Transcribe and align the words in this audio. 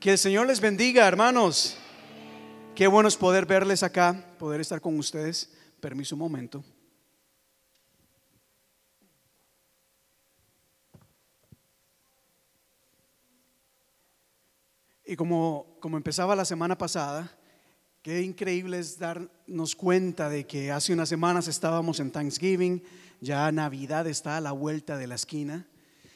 Que 0.00 0.12
el 0.12 0.18
Señor 0.18 0.46
les 0.46 0.60
bendiga, 0.60 1.08
hermanos. 1.08 1.76
Qué 2.76 2.86
bueno 2.86 3.08
es 3.08 3.16
poder 3.16 3.46
verles 3.46 3.82
acá, 3.82 4.32
poder 4.38 4.60
estar 4.60 4.80
con 4.80 4.96
ustedes. 4.96 5.52
Permiso 5.80 6.14
un 6.14 6.20
momento. 6.20 6.64
Y 15.04 15.16
como, 15.16 15.78
como 15.80 15.96
empezaba 15.96 16.36
la 16.36 16.44
semana 16.44 16.78
pasada, 16.78 17.36
qué 18.00 18.22
increíble 18.22 18.78
es 18.78 19.00
darnos 19.00 19.74
cuenta 19.74 20.28
de 20.28 20.46
que 20.46 20.70
hace 20.70 20.92
unas 20.92 21.08
semanas 21.08 21.48
estábamos 21.48 21.98
en 21.98 22.12
Thanksgiving, 22.12 22.84
ya 23.20 23.50
Navidad 23.50 24.06
está 24.06 24.36
a 24.36 24.40
la 24.40 24.52
vuelta 24.52 24.96
de 24.96 25.08
la 25.08 25.16
esquina 25.16 25.66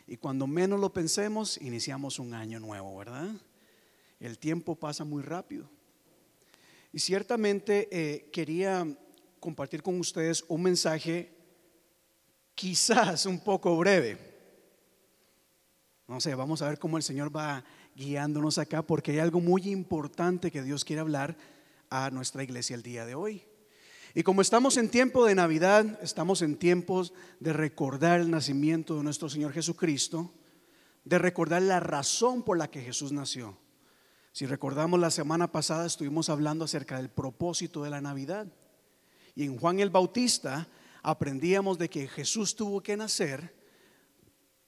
y 0.07 0.19
cuando 0.19 0.47
menos 0.47 0.79
lo 0.79 0.93
pensemos, 0.93 1.61
iniciamos 1.61 2.21
un 2.21 2.35
año 2.35 2.61
nuevo, 2.61 2.97
¿verdad? 2.97 3.31
El 4.23 4.39
tiempo 4.39 4.77
pasa 4.77 5.05
muy 5.05 5.21
rápido. 5.21 5.69
Y 6.93 7.01
ciertamente 7.01 7.89
eh, 7.91 8.31
quería 8.31 8.87
compartir 9.41 9.83
con 9.83 9.99
ustedes 9.99 10.45
un 10.47 10.63
mensaje 10.63 11.35
quizás 12.55 13.27
un 13.27 13.41
poco 13.41 13.77
breve. 13.77 14.17
No 16.07 16.21
sé, 16.21 16.37
vamos 16.37 16.63
a 16.63 16.69
ver 16.69 16.79
cómo 16.79 16.99
el 16.99 17.03
Señor 17.03 17.35
va 17.37 17.65
guiándonos 17.97 18.59
acá, 18.59 18.83
porque 18.83 19.11
hay 19.11 19.19
algo 19.19 19.41
muy 19.41 19.69
importante 19.69 20.53
que 20.53 20.63
Dios 20.63 20.85
quiere 20.85 21.01
hablar 21.01 21.37
a 21.91 22.11
nuestra 22.11 22.45
iglesia 22.45 22.77
el 22.77 22.85
día 22.85 23.05
de 23.05 23.17
hoy. 23.17 23.43
Y 24.15 24.23
como 24.23 24.41
estamos 24.41 24.77
en 24.77 24.89
tiempo 24.89 25.27
de 25.27 25.35
Navidad, 25.35 25.99
estamos 26.01 26.43
en 26.43 26.55
tiempos 26.55 27.13
de 27.41 27.53
recordar 27.53 28.21
el 28.21 28.31
nacimiento 28.31 28.97
de 28.97 29.03
nuestro 29.03 29.29
Señor 29.29 29.53
Jesucristo, 29.53 30.33
de 31.03 31.19
recordar 31.19 31.63
la 31.63 31.81
razón 31.81 32.45
por 32.45 32.57
la 32.57 32.71
que 32.71 32.83
Jesús 32.83 33.11
nació. 33.11 33.59
Si 34.33 34.47
recordamos 34.47 34.99
la 34.99 35.11
semana 35.11 35.53
pasada 35.53 35.85
estuvimos 35.85 36.31
hablando 36.31 36.65
acerca 36.65 36.97
del 36.97 37.11
propósito 37.11 37.85
de 37.85 37.91
la 37.91 38.01
Navidad. 38.01 38.47
Y 39.35 39.45
en 39.45 39.59
Juan 39.59 39.79
el 39.79 39.91
Bautista 39.91 40.69
aprendíamos 41.03 41.79
de 41.79 41.91
que 41.91 42.09
Jesús 42.09 42.57
tuvo 42.57 42.83
que 42.83 42.97
nacer 42.97 43.55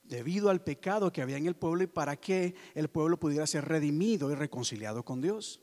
debido 0.02 0.50
al 0.50 0.62
pecado 0.62 1.10
que 1.10 1.22
había 1.22 1.38
en 1.38 1.46
el 1.46 1.56
pueblo 1.56 1.82
y 1.82 1.86
para 1.86 2.16
que 2.16 2.54
el 2.74 2.88
pueblo 2.88 3.18
pudiera 3.18 3.46
ser 3.46 3.64
redimido 3.64 4.30
y 4.30 4.34
reconciliado 4.34 5.02
con 5.02 5.22
Dios. 5.22 5.62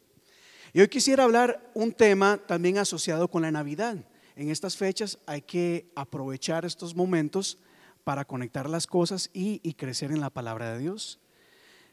Y 0.73 0.81
hoy 0.81 0.87
quisiera 0.87 1.23
hablar 1.23 1.71
un 1.75 1.91
tema 1.91 2.37
también 2.47 2.79
asociado 2.79 3.27
con 3.27 3.43
la 3.43 3.51
Navidad. 3.51 4.03
En 4.35 4.49
estas 4.49 4.77
fechas 4.77 5.19
hay 5.27 5.43
que 5.43 5.91
aprovechar 5.95 6.65
estos 6.65 6.95
momentos 6.95 7.59
para 8.03 8.25
conectar 8.25 8.67
las 8.67 8.87
cosas 8.87 9.29
y, 9.31 9.59
crecer 9.73 10.11
en 10.11 10.21
la 10.21 10.31
palabra 10.31 10.73
de 10.73 10.79
Dios. 10.79 11.20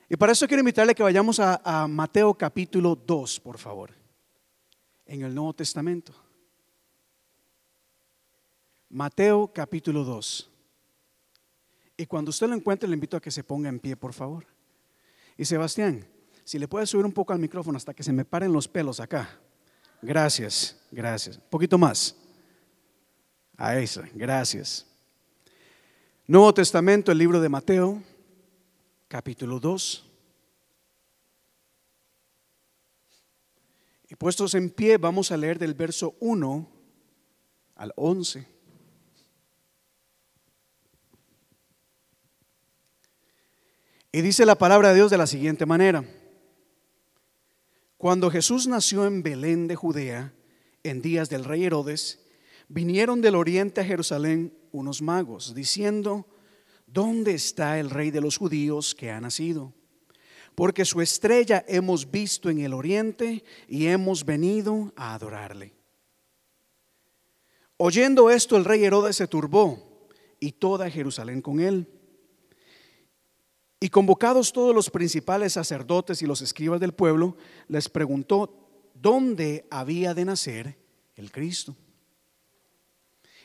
Y 0.09 0.17
para 0.17 0.33
eso 0.33 0.47
quiero 0.49 0.61
invitarle 0.61 0.95
que 0.95 1.03
vayamos 1.03 1.39
a, 1.39 1.61
a 1.63 1.87
Mateo 1.87 2.33
capítulo 2.33 2.97
2, 2.97 3.41
por 3.41 3.59
favor, 3.59 3.91
en 5.05 5.23
el 5.23 5.35
Nuevo 5.35 5.53
Testamento. 5.53 6.15
Mateo 8.89 9.53
capítulo 9.53 10.03
2. 10.05 10.51
Y 11.99 12.07
cuando 12.07 12.31
usted 12.31 12.49
lo 12.49 12.55
encuentre, 12.55 12.89
le 12.89 12.95
invito 12.95 13.17
a 13.17 13.21
que 13.21 13.31
se 13.31 13.45
ponga 13.45 13.69
en 13.69 13.81
pie, 13.81 13.97
por 13.97 14.15
favor. 14.15 14.47
Y 15.37 15.45
Sebastián, 15.45 16.07
si 16.45 16.59
le 16.59 16.69
puede 16.69 16.87
subir 16.87 17.05
un 17.05 17.13
poco 17.13 17.35
al 17.35 17.39
micrófono 17.39 17.77
hasta 17.77 17.93
que 17.93 18.03
se 18.03 18.13
me 18.13 18.25
paren 18.25 18.53
los 18.53 18.67
pelos 18.67 19.01
acá. 19.01 19.39
Gracias, 20.01 20.81
gracias. 20.91 21.37
Un 21.37 21.51
poquito 21.51 21.77
más. 21.77 22.17
A 23.57 23.77
eso, 23.77 24.03
gracias. 24.15 24.87
Nuevo 26.27 26.55
Testamento, 26.55 27.13
el 27.13 27.19
libro 27.19 27.41
de 27.41 27.49
Mateo, 27.49 28.03
capítulo 29.09 29.59
2. 29.59 30.05
Y 34.11 34.15
puestos 34.15 34.55
en 34.55 34.71
pie, 34.71 34.99
vamos 34.99 35.33
a 35.33 35.37
leer 35.37 35.59
del 35.59 35.75
verso 35.75 36.15
1 36.21 36.69
al 37.77 37.93
11. 37.97 38.47
Y 44.13 44.21
dice 44.21 44.47
la 44.47 44.57
palabra 44.57 44.91
de 44.91 44.97
Dios 44.97 45.11
de 45.11 45.19
la 45.19 45.27
siguiente 45.27 45.67
manera. 45.67 46.05
Cuando 47.97 48.31
Jesús 48.31 48.67
nació 48.67 49.07
en 49.07 49.23
Belén 49.23 49.69
de 49.69 49.77
Judea, 49.77 50.33
en 50.83 51.03
días 51.03 51.29
del 51.29 51.45
rey 51.45 51.65
Herodes, 51.65 52.25
vinieron 52.69 53.21
del 53.21 53.35
oriente 53.35 53.81
a 53.81 53.85
Jerusalén 53.85 54.57
unos 54.73 55.03
magos, 55.03 55.55
diciendo, 55.55 56.27
¿dónde 56.93 57.35
está 57.35 57.79
el 57.79 57.91
rey 57.91 58.11
de 58.11 58.21
los 58.21 58.37
judíos 58.37 58.95
que 58.95 59.11
ha 59.11 59.21
nacido? 59.21 59.73
Porque 60.55 60.85
su 60.85 61.01
estrella 61.01 61.65
hemos 61.69 62.11
visto 62.11 62.51
en 62.51 62.59
el 62.61 62.75
oriente 62.75 63.45
y 63.69 63.87
hemos 63.87 64.25
venido 64.25 64.93
a 64.97 65.15
adorarle. 65.15 65.75
Oyendo 67.77 68.29
esto, 68.29 68.57
el 68.57 68.65
rey 68.65 68.85
Herodes 68.85 69.17
se 69.17 69.29
turbó 69.29 70.09
y 70.41 70.53
toda 70.53 70.91
Jerusalén 70.91 71.41
con 71.41 71.61
él. 71.61 71.89
Y 73.81 73.91
convocados 73.91 74.53
todos 74.53 74.75
los 74.75 74.91
principales 74.91 75.53
sacerdotes 75.53 76.21
y 76.23 76.27
los 76.27 76.43
escribas 76.43 76.81
del 76.81 76.93
pueblo, 76.93 77.37
les 77.69 77.89
preguntó 77.89 78.69
dónde 78.95 79.67
había 79.71 80.15
de 80.15 80.25
nacer 80.25 80.77
el 81.15 81.31
Cristo. 81.31 81.77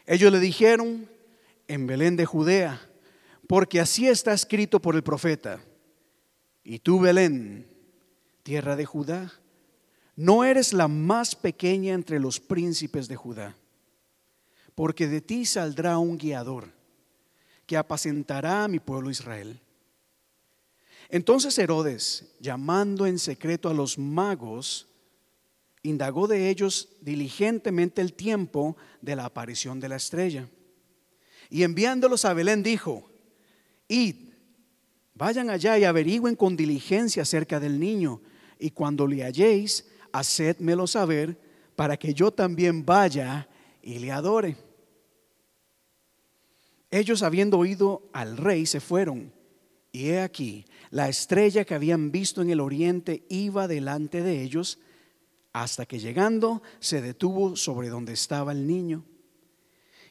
Ellos 0.07 0.31
le 0.31 0.39
dijeron, 0.39 1.07
en 1.67 1.85
Belén 1.85 2.15
de 2.15 2.25
Judea, 2.25 2.89
porque 3.47 3.79
así 3.79 4.07
está 4.07 4.33
escrito 4.33 4.81
por 4.81 4.95
el 4.95 5.03
profeta. 5.03 5.63
Y 6.63 6.79
tú, 6.79 6.99
Belén, 6.99 7.67
tierra 8.43 8.75
de 8.75 8.85
Judá, 8.85 9.33
no 10.15 10.43
eres 10.43 10.73
la 10.73 10.87
más 10.87 11.35
pequeña 11.35 11.93
entre 11.93 12.19
los 12.19 12.39
príncipes 12.39 13.07
de 13.07 13.15
Judá, 13.15 13.55
porque 14.75 15.07
de 15.07 15.21
ti 15.21 15.45
saldrá 15.45 15.97
un 15.97 16.17
guiador 16.17 16.71
que 17.65 17.77
apacentará 17.77 18.63
a 18.63 18.67
mi 18.67 18.79
pueblo 18.79 19.09
Israel. 19.09 19.59
Entonces 21.09 21.57
Herodes, 21.57 22.35
llamando 22.39 23.05
en 23.05 23.19
secreto 23.19 23.69
a 23.69 23.73
los 23.73 23.97
magos, 23.97 24.87
indagó 25.81 26.27
de 26.27 26.49
ellos 26.49 26.89
diligentemente 27.01 28.01
el 28.01 28.13
tiempo 28.13 28.77
de 29.01 29.15
la 29.15 29.25
aparición 29.25 29.79
de 29.79 29.89
la 29.89 29.97
estrella. 29.97 30.49
Y 31.49 31.63
enviándolos 31.63 32.25
a 32.25 32.33
Belén 32.33 32.63
dijo, 32.63 33.12
id, 33.93 34.15
vayan 35.13 35.49
allá 35.49 35.77
y 35.77 35.83
averigüen 35.83 36.35
con 36.35 36.55
diligencia 36.55 37.23
acerca 37.23 37.59
del 37.59 37.79
niño, 37.79 38.21
y 38.59 38.71
cuando 38.71 39.07
le 39.07 39.23
halléis, 39.23 39.87
hacedmelo 40.11 40.87
saber, 40.87 41.37
para 41.75 41.97
que 41.97 42.13
yo 42.13 42.31
también 42.31 42.85
vaya 42.85 43.47
y 43.81 43.99
le 43.99 44.11
adore. 44.11 44.55
Ellos 46.91 47.23
habiendo 47.23 47.57
oído 47.57 48.09
al 48.13 48.37
rey 48.37 48.65
se 48.65 48.79
fueron 48.79 49.33
y 49.95 50.09
he 50.09 50.21
aquí, 50.21 50.65
la 50.89 51.07
estrella 51.07 51.65
que 51.65 51.75
habían 51.75 52.11
visto 52.11 52.41
en 52.41 52.49
el 52.49 52.59
oriente 52.59 53.25
iba 53.29 53.67
delante 53.67 54.23
de 54.23 54.41
ellos 54.41 54.79
hasta 55.53 55.85
que 55.85 55.99
llegando 55.99 56.63
se 56.79 56.99
detuvo 56.99 57.55
sobre 57.55 57.89
donde 57.89 58.13
estaba 58.13 58.51
el 58.51 58.65
niño. 58.65 59.05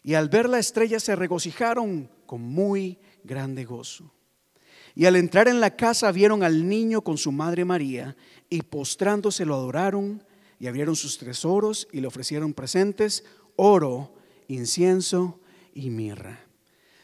Y 0.04 0.14
al 0.14 0.28
ver 0.28 0.48
la 0.48 0.60
estrella 0.60 1.00
se 1.00 1.16
regocijaron 1.16 2.08
con 2.26 2.42
muy 2.42 3.00
grande 3.24 3.64
gozo. 3.64 4.12
Y 4.94 5.06
al 5.06 5.16
entrar 5.16 5.48
en 5.48 5.60
la 5.60 5.76
casa 5.76 6.12
vieron 6.12 6.42
al 6.42 6.68
niño 6.68 7.02
con 7.02 7.16
su 7.16 7.32
madre 7.32 7.64
María 7.64 8.16
y 8.50 8.62
postrándose 8.62 9.44
lo 9.44 9.54
adoraron 9.54 10.22
y 10.58 10.66
abrieron 10.66 10.96
sus 10.96 11.18
tesoros 11.18 11.88
y 11.92 12.00
le 12.00 12.06
ofrecieron 12.06 12.52
presentes, 12.52 13.24
oro, 13.56 14.14
incienso 14.48 15.40
y 15.74 15.90
mirra. 15.90 16.40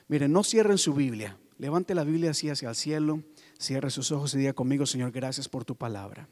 Miren, 0.07 0.33
no 0.33 0.45
cierren 0.45 0.79
su 0.79 0.95
Biblia. 0.95 1.39
Levante 1.59 1.95
la 1.95 2.05
Biblia 2.05 2.31
así 2.31 2.49
hacia 2.49 2.69
el 2.69 2.77
cielo, 2.77 3.23
cierre 3.59 3.91
sus 3.91 4.13
ojos 4.13 4.33
y 4.35 4.39
diga 4.39 4.53
conmigo, 4.53 4.87
Señor, 4.87 5.11
gracias 5.11 5.49
por 5.49 5.65
tu 5.65 5.75
palabra. 5.75 6.29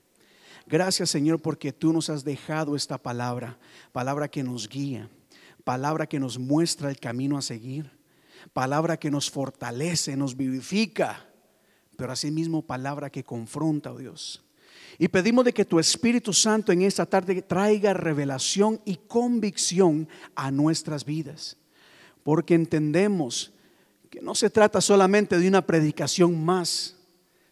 Gracias, 0.67 1.11
Señor, 1.11 1.41
porque 1.41 1.73
tú 1.73 1.93
nos 1.93 2.11
has 2.11 2.25
dejado 2.25 2.77
esta 2.77 2.99
palabra, 2.99 3.59
palabra 3.93 4.29
que 4.29 4.43
nos 4.43 4.69
guía, 4.69 5.09
palabra 5.65 6.06
que 6.06 6.21
nos 6.21 6.38
muestra 6.38 6.91
el 6.91 6.99
camino 6.99 7.38
a 7.38 7.43
seguir, 7.43 7.91
palabra 8.53 8.97
que 8.97 9.11
nos 9.11 9.31
fortalece, 9.31 10.17
nos 10.17 10.37
vivifica, 10.37 11.27
pero 11.97 12.13
asimismo 12.13 12.63
palabra 12.63 13.11
que 13.11 13.25
confronta, 13.25 13.93
oh 13.93 13.99
Dios. 13.99 14.45
Y 14.99 15.09
pedimos 15.09 15.45
de 15.45 15.53
que 15.53 15.65
tu 15.65 15.79
Espíritu 15.79 16.33
Santo 16.33 16.73
en 16.73 16.83
esta 16.83 17.05
tarde 17.05 17.43
traiga 17.43 17.93
revelación 17.93 18.81
y 18.85 18.97
convicción 18.97 20.09
a 20.35 20.51
nuestras 20.51 21.05
vidas, 21.05 21.57
porque 22.23 22.55
entendemos 22.55 23.53
que 24.11 24.23
no 24.23 24.35
se 24.35 24.49
trata 24.49 24.81
solamente 24.81 25.39
de 25.39 25.49
una 25.49 25.67
predicación 25.67 26.43
más, 26.43 26.97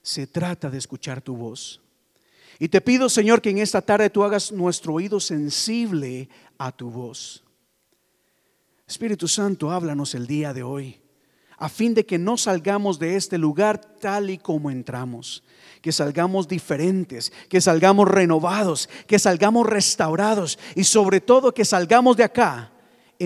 se 0.02 0.26
trata 0.26 0.70
de 0.70 0.78
escuchar 0.78 1.20
tu 1.20 1.36
voz. 1.36 1.80
Y 2.58 2.68
te 2.68 2.80
pido, 2.80 3.08
Señor, 3.08 3.42
que 3.42 3.50
en 3.50 3.58
esta 3.58 3.82
tarde 3.82 4.10
tú 4.10 4.22
hagas 4.22 4.52
nuestro 4.52 4.94
oído 4.94 5.20
sensible 5.20 6.28
a 6.56 6.72
tu 6.72 6.90
voz. 6.90 7.43
Espíritu 8.86 9.28
Santo, 9.28 9.70
háblanos 9.70 10.14
el 10.14 10.26
día 10.26 10.52
de 10.52 10.62
hoy. 10.62 11.00
a 11.56 11.68
fin 11.68 11.94
de 11.94 12.04
que 12.04 12.18
no 12.18 12.36
salgamos 12.36 12.98
de 12.98 13.16
este 13.16 13.38
lugar 13.38 13.78
tal 13.78 14.28
y 14.28 14.38
como 14.38 14.72
entramos, 14.72 15.44
que 15.80 15.92
salgamos 15.92 16.48
diferentes, 16.48 17.32
que 17.48 17.60
salgamos 17.60 18.08
renovados, 18.08 18.90
que 19.06 19.20
salgamos 19.20 19.64
restaurados 19.64 20.58
y 20.74 20.82
sobre 20.82 21.20
todo 21.20 21.54
que 21.54 21.64
salgamos 21.64 22.16
de 22.16 22.24
acá 22.24 22.73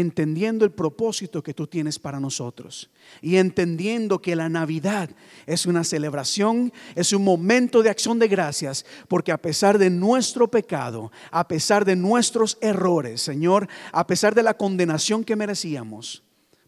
entendiendo 0.01 0.65
el 0.65 0.71
propósito 0.71 1.43
que 1.43 1.55
tú 1.55 1.67
tienes 1.67 1.99
para 1.99 2.21
nosotros 2.21 2.91
y 3.21 3.37
entendiendo 3.37 4.21
que 4.21 4.37
la 4.37 4.49
Navidad 4.49 5.11
es 5.47 5.67
una 5.67 5.85
celebración, 5.85 6.73
es 6.95 7.13
un 7.13 7.25
momento 7.25 7.83
de 7.83 7.91
acción 7.91 8.19
de 8.19 8.29
gracias, 8.29 8.85
porque 9.09 9.33
a 9.33 9.39
pesar 9.39 9.79
de 9.79 9.91
nuestro 9.91 10.51
pecado, 10.51 11.11
a 11.31 11.49
pesar 11.49 11.85
de 11.85 11.97
nuestros 11.97 12.59
errores, 12.61 13.21
Señor, 13.21 13.69
a 13.93 14.07
pesar 14.07 14.35
de 14.35 14.43
la 14.43 14.57
condenación 14.57 15.25
que 15.25 15.37
merecíamos, 15.37 16.23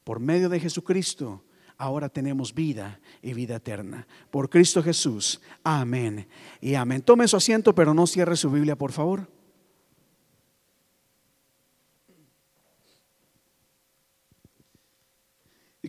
por 0.04 0.20
medio 0.20 0.48
de 0.48 0.60
Jesucristo, 0.60 1.44
ahora 1.76 2.08
tenemos 2.08 2.54
vida 2.54 3.00
y 3.22 3.32
vida 3.32 3.56
eterna. 3.56 4.06
Por 4.30 4.50
Cristo 4.50 4.82
Jesús. 4.82 5.40
Amén 5.62 6.28
y 6.60 6.74
amén. 6.74 7.02
Tome 7.02 7.28
su 7.28 7.36
asiento, 7.36 7.74
pero 7.74 7.94
no 7.94 8.06
cierre 8.06 8.36
su 8.36 8.50
Biblia, 8.50 8.76
por 8.76 8.92
favor. 8.92 9.39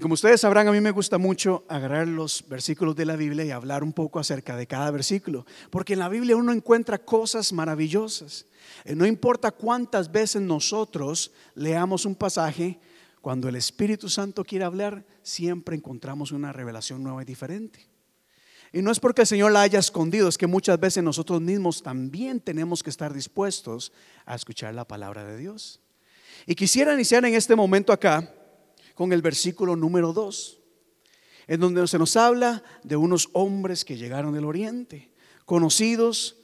Como 0.01 0.15
ustedes 0.15 0.41
sabrán, 0.41 0.67
a 0.67 0.71
mí 0.71 0.81
me 0.81 0.91
gusta 0.91 1.19
mucho 1.19 1.63
agarrar 1.69 2.07
los 2.07 2.43
versículos 2.49 2.95
de 2.95 3.05
la 3.05 3.15
Biblia 3.15 3.45
y 3.45 3.51
hablar 3.51 3.83
un 3.83 3.93
poco 3.93 4.19
acerca 4.19 4.57
de 4.57 4.65
cada 4.65 4.89
versículo, 4.89 5.45
porque 5.69 5.93
en 5.93 5.99
la 5.99 6.09
Biblia 6.09 6.35
uno 6.35 6.51
encuentra 6.51 6.97
cosas 6.97 7.53
maravillosas. 7.53 8.47
Eh, 8.83 8.95
no 8.95 9.05
importa 9.05 9.51
cuántas 9.51 10.11
veces 10.11 10.41
nosotros 10.41 11.31
leamos 11.53 12.05
un 12.05 12.15
pasaje, 12.15 12.79
cuando 13.21 13.47
el 13.47 13.55
Espíritu 13.55 14.09
Santo 14.09 14.43
quiere 14.43 14.65
hablar, 14.65 15.05
siempre 15.21 15.75
encontramos 15.75 16.31
una 16.31 16.51
revelación 16.51 17.03
nueva 17.03 17.21
y 17.21 17.25
diferente. 17.25 17.87
Y 18.73 18.81
no 18.81 18.91
es 18.91 18.99
porque 18.99 19.21
el 19.21 19.27
Señor 19.27 19.51
la 19.51 19.61
haya 19.61 19.77
escondido, 19.77 20.27
es 20.27 20.37
que 20.37 20.47
muchas 20.47 20.79
veces 20.79 21.03
nosotros 21.03 21.41
mismos 21.41 21.83
también 21.83 22.39
tenemos 22.39 22.81
que 22.81 22.89
estar 22.89 23.13
dispuestos 23.13 23.91
a 24.25 24.33
escuchar 24.33 24.73
la 24.73 24.87
palabra 24.87 25.23
de 25.25 25.37
Dios. 25.37 25.79
Y 26.47 26.55
quisiera 26.55 26.95
iniciar 26.95 27.23
en 27.23 27.35
este 27.35 27.55
momento 27.55 27.93
acá 27.93 28.33
con 28.95 29.13
el 29.13 29.21
versículo 29.21 29.75
número 29.75 30.13
2, 30.13 30.59
en 31.47 31.59
donde 31.59 31.87
se 31.87 31.97
nos 31.97 32.15
habla 32.15 32.63
de 32.83 32.95
unos 32.95 33.29
hombres 33.33 33.85
que 33.85 33.97
llegaron 33.97 34.33
del 34.33 34.45
oriente, 34.45 35.11
conocidos 35.45 36.37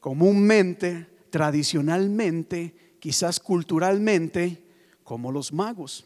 comúnmente, 0.00 1.06
tradicionalmente, 1.30 2.96
quizás 2.98 3.38
culturalmente, 3.38 4.66
como 5.04 5.30
los 5.30 5.52
magos. 5.52 6.04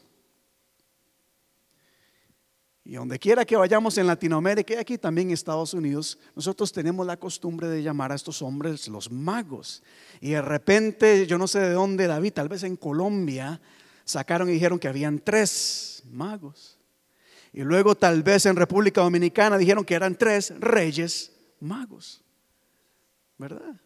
Y 2.84 2.94
donde 2.94 3.18
quiera 3.18 3.44
que 3.44 3.56
vayamos 3.56 3.98
en 3.98 4.06
Latinoamérica 4.06 4.74
y 4.74 4.76
aquí 4.76 4.96
también 4.96 5.28
en 5.28 5.34
Estados 5.34 5.74
Unidos, 5.74 6.18
nosotros 6.36 6.70
tenemos 6.72 7.04
la 7.04 7.16
costumbre 7.16 7.68
de 7.68 7.82
llamar 7.82 8.12
a 8.12 8.14
estos 8.14 8.42
hombres 8.42 8.86
los 8.86 9.10
magos. 9.10 9.82
Y 10.20 10.30
de 10.30 10.42
repente, 10.42 11.26
yo 11.26 11.36
no 11.36 11.48
sé 11.48 11.58
de 11.58 11.70
dónde 11.70 12.06
David, 12.06 12.34
tal 12.34 12.48
vez 12.48 12.62
en 12.62 12.76
Colombia, 12.76 13.60
sacaron 14.06 14.48
y 14.48 14.52
dijeron 14.52 14.78
que 14.78 14.88
habían 14.88 15.18
tres 15.18 16.02
magos. 16.10 16.78
Y 17.52 17.60
luego 17.62 17.94
tal 17.94 18.22
vez 18.22 18.46
en 18.46 18.56
República 18.56 19.02
Dominicana 19.02 19.58
dijeron 19.58 19.84
que 19.84 19.94
eran 19.94 20.16
tres 20.16 20.54
reyes 20.58 21.32
magos. 21.60 22.22
¿Verdad? 23.36 23.76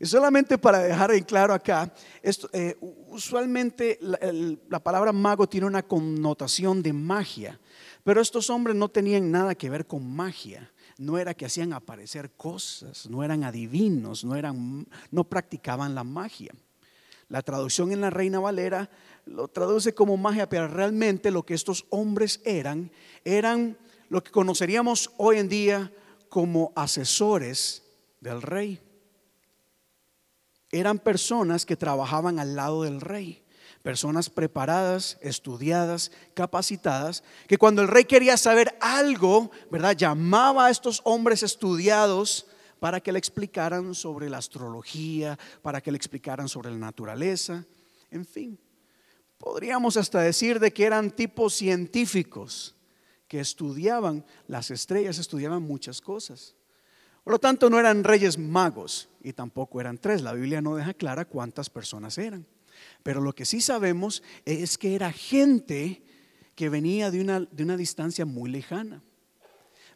Y 0.00 0.06
solamente 0.06 0.58
para 0.58 0.78
dejar 0.78 1.10
en 1.12 1.24
claro 1.24 1.52
acá, 1.52 1.92
esto, 2.22 2.48
eh, 2.52 2.76
usualmente 3.08 3.98
la, 4.00 4.78
palabra 4.78 5.12
mago 5.12 5.48
tiene 5.48 5.66
una 5.66 5.82
connotación 5.82 6.82
de 6.82 6.92
magia, 6.92 7.58
pero 8.04 8.20
estos 8.20 8.48
hombres 8.48 8.76
no 8.76 8.88
tenían 8.88 9.30
nada 9.30 9.54
que 9.54 9.70
ver 9.70 9.86
con 9.86 10.08
magia. 10.08 10.70
No 10.98 11.16
era 11.18 11.34
que 11.34 11.46
hacían 11.46 11.72
aparecer 11.72 12.32
cosas, 12.32 13.08
no 13.08 13.22
eran 13.22 13.44
adivinos, 13.44 14.24
no, 14.24 14.34
eran, 14.34 14.86
no 15.10 15.24
practicaban 15.24 15.94
la 15.94 16.04
magia. 16.04 16.52
La 17.28 17.42
traducción 17.42 17.92
en 17.92 18.00
la 18.00 18.10
Reina 18.10 18.40
Valera 18.40 18.90
lo 19.26 19.48
traduce 19.48 19.94
como 19.94 20.16
magia, 20.16 20.48
pero 20.48 20.68
realmente 20.68 21.30
lo 21.30 21.44
que 21.44 21.54
estos 21.54 21.86
hombres 21.90 22.40
eran, 22.44 22.90
eran 23.24 23.76
lo 24.08 24.22
que 24.24 24.30
conoceríamos 24.30 25.10
hoy 25.18 25.38
en 25.38 25.48
día 25.48 25.92
como 26.28 26.72
asesores 26.74 27.82
del 28.20 28.42
rey 28.42 28.80
eran 30.70 30.98
personas 30.98 31.64
que 31.64 31.76
trabajaban 31.76 32.38
al 32.38 32.54
lado 32.54 32.82
del 32.82 33.00
rey, 33.00 33.42
personas 33.82 34.28
preparadas, 34.28 35.18
estudiadas, 35.22 36.12
capacitadas, 36.34 37.24
que 37.46 37.58
cuando 37.58 37.82
el 37.82 37.88
rey 37.88 38.04
quería 38.04 38.36
saber 38.36 38.76
algo, 38.80 39.50
¿verdad? 39.70 39.96
Llamaba 39.96 40.66
a 40.66 40.70
estos 40.70 41.00
hombres 41.04 41.42
estudiados 41.42 42.46
para 42.80 43.00
que 43.00 43.12
le 43.12 43.18
explicaran 43.18 43.94
sobre 43.94 44.28
la 44.28 44.38
astrología, 44.38 45.38
para 45.62 45.80
que 45.80 45.90
le 45.90 45.96
explicaran 45.96 46.48
sobre 46.48 46.70
la 46.70 46.78
naturaleza, 46.78 47.64
en 48.10 48.24
fin. 48.24 48.58
Podríamos 49.38 49.96
hasta 49.96 50.20
decir 50.20 50.58
de 50.58 50.72
que 50.72 50.84
eran 50.84 51.10
tipos 51.10 51.54
científicos 51.54 52.74
que 53.28 53.40
estudiaban 53.40 54.24
las 54.46 54.70
estrellas, 54.70 55.18
estudiaban 55.18 55.62
muchas 55.62 56.00
cosas. 56.00 56.56
Por 57.22 57.34
lo 57.34 57.38
tanto, 57.38 57.68
no 57.68 57.78
eran 57.78 58.04
reyes 58.04 58.38
magos 58.38 59.08
y 59.22 59.34
tampoco 59.34 59.80
eran 59.80 59.98
tres. 59.98 60.22
La 60.22 60.32
Biblia 60.32 60.62
no 60.62 60.76
deja 60.76 60.94
clara 60.94 61.26
cuántas 61.26 61.68
personas 61.68 62.16
eran. 62.18 62.46
Pero 63.02 63.20
lo 63.20 63.34
que 63.34 63.44
sí 63.44 63.60
sabemos 63.60 64.22
es 64.44 64.78
que 64.78 64.94
era 64.94 65.12
gente 65.12 66.02
que 66.54 66.68
venía 66.68 67.10
de 67.10 67.20
una, 67.20 67.40
de 67.40 67.62
una 67.62 67.76
distancia 67.76 68.24
muy 68.24 68.50
lejana. 68.50 69.02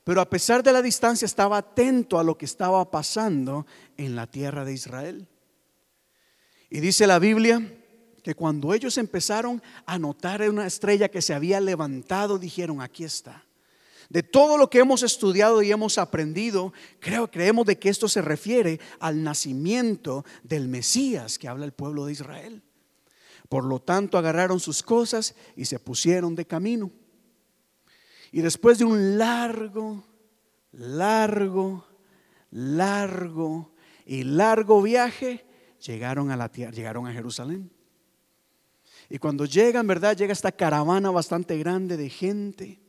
Pero 0.04 0.20
a 0.20 0.28
pesar 0.28 0.62
de 0.62 0.72
la 0.72 0.82
distancia 0.82 1.26
estaba 1.26 1.58
atento 1.58 2.18
a 2.18 2.24
lo 2.24 2.36
que 2.36 2.44
estaba 2.44 2.90
pasando 2.90 3.66
en 3.96 4.16
la 4.16 4.26
tierra 4.26 4.64
de 4.64 4.72
Israel. 4.72 5.28
Y 6.70 6.80
dice 6.80 7.06
la 7.06 7.18
Biblia 7.18 7.78
que 8.22 8.34
cuando 8.34 8.72
ellos 8.72 8.98
empezaron 8.98 9.62
a 9.84 9.98
notar 9.98 10.48
una 10.48 10.66
estrella 10.66 11.10
que 11.10 11.22
se 11.22 11.34
había 11.34 11.60
levantado, 11.60 12.38
dijeron, 12.38 12.80
aquí 12.80 13.04
está. 13.04 13.44
De 14.08 14.22
todo 14.22 14.58
lo 14.58 14.68
que 14.68 14.78
hemos 14.78 15.02
estudiado 15.02 15.62
y 15.62 15.72
hemos 15.72 15.98
aprendido, 15.98 16.72
creo, 17.00 17.30
creemos 17.30 17.66
de 17.66 17.78
que 17.78 17.88
esto 17.88 18.08
se 18.08 18.22
refiere 18.22 18.80
al 19.00 19.22
nacimiento 19.22 20.24
del 20.42 20.68
Mesías 20.68 21.38
que 21.38 21.48
habla 21.48 21.64
el 21.64 21.72
pueblo 21.72 22.06
de 22.06 22.12
Israel. 22.12 22.62
Por 23.48 23.64
lo 23.64 23.80
tanto, 23.80 24.18
agarraron 24.18 24.60
sus 24.60 24.82
cosas 24.82 25.34
y 25.56 25.64
se 25.64 25.78
pusieron 25.78 26.34
de 26.34 26.46
camino. 26.46 26.90
Y 28.32 28.40
después 28.40 28.78
de 28.78 28.86
un 28.86 29.18
largo, 29.18 30.04
largo, 30.72 31.86
largo 32.50 33.72
y 34.06 34.24
largo 34.24 34.80
viaje, 34.80 35.44
llegaron 35.84 36.30
a 36.30 36.36
la 36.36 36.48
tierra, 36.48 36.72
llegaron 36.72 37.06
a 37.06 37.12
Jerusalén. 37.12 37.70
Y 39.10 39.18
cuando 39.18 39.44
llegan, 39.44 39.86
¿verdad? 39.86 40.16
Llega 40.16 40.32
esta 40.32 40.50
caravana 40.50 41.10
bastante 41.10 41.58
grande 41.58 41.98
de 41.98 42.08
gente. 42.08 42.80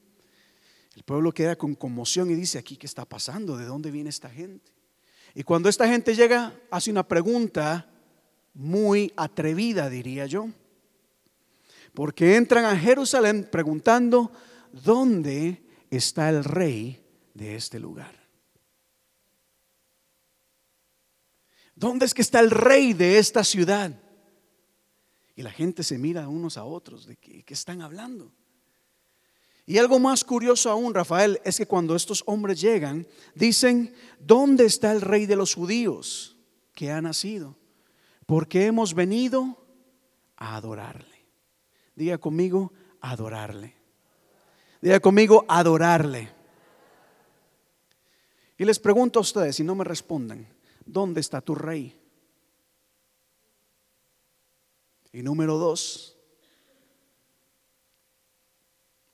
El 0.95 1.03
pueblo 1.03 1.33
queda 1.33 1.57
con 1.57 1.75
conmoción 1.75 2.31
y 2.31 2.35
dice, 2.35 2.57
aquí, 2.57 2.77
¿qué 2.77 2.85
está 2.85 3.03
pasando? 3.03 3.57
¿De 3.57 3.65
dónde 3.65 3.91
viene 3.91 4.09
esta 4.09 4.29
gente? 4.29 4.71
Y 5.35 5.43
cuando 5.43 5.67
esta 5.67 5.87
gente 5.89 6.15
llega, 6.15 6.53
hace 6.71 6.91
una 6.91 7.05
pregunta 7.05 7.89
muy 8.53 9.11
atrevida, 9.17 9.89
diría 9.89 10.25
yo. 10.25 10.47
Porque 11.93 12.37
entran 12.37 12.63
a 12.63 12.77
Jerusalén 12.77 13.49
preguntando, 13.51 14.31
¿dónde 14.73 15.63
está 15.89 16.29
el 16.29 16.43
rey 16.43 17.05
de 17.33 17.55
este 17.55 17.79
lugar? 17.79 18.19
¿Dónde 21.75 22.05
es 22.05 22.13
que 22.13 22.21
está 22.21 22.39
el 22.39 22.51
rey 22.51 22.93
de 22.93 23.17
esta 23.17 23.43
ciudad? 23.43 23.99
Y 25.35 25.41
la 25.41 25.51
gente 25.51 25.83
se 25.83 25.97
mira 25.97 26.27
unos 26.27 26.57
a 26.57 26.65
otros 26.65 27.05
de 27.05 27.15
qué, 27.15 27.43
están 27.47 27.81
hablando. 27.81 28.31
Y 29.65 29.77
algo 29.77 29.97
más 29.97 30.23
curioso 30.23 30.69
aún, 30.69 30.93
Rafael, 30.93 31.39
es 31.43 31.57
que 31.57 31.65
cuando 31.65 31.95
estos 31.95 32.23
hombres 32.25 32.59
llegan, 32.59 33.07
dicen, 33.33 33.93
¿dónde 34.19 34.65
está 34.65 34.91
el 34.91 35.01
rey 35.01 35.25
de 35.25 35.35
los 35.35 35.55
judíos 35.55 36.37
que 36.73 36.91
ha 36.91 37.01
nacido? 37.01 37.57
Porque 38.25 38.65
hemos 38.65 38.93
venido 38.93 39.65
a 40.35 40.55
adorarle. 40.57 41.25
Diga 41.95 42.17
conmigo, 42.17 42.73
adorarle. 42.99 43.82
Diga 44.83 44.99
conmigo, 44.99 45.45
adorarle. 45.47 46.29
Y 48.57 48.65
les 48.65 48.77
pregunto 48.79 49.19
a 49.19 49.21
ustedes, 49.21 49.55
si 49.55 49.63
no 49.63 49.75
me 49.75 49.85
respondan, 49.85 50.45
¿dónde 50.85 51.21
está 51.21 51.39
tu 51.39 51.55
rey? 51.55 51.97
Y 55.13 55.23
número 55.23 55.57
dos, 55.57 56.17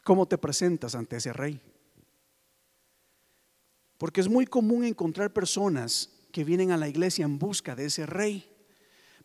¿Cómo 0.10 0.28
te 0.28 0.40
presentas 0.40 0.96
ante 0.96 1.18
ese 1.18 1.32
rey? 1.34 1.62
Porque 4.00 4.22
es 4.22 4.28
muy 4.28 4.48
común 4.48 4.84
encontrar 4.84 5.32
personas 5.32 6.10
que 6.32 6.44
vienen 6.44 6.72
a 6.72 6.78
la 6.78 6.88
iglesia 6.88 7.26
en 7.26 7.38
busca 7.38 7.76
de 7.76 7.86
ese 7.86 8.08
rey, 8.08 8.50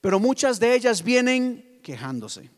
pero 0.03 0.21
muchas 0.21 0.61
de 0.61 0.75
ellas 0.75 1.03
vienen 1.03 1.81
quejándose. 1.83 2.51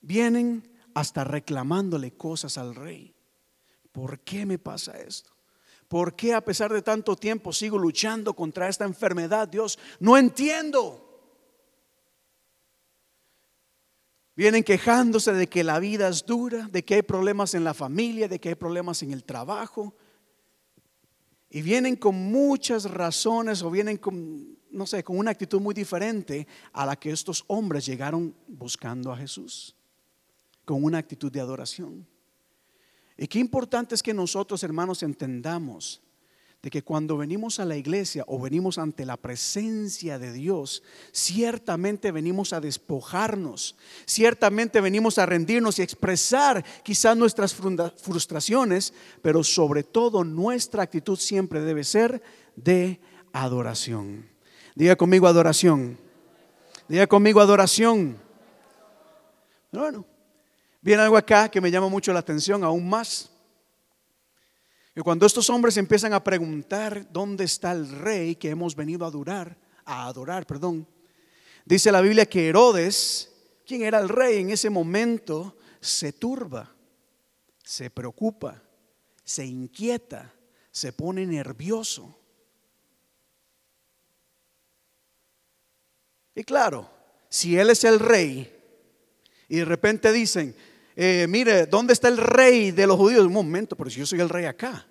Vienen 0.00 0.70
hasta 0.94 1.24
reclamándole 1.24 2.12
cosas 2.12 2.58
al 2.58 2.74
rey. 2.74 3.14
¿Por 3.92 4.20
qué 4.20 4.46
me 4.46 4.58
pasa 4.58 4.98
esto? 4.98 5.30
¿Por 5.88 6.14
qué 6.14 6.34
a 6.34 6.44
pesar 6.44 6.72
de 6.72 6.82
tanto 6.82 7.16
tiempo 7.16 7.52
sigo 7.52 7.78
luchando 7.78 8.34
contra 8.34 8.68
esta 8.68 8.84
enfermedad? 8.84 9.48
Dios, 9.48 9.78
no 10.00 10.18
entiendo. 10.18 11.04
Vienen 14.36 14.62
quejándose 14.62 15.32
de 15.32 15.48
que 15.48 15.64
la 15.64 15.80
vida 15.80 16.08
es 16.08 16.24
dura, 16.24 16.68
de 16.68 16.84
que 16.84 16.96
hay 16.96 17.02
problemas 17.02 17.54
en 17.54 17.64
la 17.64 17.74
familia, 17.74 18.28
de 18.28 18.38
que 18.38 18.50
hay 18.50 18.54
problemas 18.54 19.02
en 19.02 19.12
el 19.12 19.24
trabajo. 19.24 19.96
Y 21.50 21.62
vienen 21.62 21.96
con 21.96 22.14
muchas 22.14 22.84
razones 22.88 23.62
o 23.62 23.70
vienen 23.70 23.96
con, 23.96 24.58
no 24.70 24.86
sé, 24.86 25.02
con 25.02 25.18
una 25.18 25.30
actitud 25.30 25.60
muy 25.60 25.74
diferente 25.74 26.46
a 26.72 26.84
la 26.84 26.96
que 26.96 27.10
estos 27.10 27.44
hombres 27.48 27.86
llegaron 27.86 28.36
buscando 28.46 29.10
a 29.10 29.16
Jesús, 29.16 29.74
con 30.68 30.84
una 30.84 30.98
actitud 30.98 31.32
de 31.32 31.40
adoración. 31.40 32.06
Y 33.16 33.26
qué 33.26 33.38
importante 33.38 33.94
es 33.94 34.02
que 34.02 34.12
nosotros, 34.12 34.62
hermanos, 34.62 35.02
entendamos 35.02 36.02
de 36.60 36.68
que 36.68 36.82
cuando 36.82 37.16
venimos 37.16 37.58
a 37.58 37.64
la 37.64 37.74
iglesia 37.74 38.22
o 38.26 38.38
venimos 38.38 38.76
ante 38.76 39.06
la 39.06 39.16
presencia 39.16 40.18
de 40.18 40.30
Dios, 40.30 40.82
ciertamente 41.10 42.12
venimos 42.12 42.52
a 42.52 42.60
despojarnos, 42.60 43.76
ciertamente 44.04 44.82
venimos 44.82 45.16
a 45.16 45.24
rendirnos 45.24 45.78
y 45.78 45.82
expresar 45.82 46.62
quizás 46.82 47.16
nuestras 47.16 47.54
frustraciones, 47.54 48.92
pero 49.22 49.42
sobre 49.44 49.84
todo 49.84 50.22
nuestra 50.22 50.82
actitud 50.82 51.16
siempre 51.18 51.62
debe 51.62 51.82
ser 51.82 52.20
de 52.56 53.00
adoración. 53.32 54.28
Diga 54.74 54.96
conmigo 54.96 55.28
adoración. 55.28 55.96
Diga 56.88 57.06
conmigo 57.06 57.40
adoración. 57.40 58.18
Bueno, 59.72 60.04
Viene 60.88 61.02
algo 61.02 61.18
acá 61.18 61.50
que 61.50 61.60
me 61.60 61.70
llama 61.70 61.90
mucho 61.90 62.14
la 62.14 62.20
atención 62.20 62.64
aún 62.64 62.88
más. 62.88 63.30
Que 64.94 65.02
cuando 65.02 65.26
estos 65.26 65.50
hombres 65.50 65.76
empiezan 65.76 66.14
a 66.14 66.24
preguntar 66.24 67.12
dónde 67.12 67.44
está 67.44 67.72
el 67.72 67.90
rey 67.90 68.36
que 68.36 68.48
hemos 68.48 68.74
venido 68.74 69.04
a 69.04 69.08
adorar, 69.08 69.54
a 69.84 70.06
adorar, 70.06 70.46
perdón, 70.46 70.88
dice 71.66 71.92
la 71.92 72.00
Biblia 72.00 72.24
que 72.24 72.48
Herodes, 72.48 73.30
quien 73.66 73.82
era 73.82 73.98
el 73.98 74.08
rey 74.08 74.38
en 74.40 74.48
ese 74.48 74.70
momento, 74.70 75.58
se 75.78 76.14
turba, 76.14 76.74
se 77.62 77.90
preocupa, 77.90 78.62
se 79.22 79.44
inquieta, 79.44 80.32
se 80.70 80.94
pone 80.94 81.26
nervioso. 81.26 82.18
Y 86.34 86.44
claro, 86.44 86.90
si 87.28 87.58
él 87.58 87.68
es 87.68 87.84
el 87.84 88.00
rey 88.00 88.54
y 89.48 89.56
de 89.56 89.64
repente 89.66 90.12
dicen, 90.12 90.56
eh, 91.00 91.28
mire, 91.28 91.66
¿dónde 91.66 91.92
está 91.92 92.08
el 92.08 92.16
rey 92.16 92.72
de 92.72 92.84
los 92.84 92.96
judíos? 92.96 93.24
Un 93.24 93.32
momento, 93.32 93.76
pero 93.76 93.88
si 93.88 94.00
yo 94.00 94.06
soy 94.06 94.18
el 94.18 94.28
rey 94.28 94.46
acá. 94.46 94.84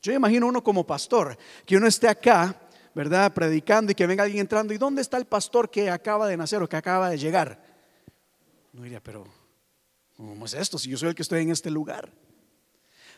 Yo 0.00 0.12
imagino 0.12 0.46
uno 0.46 0.62
como 0.62 0.86
pastor, 0.86 1.36
que 1.66 1.76
uno 1.76 1.88
esté 1.88 2.06
acá, 2.06 2.56
¿verdad? 2.94 3.34
Predicando 3.34 3.90
y 3.90 3.96
que 3.96 4.06
venga 4.06 4.22
alguien 4.22 4.42
entrando. 4.42 4.72
¿Y 4.72 4.78
dónde 4.78 5.02
está 5.02 5.16
el 5.16 5.24
pastor 5.24 5.68
que 5.68 5.90
acaba 5.90 6.28
de 6.28 6.36
nacer 6.36 6.62
o 6.62 6.68
que 6.68 6.76
acaba 6.76 7.10
de 7.10 7.18
llegar? 7.18 7.60
No 8.72 8.84
diría, 8.84 9.02
pero 9.02 9.26
¿cómo 10.16 10.46
es 10.46 10.54
esto 10.54 10.78
si 10.78 10.88
yo 10.88 10.96
soy 10.96 11.08
el 11.08 11.14
que 11.16 11.22
estoy 11.22 11.42
en 11.42 11.50
este 11.50 11.68
lugar? 11.68 12.12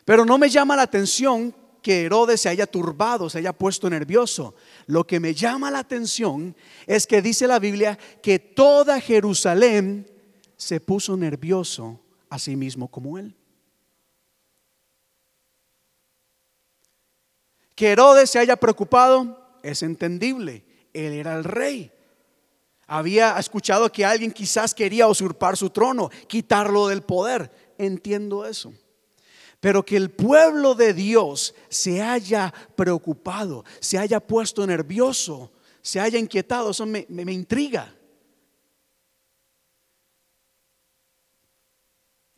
Pero 0.07 0.25
no 0.25 0.39
me 0.39 0.49
llama 0.49 0.75
la 0.75 0.85
atención 0.85 1.55
que 1.83 2.05
Herodes 2.05 2.41
se 2.41 2.49
haya 2.49 2.67
turbado, 2.67 3.29
se 3.29 3.41
haya 3.41 3.53
puesto 3.53 3.91
nervioso. 3.91 4.55
Lo 4.87 5.07
que 5.07 5.21
me 5.21 5.35
llama 5.35 5.71
la 5.71 5.81
atención 5.81 6.57
es 6.87 7.07
que 7.07 7.21
dice 7.21 7.47
la 7.47 7.59
Biblia 7.59 7.99
que 8.23 8.39
toda 8.39 9.03
Jerusalén 9.03 10.11
se 10.57 10.81
puso 10.81 11.15
nervioso 11.15 12.01
a 12.33 12.39
sí 12.39 12.57
mismo 12.57 12.89
como 12.89 13.19
él. 13.19 13.37
Que 17.75 17.93
Herodes 17.93 18.31
se 18.31 18.39
haya 18.39 18.57
preocupado 18.57 19.59
es 19.63 19.83
entendible. 19.83 20.65
Él 20.95 21.13
era 21.13 21.35
el 21.35 21.45
rey. 21.45 21.93
Había 22.87 23.39
escuchado 23.39 23.93
que 23.93 24.07
alguien 24.07 24.31
quizás 24.31 24.75
quería 24.75 25.09
usurpar 25.09 25.59
su 25.59 25.69
trono, 25.69 26.11
quitarlo 26.27 26.89
del 26.89 27.03
poder. 27.03 27.51
Entiendo 27.77 28.47
eso. 28.47 28.73
Pero 29.61 29.85
que 29.85 29.99
el 29.99 30.11
pueblo 30.11 30.75
de 30.75 30.95
Dios 30.95 31.55
se 31.69 32.01
haya 32.01 32.53
preocupado, 32.75 33.63
se 33.79 33.99
haya 33.99 34.21
puesto 34.21 34.67
nervioso, 34.67 35.53
se 35.83 36.01
haya 36.01 36.19
inquietado, 36.19 36.71
eso 36.71 36.87
me, 36.87 37.05
me 37.11 37.33
intriga. 37.33 37.95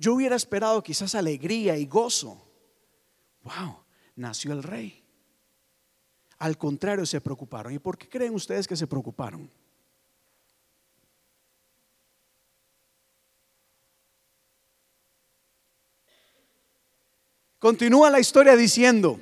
Yo 0.05 0.13
hubiera 0.13 0.37
esperado 0.37 0.83
quizás 0.83 1.15
alegría 1.15 1.79
y 1.79 1.87
gozo. 1.87 2.47
Wow, 3.41 3.79
nació 4.17 4.53
el 4.53 4.63
rey. 4.63 5.03
Al 6.37 6.59
contrario, 6.59 7.07
se 7.07 7.23
preocuparon. 7.23 7.73
¿Y 7.73 7.79
por 7.79 7.97
qué 7.97 8.07
creen 8.07 8.35
ustedes 8.35 8.69
que 8.69 8.77
se 8.77 8.87
preocuparon? 8.87 9.51
Continúa 17.59 18.11
la 18.11 18.21
historia 18.21 18.57
diciendo, 18.57 19.19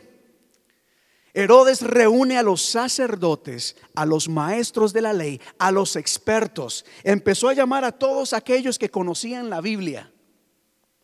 Herodes 1.32 1.82
reúne 1.82 2.38
a 2.38 2.42
los 2.42 2.60
sacerdotes, 2.60 3.76
a 3.94 4.04
los 4.04 4.28
maestros 4.28 4.92
de 4.92 5.02
la 5.02 5.12
ley, 5.12 5.40
a 5.60 5.70
los 5.70 5.94
expertos. 5.94 6.84
Empezó 7.04 7.48
a 7.48 7.54
llamar 7.54 7.84
a 7.84 7.92
todos 7.92 8.32
aquellos 8.32 8.80
que 8.80 8.90
conocían 8.90 9.48
la 9.48 9.60
Biblia 9.60 10.12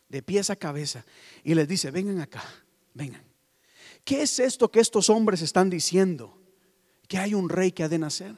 de 0.08 0.22
pies 0.22 0.50
a 0.50 0.56
cabeza, 0.56 1.04
y 1.44 1.54
les 1.54 1.68
dice, 1.68 1.90
vengan 1.90 2.20
acá, 2.20 2.42
vengan. 2.94 3.22
¿Qué 4.04 4.22
es 4.22 4.38
esto 4.38 4.70
que 4.70 4.80
estos 4.80 5.10
hombres 5.10 5.42
están 5.42 5.68
diciendo? 5.68 6.38
Que 7.06 7.18
hay 7.18 7.34
un 7.34 7.48
rey 7.48 7.72
que 7.72 7.82
ha 7.82 7.88
de 7.88 7.98
nacer. 7.98 8.36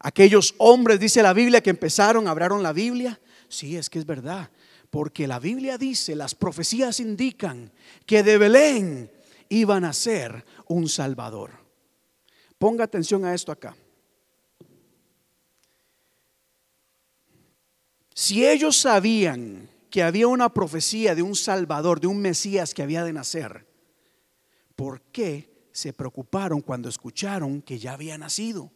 Aquellos 0.00 0.54
hombres, 0.58 0.98
dice 0.98 1.22
la 1.22 1.32
Biblia, 1.32 1.62
que 1.62 1.70
empezaron, 1.70 2.28
abrieron 2.28 2.62
la 2.62 2.72
Biblia. 2.72 3.20
Sí, 3.48 3.76
es 3.76 3.88
que 3.88 3.98
es 3.98 4.06
verdad. 4.06 4.50
Porque 4.90 5.26
la 5.26 5.38
Biblia 5.38 5.78
dice, 5.78 6.16
las 6.16 6.34
profecías 6.34 7.00
indican 7.00 7.72
que 8.04 8.22
de 8.22 8.38
Belén 8.38 9.10
iban 9.48 9.84
a 9.84 9.92
ser 9.92 10.44
un 10.66 10.88
Salvador. 10.88 11.52
Ponga 12.58 12.84
atención 12.84 13.24
a 13.24 13.34
esto 13.34 13.52
acá. 13.52 13.76
Si 18.14 18.46
ellos 18.46 18.76
sabían 18.76 19.68
que 19.96 20.02
había 20.02 20.28
una 20.28 20.52
profecía 20.52 21.14
de 21.14 21.22
un 21.22 21.34
Salvador, 21.34 22.00
de 22.00 22.06
un 22.06 22.18
Mesías 22.18 22.74
que 22.74 22.82
había 22.82 23.02
de 23.02 23.14
nacer, 23.14 23.66
¿por 24.74 25.00
qué 25.00 25.70
se 25.72 25.94
preocuparon 25.94 26.60
cuando 26.60 26.90
escucharon 26.90 27.62
que 27.62 27.78
ya 27.78 27.94
había 27.94 28.18
nacido? 28.18 28.70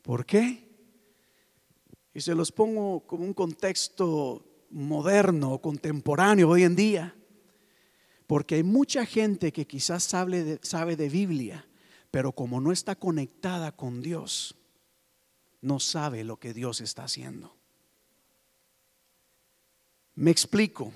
¿Por 0.00 0.24
qué? 0.24 0.66
Y 2.14 2.22
se 2.22 2.34
los 2.34 2.50
pongo 2.50 3.06
como 3.06 3.26
un 3.26 3.34
contexto 3.34 4.64
moderno, 4.70 5.58
contemporáneo 5.58 6.48
hoy 6.48 6.62
en 6.62 6.74
día. 6.74 7.14
Porque 8.26 8.54
hay 8.54 8.62
mucha 8.62 9.04
gente 9.04 9.52
que 9.52 9.66
quizás 9.66 10.04
sabe 10.04 10.58
sabe 10.62 10.96
de 10.96 11.10
Biblia, 11.10 11.68
pero 12.10 12.32
como 12.32 12.62
no 12.62 12.72
está 12.72 12.94
conectada 12.94 13.72
con 13.72 14.00
Dios, 14.00 14.55
no 15.60 15.80
sabe 15.80 16.24
lo 16.24 16.38
que 16.38 16.54
Dios 16.54 16.80
está 16.80 17.04
haciendo. 17.04 17.56
Me 20.14 20.30
explico. 20.30 20.92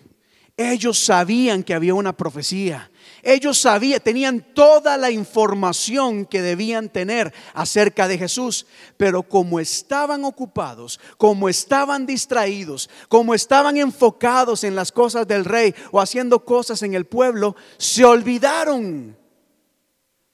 Ellos 0.57 0.99
sabían 0.99 1.62
que 1.62 1.73
había 1.73 1.95
una 1.95 2.14
profecía. 2.14 2.90
Ellos 3.23 3.59
sabían, 3.59 4.00
tenían 4.00 4.55
toda 4.55 4.99
la 4.99 5.11
información 5.11 6.26
que 6.26 6.43
debían 6.43 6.90
tener 6.90 7.33
acerca 7.55 8.07
de 8.09 8.19
Jesús. 8.19 8.67
Pero 8.99 9.23
como 9.23 9.59
estaban 9.59 10.25
ocupados, 10.25 11.00
como 11.17 11.49
estaban 11.49 12.05
distraídos, 12.05 12.90
como 13.09 13.35
estaban 13.35 13.79
enfocados 13.79 14.64
en 14.64 14.75
las 14.75 14.93
cosas 14.93 15.26
del 15.26 15.47
rey 15.47 15.75
o 15.93 16.00
haciendo 16.00 16.45
cosas 16.45 16.83
en 16.83 16.95
el 16.95 17.07
pueblo, 17.07 17.57
se 17.79 18.05
olvidaron 18.05 19.17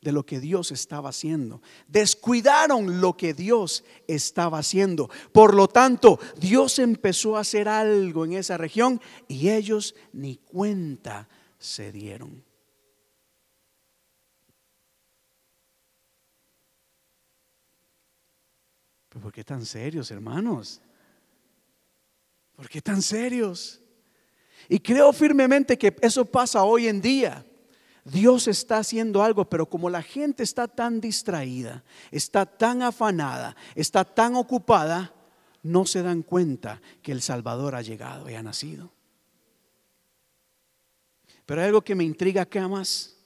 de 0.06 0.12
lo 0.12 0.25
que 0.25 0.38
Dios 0.38 0.70
estaba 0.70 1.08
haciendo. 1.08 1.60
Descuidaron 1.88 3.00
lo 3.00 3.16
que 3.16 3.34
Dios 3.34 3.82
estaba 4.06 4.60
haciendo. 4.60 5.10
Por 5.32 5.52
lo 5.52 5.66
tanto, 5.66 6.20
Dios 6.38 6.78
empezó 6.78 7.36
a 7.36 7.40
hacer 7.40 7.68
algo 7.68 8.25
en 8.25 8.34
esa 8.34 8.56
región 8.56 9.00
y 9.26 9.48
ellos 9.48 9.96
ni 10.12 10.36
cuenta 10.36 11.28
se 11.58 11.90
dieron. 11.90 12.44
¿Por 19.08 19.32
qué 19.32 19.42
tan 19.42 19.66
serios, 19.66 20.12
hermanos? 20.12 20.80
¿Por 22.54 22.68
qué 22.68 22.80
tan 22.80 23.02
serios? 23.02 23.80
Y 24.68 24.78
creo 24.78 25.12
firmemente 25.12 25.76
que 25.76 25.96
eso 26.00 26.25
pasa 26.25 26.62
hoy 26.62 26.86
en 26.86 27.00
día. 27.00 27.44
Dios 28.06 28.46
está 28.46 28.78
haciendo 28.78 29.20
algo, 29.20 29.50
pero 29.50 29.68
como 29.68 29.90
la 29.90 30.00
gente 30.00 30.44
está 30.44 30.68
tan 30.68 31.00
distraída, 31.00 31.82
está 32.12 32.46
tan 32.46 32.82
afanada, 32.82 33.56
está 33.75 34.04
tan 34.04 34.36
ocupada, 34.36 35.12
no 35.64 35.84
se 35.86 36.02
dan 36.02 36.22
cuenta 36.22 36.80
que 37.02 37.10
el 37.10 37.20
Salvador 37.20 37.75
ha 37.75 37.82
llegado 37.82 38.30
y 38.30 38.34
ha 38.34 38.44
nacido. 38.44 38.92
Pero 41.46 41.60
hay 41.60 41.66
algo 41.66 41.82
que 41.82 41.96
me 41.96 42.04
intriga 42.04 42.42
acá 42.42 42.68
más. 42.68 43.16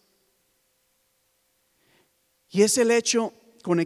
Y 2.48 2.62
es 2.62 2.78
el 2.78 2.90
hecho, 2.90 3.34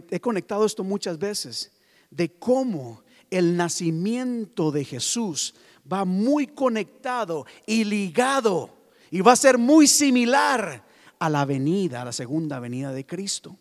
he 0.09 0.19
conectado 0.21 0.65
esto 0.65 0.85
muchas 0.85 1.19
veces, 1.19 1.73
de 2.09 2.31
cómo 2.39 3.03
el 3.29 3.57
nacimiento 3.57 4.71
de 4.71 4.85
Jesús 4.85 5.55
va 5.91 6.05
muy 6.05 6.47
conectado 6.47 7.45
y 7.67 7.83
ligado 7.83 8.74
y 9.15 9.21
va 9.21 9.31
a 9.31 9.37
ser 9.37 9.57
muy 9.57 9.87
similar 9.87 10.83
a 11.19 11.29
la 11.29 11.45
venida, 11.45 12.01
a 12.01 12.05
la 12.05 12.11
segunda 12.11 12.59
venida 12.59 12.91
de 12.91 13.05
Cristo. 13.05 13.57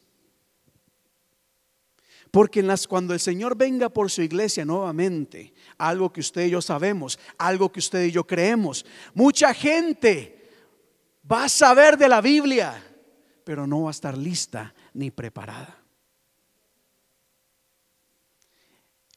Porque 2.32 2.61
las, 2.61 2.88
cuando 2.88 3.14
el 3.14 3.20
Señor 3.20 3.56
venga 3.56 3.88
por 3.88 4.11
su 4.11 4.23
iglesia 4.23 4.64
nuevamente, 4.64 5.54
algo 5.78 6.12
que 6.12 6.18
usted 6.18 6.46
y 6.46 6.50
yo 6.50 6.61
sabemos, 6.61 7.20
algo 7.38 7.70
que 7.70 7.78
usted 7.78 8.02
y 8.06 8.11
yo 8.11 8.26
creemos, 8.26 8.84
mucha 9.14 9.54
gente 9.54 10.50
va 11.30 11.44
a 11.44 11.49
saber 11.49 11.96
de 11.99 12.08
la 12.08 12.20
Biblia, 12.20 12.75
pero 13.44 13.64
no 13.64 13.82
va 13.82 13.90
a 13.90 13.92
estar 13.92 14.18
lista 14.18 14.75
ni 14.92 15.12
preparada. 15.12 15.78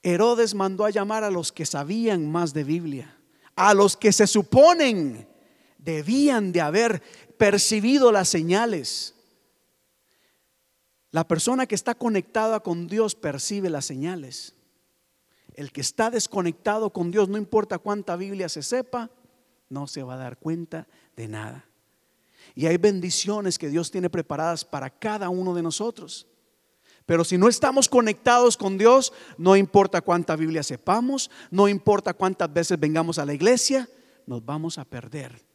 Herodes 0.04 0.54
mandó 0.54 0.86
a 0.86 0.92
llamar 0.92 1.24
a 1.24 1.32
los 1.32 1.52
que 1.52 1.66
sabían 1.66 2.32
más 2.32 2.54
de 2.54 2.64
Biblia, 2.64 3.18
a 3.56 3.74
los 3.74 3.98
que 3.98 4.14
se 4.14 4.28
suponen 4.28 5.36
debían 5.88 6.52
de 6.52 6.60
haber 6.60 7.02
percibido 7.38 8.12
las 8.12 8.28
señales. 8.28 9.16
La 11.12 11.26
persona 11.26 11.66
que 11.66 11.76
está 11.76 11.96
conectada 11.96 12.60
con 12.60 12.88
Dios 12.88 13.16
percibe 13.16 13.70
las 13.70 13.86
señales. 13.86 14.54
El 15.54 15.72
que 15.72 15.80
está 15.80 16.12
desconectado 16.12 16.92
con 16.92 17.10
Dios, 17.10 17.30
no 17.30 17.38
importa 17.38 17.80
cuánta 17.80 18.18
Biblia 18.18 18.50
se 18.50 18.64
sepa, 18.64 19.10
no 19.70 19.88
se 19.88 20.04
va 20.04 20.16
a 20.16 20.18
dar 20.18 20.38
cuenta 20.38 20.88
de 21.16 21.30
nada. 21.30 21.66
Y 22.54 22.66
hay 22.66 22.76
bendiciones 22.76 23.58
que 23.58 23.70
Dios 23.70 23.90
tiene 23.90 24.10
preparadas 24.10 24.66
para 24.66 24.90
cada 24.90 25.30
uno 25.30 25.56
de 25.56 25.64
nosotros. 25.64 26.28
Pero 27.06 27.24
si 27.24 27.38
no 27.38 27.48
estamos 27.48 27.88
conectados 27.88 28.58
con 28.58 28.78
Dios, 28.78 29.14
no 29.38 29.56
importa 29.56 30.02
cuánta 30.02 30.36
Biblia 30.36 30.64
sepamos, 30.64 31.32
no 31.50 31.70
importa 31.70 32.14
cuántas 32.14 32.52
veces 32.52 32.78
vengamos 32.78 33.18
a 33.20 33.26
la 33.26 33.34
iglesia, 33.34 33.90
nos 34.26 34.44
vamos 34.44 34.78
a 34.78 34.84
perder 34.84 35.47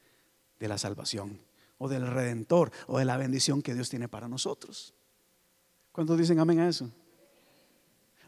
de 0.63 0.69
la 0.69 0.79
salvación 0.79 1.41
o 1.79 1.89
del 1.89 2.07
redentor 2.07 2.71
o 2.87 2.99
de 2.99 3.05
la 3.05 3.17
bendición 3.17 3.63
que 3.63 3.75
Dios 3.75 3.91
tiene 3.91 4.07
para 4.07 4.29
nosotros. 4.29 4.95
¿Cuántos 5.91 6.17
dicen 6.17 6.39
amén 6.39 6.61
a 6.61 6.69
eso? 6.69 6.89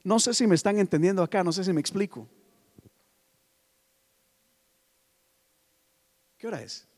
No 0.03 0.19
sé 0.19 0.35
si 0.35 0.45
me 0.49 0.57
están 0.57 0.77
entendiendo 0.81 1.23
acá, 1.23 1.45
no 1.45 1.53
sé 1.53 1.63
si 1.63 1.73
me 1.73 1.81
explico. 1.81 2.27
¿Qué 6.37 6.49
hora 6.49 6.61
es? 6.61 6.89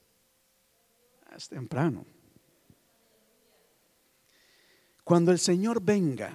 Ah, 1.27 1.37
es 1.37 1.51
temprano. 1.51 2.07
Cuando 5.05 5.33
el 5.33 5.39
Señor 5.39 5.83
venga, 5.83 6.35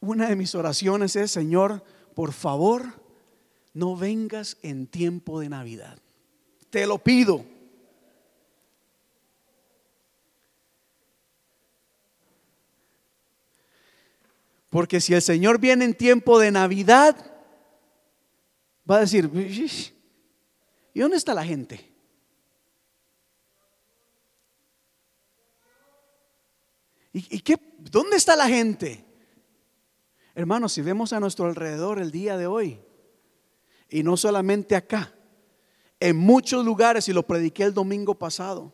una 0.00 0.28
de 0.28 0.34
mis 0.34 0.56
oraciones 0.56 1.14
es, 1.14 1.30
Señor, 1.30 1.84
por 2.16 2.32
favor, 2.32 3.00
no 3.72 3.94
vengas 3.94 4.58
en 4.62 4.88
tiempo 4.88 5.38
de 5.38 5.48
Navidad. 5.48 6.00
Te 6.76 6.86
lo 6.86 6.98
pido. 6.98 7.42
Porque 14.68 15.00
si 15.00 15.14
el 15.14 15.22
Señor 15.22 15.58
viene 15.58 15.86
en 15.86 15.94
tiempo 15.94 16.38
de 16.38 16.50
Navidad, 16.50 17.16
va 18.90 18.98
a 18.98 19.00
decir, 19.00 19.30
¿y 20.92 21.00
dónde 21.00 21.16
está 21.16 21.32
la 21.32 21.46
gente? 21.46 21.90
¿Y, 27.14 27.40
qué, 27.40 27.56
dónde 27.78 28.18
está 28.18 28.36
la 28.36 28.48
gente? 28.48 29.02
Hermanos, 30.34 30.74
si 30.74 30.82
vemos 30.82 31.14
a 31.14 31.20
nuestro 31.20 31.46
alrededor 31.46 31.98
el 31.98 32.10
día 32.10 32.36
de 32.36 32.46
hoy, 32.46 32.78
y 33.88 34.02
no 34.02 34.18
solamente 34.18 34.76
acá, 34.76 35.15
en 36.00 36.16
muchos 36.16 36.64
lugares, 36.64 37.08
y 37.08 37.12
lo 37.12 37.26
prediqué 37.26 37.64
el 37.64 37.74
domingo 37.74 38.14
pasado, 38.14 38.72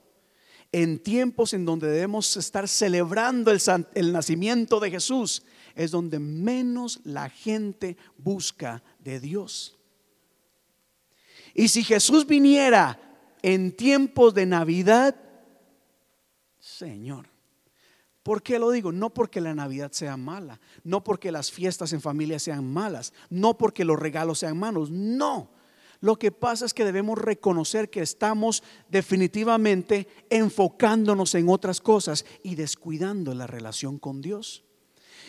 en 0.73 0.99
tiempos 0.99 1.53
en 1.53 1.65
donde 1.65 1.89
debemos 1.89 2.37
estar 2.37 2.67
celebrando 2.67 3.51
el, 3.51 4.13
nacimiento 4.13 4.81
de 4.81 4.91
Jesús, 4.91 5.43
es 5.75 5.91
donde 5.91 6.19
menos 6.19 7.01
la 7.05 7.29
gente 7.29 7.97
busca 8.17 8.83
de 8.99 9.21
Dios. 9.21 9.79
Y 11.55 11.69
si 11.69 11.85
Jesús 11.85 12.27
viniera 12.27 12.99
en 13.43 13.77
tiempos 13.77 14.33
de 14.33 14.47
Navidad, 14.47 15.15
Señor, 16.59 17.27
¿por 18.23 18.43
qué 18.43 18.59
lo 18.59 18.71
digo? 18.71 18.93
No 18.93 19.11
porque 19.11 19.43
la 19.43 19.55
Navidad 19.55 19.93
sea 19.93 20.17
mala, 20.17 20.59
no 20.85 21.05
porque 21.05 21.31
las 21.31 21.53
fiestas 21.53 21.93
en 21.93 22.01
familia 22.01 22.39
sean 22.39 22.65
malas, 22.73 23.13
no 23.29 23.59
porque 23.59 23.85
los 23.85 23.99
regalos 23.99 24.39
sean 24.39 24.57
malos, 24.57 24.91
no 24.91 25.51
lo 26.03 26.19
que 26.19 26.33
pasa 26.33 26.67
es 26.67 26.75
que 26.75 26.85
debemos 26.85 27.17
reconocer 27.17 27.89
que 27.89 28.03
estamos 28.03 28.65
definitivamente 28.91 30.09
enfocándonos 30.31 31.37
en 31.37 31.49
otras 31.49 31.81
cosas 31.81 32.27
y 32.43 32.57
descuidando 32.57 33.33
la 33.35 33.47
relación 33.47 34.01
con 34.01 34.21
Dios. 34.21 34.65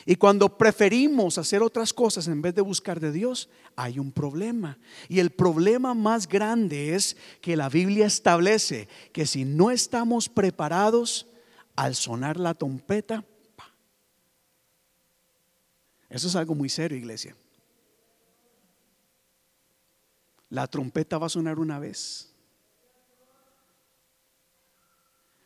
Y 0.08 0.16
cuando 0.16 0.58
preferimos 0.58 1.38
hacer 1.38 1.62
otras 1.62 1.94
cosas 1.94 2.28
en 2.28 2.42
vez 2.42 2.56
de 2.56 2.62
buscar 2.62 3.00
de 3.00 3.12
Dios, 3.12 3.50
hay 3.76 4.00
un 4.00 4.12
problema. 4.12 4.80
Y 5.08 5.20
el 5.20 5.30
problema 5.30 5.94
más 5.94 6.28
grande 6.28 6.96
es 6.96 7.18
que 7.40 7.56
la 7.56 7.70
Biblia 7.70 8.08
establece 8.08 8.88
que 9.12 9.28
si 9.28 9.46
no 9.46 9.70
estamos 9.70 10.28
preparados 10.28 11.28
al 11.76 11.94
sonar 11.94 12.40
la 12.40 12.56
trompeta, 12.56 13.24
eso 16.10 16.28
es 16.28 16.36
algo 16.36 16.56
muy 16.56 16.70
serio, 16.70 16.98
iglesia. 16.98 17.36
La 20.54 20.68
trompeta 20.68 21.18
va 21.18 21.26
a 21.26 21.30
sonar 21.30 21.58
una 21.58 21.80
vez. 21.80 22.32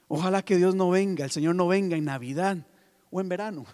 Ojalá 0.10 0.44
que 0.44 0.58
Dios 0.58 0.76
no 0.76 0.90
venga, 0.90 1.24
el 1.24 1.32
Señor 1.32 1.56
no 1.56 1.66
venga 1.66 1.96
en 1.96 2.04
Navidad 2.04 2.58
o 3.10 3.22
en 3.22 3.30
verano. 3.30 3.66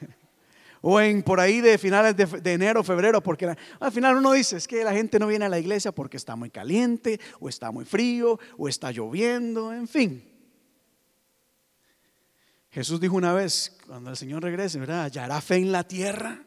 o 0.82 1.00
en 1.00 1.22
por 1.22 1.38
ahí 1.38 1.60
de 1.60 1.78
finales 1.78 2.16
de, 2.16 2.52
enero, 2.52 2.82
febrero, 2.82 3.22
porque 3.22 3.56
al 3.78 3.92
final 3.92 4.16
uno 4.16 4.32
dice, 4.32 4.56
es 4.56 4.66
que 4.66 4.82
la 4.82 4.92
gente 4.92 5.20
no 5.20 5.28
viene 5.28 5.44
a 5.44 5.48
la 5.48 5.60
iglesia 5.60 5.92
porque 5.92 6.16
está 6.16 6.34
muy 6.34 6.50
caliente, 6.50 7.20
o 7.38 7.48
está 7.48 7.70
muy 7.70 7.84
frío, 7.84 8.40
o 8.58 8.68
está 8.68 8.90
lloviendo, 8.90 9.72
en 9.72 9.86
fin. 9.86 10.28
Jesús 12.72 12.98
dijo 12.98 13.14
una 13.14 13.32
vez, 13.32 13.78
cuando 13.86 14.10
el 14.10 14.16
Señor 14.16 14.42
regrese, 14.42 14.80
¿verdad? 14.80 15.04
¿Hallará 15.04 15.40
fe 15.40 15.58
en 15.58 15.70
la 15.70 15.86
tierra? 15.86 16.44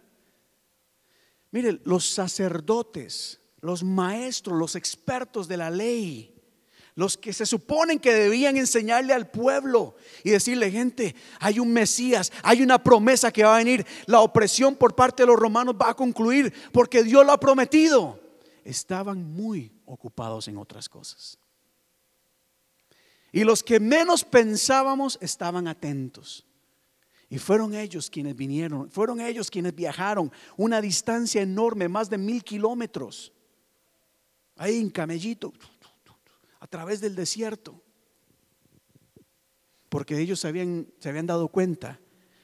Mire, 1.58 1.82
los 1.86 2.08
sacerdotes, 2.08 3.42
los 3.62 3.84
maestros, 3.84 4.60
los 4.60 4.76
expertos 4.76 5.48
de 5.48 5.58
la 5.58 5.72
ley, 5.72 6.40
los 6.94 7.18
que 7.18 7.34
se 7.34 7.48
suponen 7.48 7.98
que 7.98 8.14
debían 8.14 8.58
enseñarle 8.58 9.12
al 9.12 9.32
pueblo 9.32 9.96
y 10.24 10.30
decirle, 10.30 10.70
gente, 10.70 11.16
hay 11.40 11.58
un 11.58 11.74
Mesías, 11.74 12.32
hay 12.44 12.62
una 12.62 12.84
promesa 12.84 13.32
que 13.32 13.44
va 13.44 13.56
a 13.56 13.58
venir, 13.58 13.88
la 14.06 14.20
opresión 14.20 14.76
por 14.76 14.96
parte 14.96 15.24
de 15.24 15.28
los 15.28 15.40
romanos 15.40 15.74
va 15.82 15.90
a 15.90 15.96
concluir 15.96 16.54
porque 16.72 17.02
Dios 17.02 17.26
lo 17.26 17.32
ha 17.32 17.40
prometido. 17.40 18.20
Estaban 18.64 19.24
muy 19.24 19.72
ocupados 19.88 20.48
en 20.48 20.60
otras 20.60 20.88
cosas. 20.88 21.40
Y 23.32 23.44
los 23.46 23.64
que 23.64 23.80
menos 23.80 24.24
pensábamos 24.24 25.18
estaban 25.22 25.68
atentos. 25.68 26.47
Y 27.30 27.40
fueron 27.40 27.74
ellos 27.74 28.10
quienes 28.10 28.36
vinieron, 28.36 28.90
fueron 28.90 29.20
ellos 29.20 29.52
quienes 29.52 29.76
viajaron 29.76 30.32
una 30.56 30.80
distancia 30.80 31.42
enorme, 31.42 31.90
más 31.90 32.10
de 32.10 32.18
mil 32.18 32.44
kilómetros, 32.44 33.34
ahí 34.56 34.80
en 34.80 34.90
camellito, 34.90 35.52
a 36.60 36.68
través 36.68 37.02
del 37.02 37.16
desierto. 37.16 37.82
Porque 39.90 40.20
ellos 40.20 40.40
se 40.40 40.48
habían, 40.48 40.88
se 41.00 41.10
habían 41.10 41.26
dado 41.26 41.50
cuenta 41.50 42.00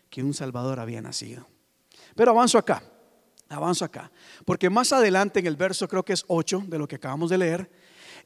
que 0.09 0.23
un 0.23 0.33
Salvador 0.33 0.79
había 0.79 1.01
nacido. 1.01 1.47
Pero 2.15 2.31
avanzo 2.31 2.57
acá, 2.57 2.83
avanzo 3.49 3.85
acá. 3.85 4.11
Porque 4.45 4.69
más 4.69 4.91
adelante 4.91 5.39
en 5.39 5.47
el 5.47 5.55
verso, 5.55 5.87
creo 5.87 6.03
que 6.03 6.13
es 6.13 6.25
8 6.27 6.65
de 6.67 6.77
lo 6.77 6.87
que 6.87 6.95
acabamos 6.97 7.29
de 7.29 7.37
leer, 7.37 7.71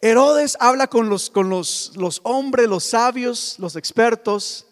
Herodes 0.01 0.57
habla 0.59 0.87
con 0.87 1.09
los, 1.09 1.29
con 1.29 1.49
los, 1.49 1.93
los 1.95 2.21
hombres, 2.23 2.67
los 2.67 2.83
sabios, 2.83 3.57
los 3.57 3.75
expertos, 3.75 4.66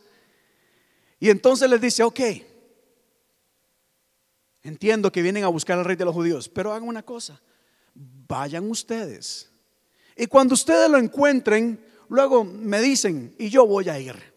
y 1.20 1.30
entonces 1.30 1.70
les 1.70 1.82
dice, 1.82 2.04
ok, 2.04 2.20
entiendo 4.64 5.12
que 5.12 5.22
vienen 5.22 5.44
a 5.44 5.50
buscar 5.50 5.78
al 5.78 5.86
rey 5.86 5.96
de 5.96 6.06
los 6.06 6.14
judíos, 6.14 6.50
pero 6.50 6.74
hagan 6.74 6.88
una 6.88 7.04
cosa, 7.04 7.42
vayan 7.94 8.70
ustedes. 8.70 9.50
Y 10.16 10.28
cuando 10.28 10.54
ustedes 10.54 10.90
lo 10.90 10.98
encuentren, 10.98 11.84
luego 12.10 12.44
me 12.44 12.82
dicen, 12.82 13.36
y 13.38 13.50
yo 13.50 13.66
voy 13.66 13.90
a 13.90 14.00
ir. 14.00 14.36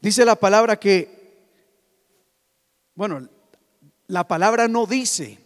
Dice 0.00 0.24
la 0.24 0.36
palabra 0.36 0.78
que, 0.78 1.24
bueno, 2.94 3.28
la 4.06 4.28
palabra 4.28 4.68
no 4.68 4.86
dice 4.86 5.43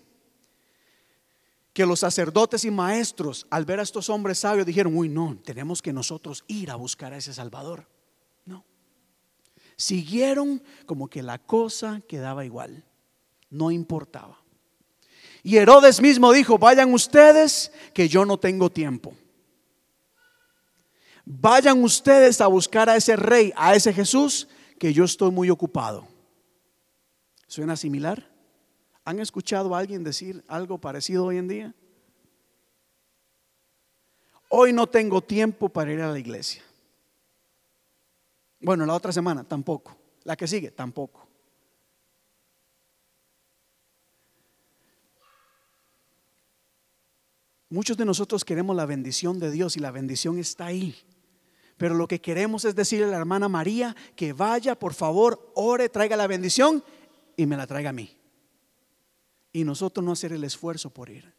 que 1.78 1.86
los 1.86 2.00
sacerdotes 2.00 2.64
y 2.64 2.72
maestros, 2.72 3.46
al 3.50 3.64
ver 3.64 3.78
a 3.78 3.84
estos 3.84 4.10
hombres 4.10 4.40
sabios, 4.40 4.66
dijeron, 4.66 4.96
uy, 4.96 5.08
no, 5.08 5.38
tenemos 5.44 5.80
que 5.80 5.92
nosotros 5.92 6.42
ir 6.48 6.72
a 6.72 6.74
buscar 6.74 7.12
a 7.12 7.18
ese 7.18 7.32
Salvador. 7.32 7.86
No. 8.44 8.64
Siguieron 9.76 10.60
como 10.86 11.06
que 11.06 11.22
la 11.22 11.38
cosa 11.38 12.02
quedaba 12.08 12.44
igual, 12.44 12.84
no 13.48 13.70
importaba. 13.70 14.42
Y 15.44 15.56
Herodes 15.56 16.00
mismo 16.00 16.32
dijo, 16.32 16.58
vayan 16.58 16.92
ustedes, 16.92 17.70
que 17.94 18.08
yo 18.08 18.24
no 18.24 18.40
tengo 18.40 18.70
tiempo. 18.70 19.14
Vayan 21.24 21.84
ustedes 21.84 22.40
a 22.40 22.48
buscar 22.48 22.90
a 22.90 22.96
ese 22.96 23.14
rey, 23.14 23.52
a 23.54 23.76
ese 23.76 23.92
Jesús, 23.92 24.48
que 24.80 24.92
yo 24.92 25.04
estoy 25.04 25.30
muy 25.30 25.48
ocupado. 25.48 26.08
¿Suena 27.46 27.76
similar? 27.76 28.28
¿Han 29.08 29.20
escuchado 29.20 29.74
a 29.74 29.78
alguien 29.78 30.04
decir 30.04 30.44
algo 30.48 30.76
parecido 30.76 31.24
hoy 31.24 31.38
en 31.38 31.48
día? 31.48 31.74
Hoy 34.50 34.74
no 34.74 34.86
tengo 34.86 35.22
tiempo 35.22 35.70
para 35.70 35.90
ir 35.90 36.02
a 36.02 36.12
la 36.12 36.18
iglesia. 36.18 36.62
Bueno, 38.60 38.84
la 38.84 38.92
otra 38.92 39.10
semana 39.10 39.44
tampoco. 39.44 39.96
La 40.24 40.36
que 40.36 40.46
sigue 40.46 40.72
tampoco. 40.72 41.26
Muchos 47.70 47.96
de 47.96 48.04
nosotros 48.04 48.44
queremos 48.44 48.76
la 48.76 48.84
bendición 48.84 49.38
de 49.38 49.50
Dios 49.50 49.78
y 49.78 49.80
la 49.80 49.90
bendición 49.90 50.36
está 50.36 50.66
ahí. 50.66 50.94
Pero 51.78 51.94
lo 51.94 52.06
que 52.08 52.20
queremos 52.20 52.66
es 52.66 52.74
decirle 52.74 53.06
a 53.06 53.08
la 53.12 53.16
hermana 53.16 53.48
María 53.48 53.96
que 54.16 54.34
vaya, 54.34 54.78
por 54.78 54.92
favor, 54.92 55.50
ore, 55.54 55.88
traiga 55.88 56.14
la 56.14 56.26
bendición 56.26 56.84
y 57.38 57.46
me 57.46 57.56
la 57.56 57.66
traiga 57.66 57.88
a 57.88 57.94
mí 57.94 58.17
y 59.52 59.64
nosotros 59.64 60.04
no 60.04 60.12
hacer 60.12 60.32
el 60.32 60.44
esfuerzo 60.44 60.90
por 60.90 61.10
ir. 61.10 61.32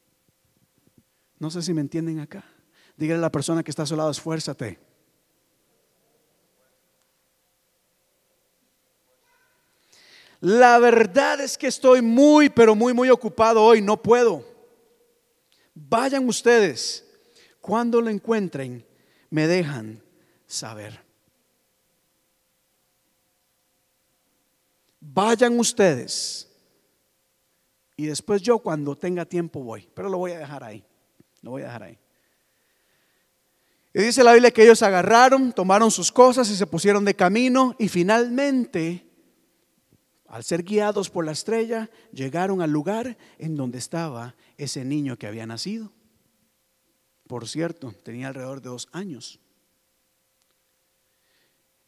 No 1.38 1.50
sé 1.50 1.62
si 1.62 1.74
me 1.74 1.82
entienden 1.82 2.19
acá. 2.19 2.43
Dígale 2.98 3.19
a 3.19 3.22
la 3.22 3.32
persona 3.32 3.63
que 3.63 3.72
está 3.72 3.84
a 3.84 3.86
su 3.86 3.95
lado, 3.95 4.12
esfuérzate. 4.12 4.80
La 10.41 10.80
verdad 10.80 11.41
es 11.41 11.58
que 11.58 11.67
estoy 11.67 12.02
muy, 12.02 12.50
pero 12.50 12.76
muy, 12.76 12.93
muy 12.93 13.10
ocupado 13.10 13.62
hoy, 13.62 13.82
no 13.82 14.02
puedo. 14.02 14.45
Vayan 15.74 16.28
ustedes, 16.28 17.06
cuando 17.62 18.02
lo 18.02 18.10
encuentren, 18.10 18.86
me 19.30 19.48
dejan 19.48 20.02
saber. 20.45 21.02
Vayan 25.00 25.60
ustedes 25.60 26.49
y 28.00 28.06
después 28.06 28.42
yo 28.42 28.60
cuando 28.60 28.96
tenga 28.96 29.26
tiempo 29.26 29.62
voy. 29.62 29.86
Pero 29.94 30.08
lo 30.08 30.18
voy 30.18 30.32
a 30.32 30.40
dejar 30.40 30.64
ahí. 30.64 30.86
Lo 31.42 31.52
voy 31.52 31.64
a 31.64 31.66
dejar 31.66 31.84
ahí. 31.84 32.00
Y 33.94 34.02
dice 34.02 34.24
la 34.24 34.32
Biblia 34.32 34.52
que 34.52 34.64
ellos 34.64 34.82
agarraron, 34.84 35.52
tomaron 35.52 35.92
sus 35.92 36.10
cosas 36.10 36.50
y 36.50 36.56
se 36.56 36.66
pusieron 36.66 37.04
de 37.04 37.14
camino 37.14 37.76
y 37.78 37.90
finalmente, 37.90 39.06
al 40.28 40.46
ser 40.46 40.64
guiados 40.64 41.10
por 41.10 41.26
la 41.26 41.34
estrella, 41.34 41.90
llegaron 42.14 42.62
al 42.62 42.72
lugar 42.72 43.18
en 43.38 43.58
donde 43.58 43.80
estaba 43.80 44.34
ese 44.58 44.86
niño 44.86 45.18
que 45.18 45.28
había 45.28 45.46
nacido. 45.46 45.92
Por 47.28 47.50
cierto, 47.50 47.94
tenía 48.06 48.30
alrededor 48.30 48.62
de 48.62 48.70
dos 48.70 48.88
años. 48.94 49.42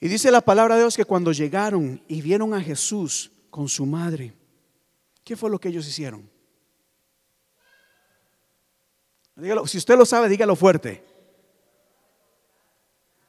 Y 0.01 0.09
dice 0.09 0.29
la 0.29 0.41
palabra 0.41 0.75
de 0.75 0.81
Dios 0.81 0.97
que 0.97 1.05
cuando 1.05 1.31
llegaron 1.31 2.03
y 2.09 2.21
vieron 2.21 2.53
a 2.53 2.59
Jesús 2.59 3.31
con 3.49 3.69
su 3.69 3.85
madre, 3.85 4.40
¿Qué 5.23 5.35
fue 5.35 5.49
lo 5.49 5.59
que 5.59 5.69
ellos 5.69 5.87
hicieron? 5.87 6.29
Dígalo, 9.35 9.65
si 9.67 9.77
usted 9.77 9.97
lo 9.97 10.05
sabe, 10.05 10.29
dígalo 10.29 10.55
fuerte. 10.55 11.03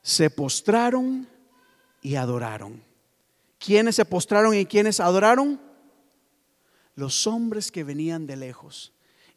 Se 0.02 0.30
postraron 0.30 1.28
y 2.00 2.16
adoraron. 2.16 2.82
¿Quiénes 3.58 3.96
se 3.96 4.04
postraron 4.04 4.54
y 4.54 4.66
quiénes 4.66 5.00
adoraron? 5.00 5.60
Los 6.94 7.26
hombres 7.26 7.70
que 7.70 7.84
venían 7.84 8.26
de 8.26 8.36
lejos 8.36 8.92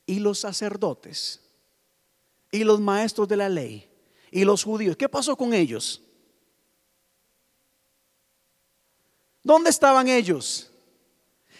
y 0.05 0.19
los 0.19 0.39
sacerdotes 0.39 1.41
y 2.51 2.63
los 2.63 2.79
maestros 2.79 3.27
de 3.27 3.37
la 3.37 3.49
ley 3.49 3.89
y 4.31 4.43
los 4.43 4.63
judíos. 4.63 4.97
¿Qué 4.97 5.07
pasó 5.07 5.35
con 5.37 5.53
ellos? 5.53 6.01
¿Dónde 9.43 9.69
estaban 9.69 10.07
ellos? 10.07 10.71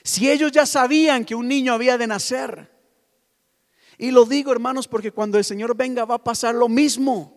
Si 0.06 0.30
ellos 0.30 0.52
ya 0.52 0.68
sabían 0.68 1.26
que 1.26 1.34
un 1.34 1.48
niño 1.48 1.74
había 1.74 1.98
de 1.98 2.06
nacer. 2.06 2.70
Y 3.98 4.12
lo 4.12 4.26
digo, 4.26 4.52
hermanos, 4.52 4.88
porque 4.88 5.12
cuando 5.12 5.40
el 5.40 5.44
Señor 5.44 5.76
venga 5.76 6.06
va 6.06 6.16
a 6.16 6.24
pasar 6.24 6.54
lo 6.54 6.70
mismo. 6.70 7.36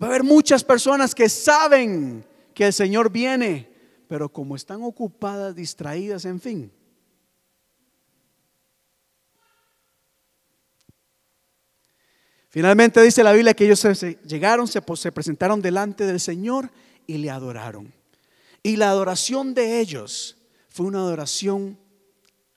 Va 0.00 0.08
a 0.08 0.10
haber 0.10 0.22
muchas 0.22 0.62
personas 0.62 1.14
que 1.14 1.30
saben 1.30 2.26
que 2.52 2.66
el 2.66 2.74
Señor 2.74 3.10
viene, 3.10 3.70
pero 4.06 4.28
como 4.28 4.54
están 4.54 4.82
ocupadas, 4.82 5.56
distraídas, 5.56 6.26
en 6.26 6.38
fin. 6.38 6.70
Finalmente 12.50 13.00
dice 13.00 13.24
la 13.24 13.32
Biblia 13.32 13.54
que 13.54 13.64
ellos 13.64 13.82
llegaron, 14.26 14.68
se, 14.68 14.82
se 14.96 15.10
presentaron 15.10 15.62
delante 15.62 16.04
del 16.04 16.20
Señor 16.20 16.70
y 17.06 17.16
le 17.16 17.30
adoraron. 17.30 17.94
Y 18.62 18.76
la 18.76 18.90
adoración 18.90 19.54
de 19.54 19.80
ellos 19.80 20.36
fue 20.74 20.86
una 20.86 20.98
adoración 20.98 21.78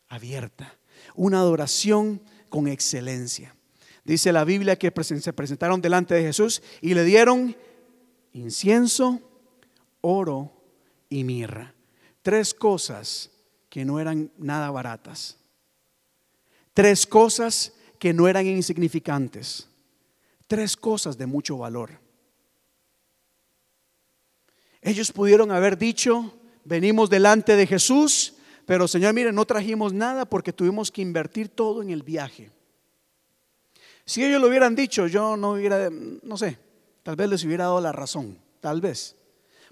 abierta, 0.08 0.74
una 1.14 1.38
adoración 1.38 2.20
con 2.50 2.68
excelencia. 2.68 3.56
Dice 4.04 4.32
la 4.32 4.44
Biblia 4.44 4.76
que 4.76 4.92
se 5.04 5.34
presentaron 5.34 5.82
delante 5.82 6.16
de 6.16 6.24
Jesús 6.24 6.64
y 6.82 6.96
le 6.96 7.04
dieron 7.04 7.56
incienso, 8.34 9.22
oro 10.02 10.52
y 11.10 11.24
mirra. 11.24 11.76
Tres 12.24 12.56
cosas 12.56 13.30
que 13.70 13.86
no 13.86 14.00
eran 14.00 14.32
nada 14.40 14.72
baratas. 14.72 15.38
Tres 16.74 17.06
cosas 17.06 17.74
que 18.00 18.14
no 18.14 18.28
eran 18.28 18.48
insignificantes. 18.48 19.70
Tres 20.48 20.76
cosas 20.76 21.20
de 21.20 21.28
mucho 21.28 21.56
valor. 21.60 22.00
Ellos 24.82 25.12
pudieron 25.12 25.52
haber 25.52 25.78
dicho, 25.78 26.34
venimos 26.68 27.10
delante 27.10 27.56
de 27.56 27.66
Jesús, 27.66 28.36
pero 28.66 28.88
Señor, 28.88 29.14
mire, 29.14 29.32
no 29.32 29.46
trajimos 29.46 29.94
nada 29.94 30.26
porque 30.26 30.52
tuvimos 30.52 30.92
que 30.92 31.02
invertir 31.02 31.48
todo 31.50 31.82
en 31.82 31.90
el 31.90 32.04
viaje. 32.04 32.52
Si 34.06 34.24
ellos 34.24 34.42
lo 34.42 34.48
hubieran 34.48 34.76
dicho, 34.76 35.08
yo 35.08 35.38
no 35.38 35.52
hubiera, 35.52 35.90
no 35.90 36.38
sé, 36.38 36.60
tal 37.04 37.16
vez 37.16 37.30
les 37.30 37.46
hubiera 37.46 37.66
dado 37.66 37.82
la 37.82 37.94
razón, 37.94 38.38
tal 38.60 38.82
vez. 38.82 39.16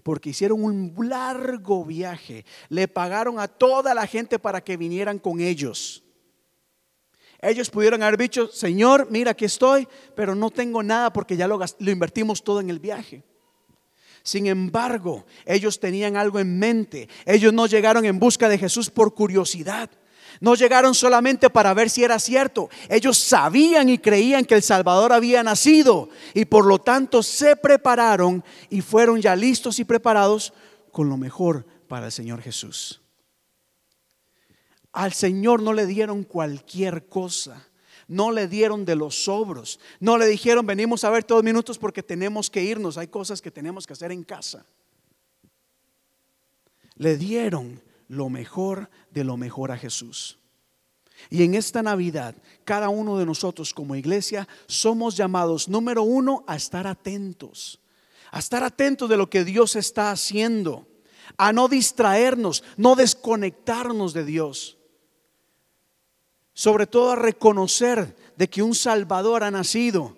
Porque 0.04 0.30
hicieron 0.30 0.64
un 0.64 0.96
largo 1.10 1.84
viaje, 1.84 2.46
le 2.70 2.88
pagaron 2.88 3.40
a 3.40 3.48
toda 3.48 3.94
la 3.94 4.08
gente 4.08 4.40
para 4.40 4.64
que 4.64 4.78
vinieran 4.78 5.20
con 5.20 5.42
ellos. 5.42 6.04
Ellos 7.42 7.70
pudieron 7.70 8.04
haber 8.04 8.18
dicho, 8.18 8.48
Señor, 8.48 9.08
mira, 9.12 9.32
aquí 9.32 9.46
estoy, 9.46 9.88
pero 10.16 10.34
no 10.36 10.50
tengo 10.50 10.82
nada 10.82 11.12
porque 11.12 11.36
ya 11.36 11.48
lo, 11.48 11.60
lo 11.60 11.92
invertimos 11.92 12.44
todo 12.44 12.62
en 12.62 12.70
el 12.70 12.80
viaje. 12.80 13.24
Sin 14.26 14.48
embargo, 14.48 15.24
ellos 15.46 15.80
tenían 15.80 16.18
algo 16.18 16.40
en 16.40 16.58
mente. 16.58 17.08
Ellos 17.28 17.54
no 17.54 17.68
llegaron 17.68 18.06
en 18.06 18.18
busca 18.18 18.50
de 18.50 18.58
Jesús 18.58 18.90
por 18.90 19.14
curiosidad. 19.14 19.88
No 20.42 20.56
llegaron 20.56 20.96
solamente 20.96 21.52
para 21.52 21.76
ver 21.76 21.92
si 21.92 22.04
era 22.04 22.18
cierto. 22.18 22.72
Ellos 22.90 23.20
sabían 23.20 23.88
y 23.88 24.00
creían 24.00 24.44
que 24.44 24.56
el 24.56 24.64
Salvador 24.64 25.14
había 25.14 25.44
nacido 25.44 26.10
y 26.34 26.46
por 26.46 26.66
lo 26.66 26.80
tanto 26.80 27.22
se 27.22 27.56
prepararon 27.56 28.44
y 28.72 28.82
fueron 28.82 29.22
ya 29.22 29.36
listos 29.36 29.78
y 29.78 29.86
preparados 29.86 30.54
con 30.92 31.08
lo 31.08 31.18
mejor 31.18 31.64
para 31.88 32.08
el 32.08 32.12
Señor 32.12 32.42
Jesús. 32.42 33.04
Al 34.92 35.14
Señor 35.14 35.62
no 35.62 35.72
le 35.72 35.86
dieron 35.86 36.24
cualquier 36.24 37.06
cosa 37.06 37.68
no 38.08 38.32
le 38.32 38.48
dieron 38.48 38.86
de 38.86 38.96
los 38.96 39.24
sobros, 39.24 39.80
no 40.00 40.18
le 40.18 40.28
dijeron 40.28 40.66
venimos 40.66 41.04
a 41.04 41.10
ver 41.10 41.24
todos 41.24 41.44
minutos 41.44 41.78
porque 41.78 42.04
tenemos 42.04 42.50
que 42.50 42.64
irnos, 42.64 42.98
hay 42.98 43.08
cosas 43.08 43.42
que 43.42 43.52
tenemos 43.52 43.88
que 43.88 43.94
hacer 43.94 44.12
en 44.12 44.24
casa. 44.24 44.66
Le 46.96 47.18
dieron 47.18 47.82
lo 48.08 48.30
mejor 48.30 48.90
de 49.12 49.24
lo 49.24 49.38
mejor 49.38 49.72
a 49.72 49.78
Jesús. 49.78 50.40
Y 51.30 51.44
en 51.44 51.56
esta 51.56 51.82
Navidad, 51.82 52.36
cada 52.64 52.90
uno 52.90 53.18
de 53.18 53.26
nosotros 53.26 53.74
como 53.74 53.96
iglesia 53.96 54.48
somos 54.68 55.16
llamados, 55.16 55.68
número 55.68 56.04
uno, 56.04 56.44
a 56.48 56.56
estar 56.56 56.88
atentos, 56.88 57.80
a 58.32 58.40
estar 58.40 58.64
atentos 58.64 59.10
de 59.10 59.18
lo 59.18 59.30
que 59.30 59.44
Dios 59.44 59.76
está 59.76 60.12
haciendo, 60.12 60.88
a 61.38 61.54
no 61.54 61.68
distraernos, 61.68 62.64
no 62.78 62.96
desconectarnos 62.96 64.14
de 64.14 64.26
Dios 64.26 64.78
sobre 66.56 66.88
todo 66.88 67.12
a 67.12 67.16
reconocer 67.18 68.16
de 68.38 68.50
que 68.50 68.64
un 68.64 68.74
Salvador 68.74 69.44
ha 69.44 69.52
nacido 69.52 70.16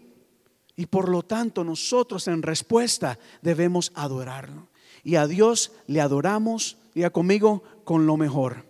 y 0.76 0.86
por 0.86 1.10
lo 1.10 1.24
tanto 1.24 1.64
nosotros 1.64 2.28
en 2.28 2.44
respuesta 2.44 3.20
debemos 3.42 3.92
adorarlo. 3.96 4.70
y 5.04 5.16
a 5.16 5.26
Dios 5.26 5.72
le 5.88 6.02
adoramos, 6.02 6.78
diga 6.94 7.10
conmigo, 7.10 7.64
con 7.86 8.06
lo 8.06 8.18
mejor. 8.18 8.66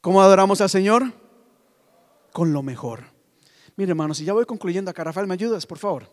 ¿Cómo 0.00 0.20
adoramos 0.22 0.60
al 0.60 0.68
Señor? 0.68 1.12
Con 2.32 2.52
lo 2.52 2.62
mejor. 2.62 3.04
Mire, 3.76 3.90
hermanos, 3.90 4.18
si 4.18 4.24
ya 4.24 4.34
voy 4.34 4.44
concluyendo 4.44 4.90
acá, 4.90 5.02
Rafael, 5.04 5.26
¿me 5.26 5.34
ayudas, 5.34 5.66
por 5.66 5.78
favor? 5.78 6.12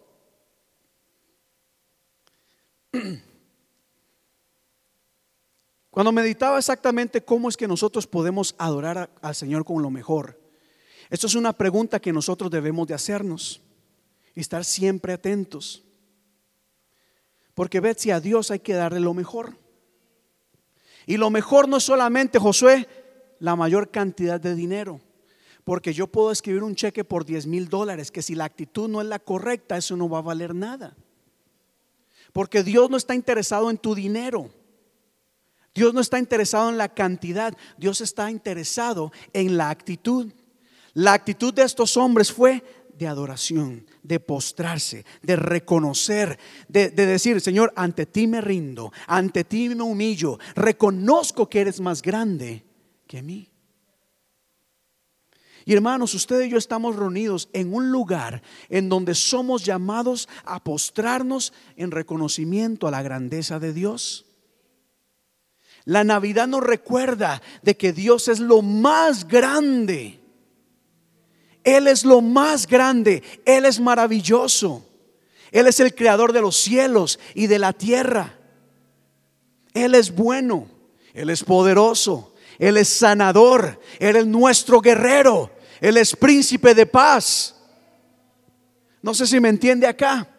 Cuando 5.95 6.11
meditaba 6.11 6.57
exactamente 6.57 7.23
cómo 7.23 7.47
es 7.47 7.55
que 7.55 7.69
nosotros 7.69 8.05
podemos 8.05 8.53
adorar 8.57 9.09
al 9.21 9.33
Señor 9.33 9.63
con 9.63 9.81
lo 9.81 9.89
mejor, 9.89 10.37
esto 11.09 11.25
es 11.25 11.35
una 11.35 11.53
pregunta 11.53 12.01
que 12.01 12.11
nosotros 12.11 12.51
debemos 12.51 12.85
de 12.85 12.95
hacernos 12.95 13.61
y 14.35 14.41
estar 14.41 14.65
siempre 14.65 15.13
atentos. 15.13 15.85
Porque 17.53 17.95
si 17.97 18.11
a 18.11 18.19
Dios 18.19 18.51
hay 18.51 18.59
que 18.59 18.73
darle 18.73 18.99
lo 18.99 19.13
mejor. 19.13 19.57
Y 21.05 21.15
lo 21.15 21.29
mejor 21.29 21.69
no 21.69 21.77
es 21.77 21.83
solamente, 21.85 22.39
Josué, 22.39 22.89
la 23.39 23.55
mayor 23.55 23.89
cantidad 23.89 24.37
de 24.37 24.53
dinero. 24.53 24.99
Porque 25.63 25.93
yo 25.93 26.07
puedo 26.07 26.29
escribir 26.29 26.63
un 26.63 26.75
cheque 26.75 27.05
por 27.05 27.23
10 27.23 27.47
mil 27.47 27.69
dólares, 27.69 28.11
que 28.11 28.21
si 28.21 28.35
la 28.35 28.43
actitud 28.43 28.89
no 28.89 28.99
es 28.99 29.07
la 29.07 29.19
correcta, 29.19 29.77
eso 29.77 29.95
no 29.95 30.09
va 30.09 30.17
a 30.17 30.23
valer 30.23 30.55
nada. 30.55 30.93
Porque 32.33 32.63
Dios 32.63 32.89
no 32.89 32.97
está 32.97 33.15
interesado 33.15 33.69
en 33.69 33.77
tu 33.77 33.95
dinero. 33.95 34.51
Dios 35.75 35.93
no 35.93 35.99
está 35.99 36.17
interesado 36.17 36.69
en 36.69 36.77
la 36.77 36.87
cantidad, 36.87 37.55
Dios 37.77 37.99
está 37.99 38.31
interesado 38.31 39.11
en 39.33 39.57
la 39.57 39.69
actitud. 39.69 40.31
La 40.93 41.11
actitud 41.11 41.53
de 41.53 41.63
estos 41.63 41.97
hombres 41.97 42.31
fue 42.31 42.63
de 42.97 43.07
adoración, 43.07 43.85
de 44.01 44.21
postrarse, 44.21 45.05
de 45.21 45.35
reconocer, 45.35 46.39
de, 46.69 46.89
decir, 46.91 47.41
Señor, 47.41 47.73
ante 47.75 48.05
ti 48.05 48.25
me 48.25 48.39
rindo, 48.39 48.93
ante 49.05 49.43
ti 49.43 49.67
me 49.67 49.83
humillo, 49.83 50.39
reconozco 50.55 51.49
que 51.49 51.59
eres 51.59 51.81
más 51.81 52.01
grande 52.01 52.63
que 53.05 53.21
mí. 53.21 53.49
Y 55.65 55.73
hermanos, 55.73 56.13
usted 56.13 56.41
y 56.43 56.49
yo 56.49 56.57
estamos 56.57 56.95
reunidos 56.95 57.49
en 57.51 57.73
un 57.73 57.91
lugar 57.91 58.41
en 58.69 58.87
donde 58.87 59.13
somos 59.13 59.65
llamados 59.65 60.29
a 60.45 60.63
postrarnos 60.63 61.51
en 61.75 61.91
reconocimiento 61.91 62.87
a 62.87 62.91
la 62.91 63.01
grandeza 63.01 63.59
de 63.59 63.73
Dios. 63.73 64.25
La 65.85 66.03
Navidad 66.03 66.47
nos 66.47 66.63
recuerda 66.63 67.41
de 67.61 67.77
que 67.77 67.93
Dios 67.93 68.27
es 68.27 68.39
lo 68.39 68.63
más 68.63 69.27
grande. 69.27 70.19
Él 71.63 71.87
es 71.87 72.03
lo 72.03 72.21
más 72.21 72.67
grande. 72.67 73.21
Él 73.45 73.65
es 73.65 73.79
maravilloso. 73.79 74.83
Él 75.51 75.67
es 75.67 75.79
el 75.79 75.93
creador 75.93 76.33
de 76.33 76.41
los 76.41 76.55
cielos 76.55 77.19
y 77.35 77.47
de 77.47 77.59
la 77.59 77.71
tierra. 77.71 78.37
Él 79.73 79.93
es 79.93 80.13
bueno. 80.13 80.67
Él 81.13 81.29
es 81.29 81.43
poderoso. 81.43 82.33
Él 82.57 82.77
es 82.77 82.89
sanador. 82.89 83.79
Él 83.99 84.15
es 84.15 84.25
nuestro 84.25 84.81
guerrero. 84.81 85.51
Él 85.81 85.97
es 85.97 86.15
príncipe 86.15 86.73
de 86.73 86.87
paz. 86.87 87.55
No 89.03 89.13
sé 89.13 89.27
si 89.27 89.39
me 89.39 89.49
entiende 89.49 89.85
acá. 89.85 90.34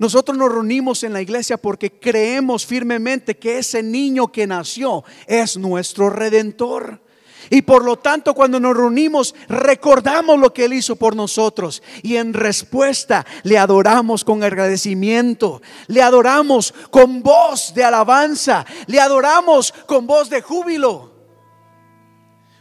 Nosotros 0.00 0.38
nos 0.38 0.50
reunimos 0.50 1.04
en 1.04 1.12
la 1.12 1.20
iglesia 1.20 1.58
porque 1.58 1.90
creemos 1.90 2.64
firmemente 2.64 3.36
que 3.36 3.58
ese 3.58 3.82
niño 3.82 4.32
que 4.32 4.46
nació 4.46 5.04
es 5.26 5.58
nuestro 5.58 6.08
redentor. 6.08 7.02
Y 7.50 7.60
por 7.60 7.84
lo 7.84 7.98
tanto, 7.98 8.32
cuando 8.32 8.58
nos 8.58 8.74
reunimos, 8.74 9.34
recordamos 9.46 10.40
lo 10.40 10.54
que 10.54 10.64
Él 10.64 10.72
hizo 10.72 10.96
por 10.96 11.14
nosotros. 11.14 11.82
Y 12.02 12.16
en 12.16 12.32
respuesta, 12.32 13.26
le 13.42 13.58
adoramos 13.58 14.24
con 14.24 14.42
agradecimiento. 14.42 15.60
Le 15.86 16.00
adoramos 16.00 16.72
con 16.90 17.22
voz 17.22 17.74
de 17.74 17.84
alabanza. 17.84 18.64
Le 18.86 19.00
adoramos 19.00 19.70
con 19.84 20.06
voz 20.06 20.30
de 20.30 20.40
júbilo. 20.40 21.12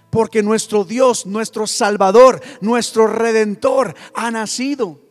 Porque 0.10 0.44
nuestro 0.44 0.84
Dios, 0.84 1.26
nuestro 1.26 1.68
Salvador, 1.68 2.42
nuestro 2.60 3.08
Redentor 3.08 3.96
ha 4.14 4.30
nacido. 4.30 5.09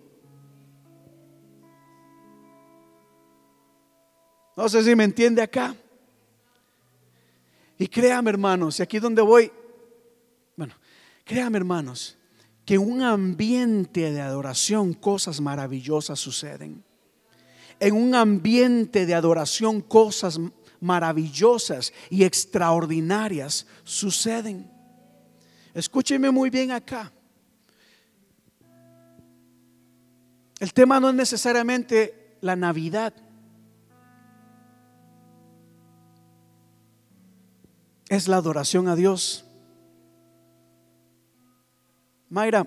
No 4.58 4.68
sé 4.68 4.82
si 4.82 4.96
me 4.96 5.04
entiende 5.04 5.40
acá. 5.40 5.72
Y 7.78 7.86
créame 7.86 8.30
hermanos, 8.30 8.80
y 8.80 8.82
aquí 8.82 8.98
donde 8.98 9.22
voy, 9.22 9.52
bueno, 10.56 10.74
créame 11.24 11.58
hermanos, 11.58 12.18
que 12.64 12.74
en 12.74 12.80
un 12.80 13.02
ambiente 13.02 14.10
de 14.10 14.20
adoración 14.20 14.94
cosas 14.94 15.40
maravillosas 15.40 16.18
suceden. 16.18 16.82
En 17.78 17.94
un 17.94 18.16
ambiente 18.16 19.06
de 19.06 19.14
adoración 19.14 19.80
cosas 19.80 20.40
maravillosas 20.80 21.92
y 22.10 22.24
extraordinarias 22.24 23.64
suceden. 23.84 24.68
Escúcheme 25.72 26.32
muy 26.32 26.50
bien 26.50 26.72
acá. 26.72 27.12
El 30.58 30.72
tema 30.72 30.98
no 30.98 31.10
es 31.10 31.14
necesariamente 31.14 32.36
la 32.40 32.56
Navidad. 32.56 33.14
Es 38.08 38.28
la 38.28 38.36
adoración 38.36 38.88
a 38.88 38.96
Dios. 38.96 39.44
Mayra, 42.28 42.66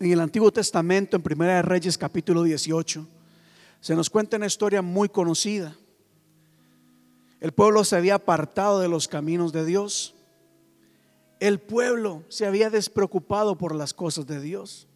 en 0.00 0.12
el 0.12 0.20
Antiguo 0.20 0.52
Testamento, 0.52 1.16
en 1.16 1.22
Primera 1.22 1.56
de 1.56 1.62
Reyes 1.62 1.96
capítulo 1.96 2.42
18, 2.42 3.06
se 3.80 3.94
nos 3.94 4.10
cuenta 4.10 4.36
una 4.36 4.46
historia 4.46 4.82
muy 4.82 5.08
conocida. 5.08 5.76
El 7.40 7.52
pueblo 7.52 7.84
se 7.84 7.96
había 7.96 8.14
apartado 8.14 8.80
de 8.80 8.88
los 8.88 9.08
caminos 9.08 9.52
de 9.52 9.64
Dios. 9.64 10.14
El 11.40 11.60
pueblo 11.60 12.24
se 12.28 12.46
había 12.46 12.70
despreocupado 12.70 13.58
por 13.58 13.74
las 13.74 13.92
cosas 13.92 14.26
de 14.26 14.40
Dios. 14.40 14.88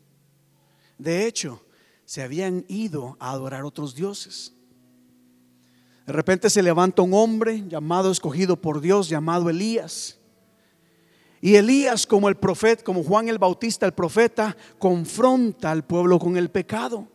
De 0.96 1.26
hecho, 1.26 1.62
se 2.06 2.22
habían 2.22 2.64
ido 2.68 3.16
a 3.20 3.32
adorar 3.32 3.64
otros 3.64 3.94
dioses. 3.94 4.54
De 6.08 6.14
repente 6.14 6.48
se 6.48 6.62
levanta 6.62 7.02
un 7.02 7.12
hombre 7.12 7.64
llamado, 7.68 8.10
escogido 8.10 8.56
por 8.56 8.80
Dios, 8.80 9.10
llamado 9.10 9.50
Elías. 9.50 10.18
Y 11.42 11.56
Elías, 11.56 12.06
como 12.06 12.30
el 12.30 12.36
profeta, 12.36 12.82
como 12.82 13.04
Juan 13.04 13.28
el 13.28 13.36
Bautista, 13.36 13.84
el 13.84 13.92
profeta, 13.92 14.56
confronta 14.78 15.70
al 15.70 15.84
pueblo 15.84 16.18
con 16.18 16.38
el 16.38 16.48
pecado. 16.48 17.06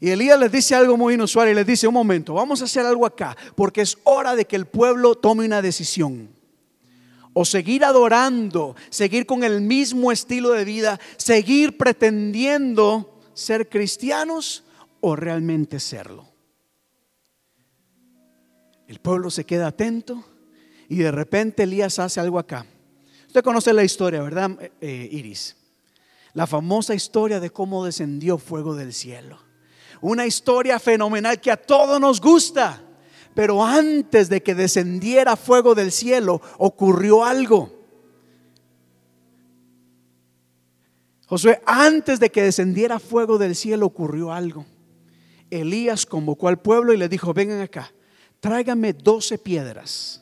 Y 0.00 0.08
Elías 0.08 0.40
les 0.40 0.50
dice 0.50 0.74
algo 0.74 0.96
muy 0.96 1.12
inusual 1.12 1.50
y 1.50 1.54
les 1.54 1.66
dice, 1.66 1.86
un 1.86 1.92
momento, 1.92 2.32
vamos 2.32 2.62
a 2.62 2.64
hacer 2.64 2.86
algo 2.86 3.04
acá, 3.04 3.36
porque 3.54 3.82
es 3.82 3.98
hora 4.04 4.34
de 4.34 4.46
que 4.46 4.56
el 4.56 4.64
pueblo 4.64 5.14
tome 5.14 5.44
una 5.44 5.60
decisión. 5.60 6.30
O 7.34 7.44
seguir 7.44 7.84
adorando, 7.84 8.76
seguir 8.88 9.26
con 9.26 9.44
el 9.44 9.60
mismo 9.60 10.10
estilo 10.10 10.52
de 10.52 10.64
vida, 10.64 10.98
seguir 11.18 11.76
pretendiendo 11.76 13.20
ser 13.34 13.68
cristianos 13.68 14.64
o 15.02 15.16
realmente 15.16 15.78
serlo. 15.80 16.31
El 18.86 18.98
pueblo 18.98 19.30
se 19.30 19.44
queda 19.44 19.68
atento 19.68 20.24
y 20.88 20.96
de 20.96 21.10
repente 21.10 21.62
Elías 21.62 21.98
hace 21.98 22.20
algo 22.20 22.38
acá. 22.38 22.66
Usted 23.26 23.42
conoce 23.42 23.72
la 23.72 23.84
historia, 23.84 24.22
¿verdad, 24.22 24.50
eh, 24.80 25.08
Iris? 25.10 25.56
La 26.34 26.46
famosa 26.46 26.94
historia 26.94 27.40
de 27.40 27.50
cómo 27.50 27.84
descendió 27.84 28.38
fuego 28.38 28.74
del 28.74 28.92
cielo. 28.92 29.38
Una 30.00 30.26
historia 30.26 30.78
fenomenal 30.78 31.40
que 31.40 31.50
a 31.50 31.56
todos 31.56 32.00
nos 32.00 32.20
gusta. 32.20 32.82
Pero 33.34 33.64
antes 33.64 34.28
de 34.28 34.42
que 34.42 34.54
descendiera 34.54 35.36
fuego 35.36 35.74
del 35.74 35.92
cielo, 35.92 36.42
ocurrió 36.58 37.24
algo. 37.24 37.72
Josué, 41.26 41.62
antes 41.64 42.20
de 42.20 42.30
que 42.30 42.42
descendiera 42.42 42.98
fuego 42.98 43.38
del 43.38 43.56
cielo, 43.56 43.86
ocurrió 43.86 44.32
algo. 44.32 44.66
Elías 45.48 46.04
convocó 46.04 46.48
al 46.48 46.60
pueblo 46.60 46.92
y 46.92 46.98
le 46.98 47.08
dijo, 47.08 47.32
vengan 47.32 47.62
acá 47.62 47.90
tráigame 48.42 48.92
12 48.92 49.38
piedras 49.38 50.20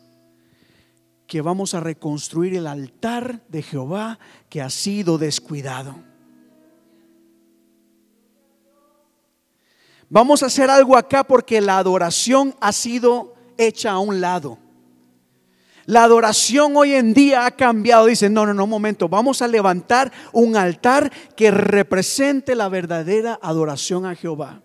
que 1.27 1.41
vamos 1.41 1.73
a 1.73 1.81
reconstruir 1.81 2.55
el 2.55 2.67
altar 2.67 3.41
de 3.49 3.63
Jehová 3.63 4.19
que 4.51 4.61
ha 4.61 4.69
sido 4.69 5.17
descuidado. 5.17 5.95
Vamos 10.11 10.43
a 10.43 10.47
hacer 10.47 10.69
algo 10.69 10.99
acá 10.99 11.25
porque 11.25 11.63
la 11.63 11.79
adoración 11.79 12.55
ha 12.61 12.73
sido 12.73 13.35
hecha 13.57 13.93
a 13.93 14.01
un 14.01 14.21
lado. 14.21 14.59
La 15.87 16.05
adoración 16.05 16.77
hoy 16.77 16.93
en 16.93 17.15
día 17.15 17.47
ha 17.47 17.53
cambiado. 17.53 18.05
Dicen, 18.05 18.35
no, 18.35 18.45
no, 18.45 18.53
no, 18.53 18.65
un 18.65 18.71
momento. 18.71 19.09
Vamos 19.09 19.41
a 19.41 19.49
levantar 19.49 20.13
un 20.33 20.57
altar 20.57 21.11
que 21.35 21.51
represente 21.51 22.55
la 22.55 22.69
verdadera 22.69 23.39
adoración 23.41 24.05
a 24.05 24.15
Jehová. 24.15 24.63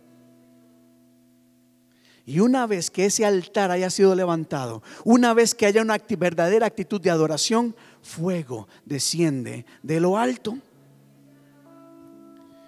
Y 2.25 2.39
una 2.39 2.65
vez 2.65 2.89
que 2.89 3.05
ese 3.05 3.23
altar 3.23 3.69
haya 3.69 3.91
sido 3.91 4.15
levantado, 4.15 4.81
una 5.03 5.33
vez 5.35 5.53
que 5.53 5.67
haya 5.67 5.83
una 5.83 5.97
verdadera 6.17 6.65
actitud 6.65 6.99
de 6.99 7.11
adoración, 7.11 7.75
fuego 8.01 8.67
desciende 8.83 9.65
de 9.83 9.99
lo 9.99 10.17
alto. 10.17 10.57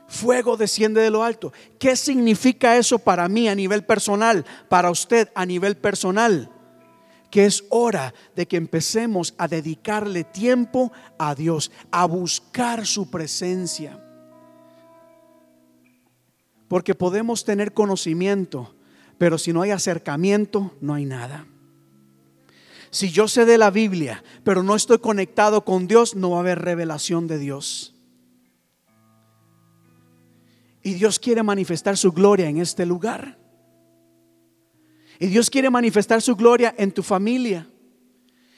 Fuego 0.07 0.57
desciende 0.57 1.01
de 1.01 1.09
lo 1.09 1.23
alto. 1.23 1.51
¿Qué 1.79 1.95
significa 1.95 2.77
eso 2.77 2.99
para 2.99 3.27
mí 3.27 3.49
a 3.49 3.55
nivel 3.55 3.83
personal? 3.83 4.45
Para 4.69 4.91
usted 4.91 5.29
a 5.33 5.45
nivel 5.45 5.75
personal. 5.75 6.51
Que 7.31 7.45
es 7.45 7.65
hora 7.69 8.13
de 8.35 8.47
que 8.47 8.57
empecemos 8.57 9.33
a 9.39 9.47
dedicarle 9.47 10.23
tiempo 10.23 10.93
a 11.17 11.33
Dios, 11.33 11.71
a 11.91 12.05
buscar 12.05 12.85
su 12.85 13.09
presencia. 13.09 14.01
Porque 16.69 16.95
podemos 16.95 17.43
tener 17.43 17.73
conocimiento, 17.73 18.76
pero 19.17 19.37
si 19.37 19.53
no 19.53 19.61
hay 19.61 19.71
acercamiento, 19.71 20.75
no 20.81 20.93
hay 20.93 21.05
nada. 21.05 21.47
Si 22.89 23.09
yo 23.09 23.27
sé 23.27 23.45
de 23.45 23.57
la 23.57 23.69
Biblia, 23.69 24.23
pero 24.43 24.63
no 24.63 24.75
estoy 24.75 24.99
conectado 24.99 25.65
con 25.65 25.87
Dios, 25.87 26.15
no 26.15 26.31
va 26.31 26.37
a 26.37 26.39
haber 26.39 26.59
revelación 26.59 27.27
de 27.27 27.37
Dios. 27.37 27.93
Y 30.83 30.93
Dios 30.93 31.19
quiere 31.19 31.43
manifestar 31.43 31.97
su 31.97 32.11
gloria 32.11 32.47
en 32.47 32.59
este 32.59 32.85
lugar. 32.85 33.37
Y 35.19 35.27
Dios 35.27 35.49
quiere 35.49 35.69
manifestar 35.69 36.21
su 36.21 36.35
gloria 36.35 36.73
en 36.77 36.91
tu 36.91 37.03
familia. 37.03 37.67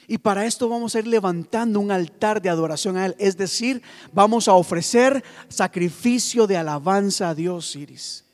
Y 0.08 0.18
para 0.18 0.46
esto 0.46 0.68
vamos 0.68 0.96
a 0.96 1.00
ir 1.00 1.08
levantando 1.08 1.80
un 1.80 1.92
altar 1.92 2.42
de 2.42 2.50
adoración 2.50 2.98
a 2.98 3.06
Él. 3.06 3.16
Es 3.18 3.38
decir, 3.38 3.82
vamos 4.12 4.48
a 4.48 4.54
ofrecer 4.54 5.24
sacrificio 5.48 6.48
de 6.48 6.58
alabanza 6.58 7.30
a 7.30 7.36
Dios, 7.36 7.76
Iris. 7.76 8.26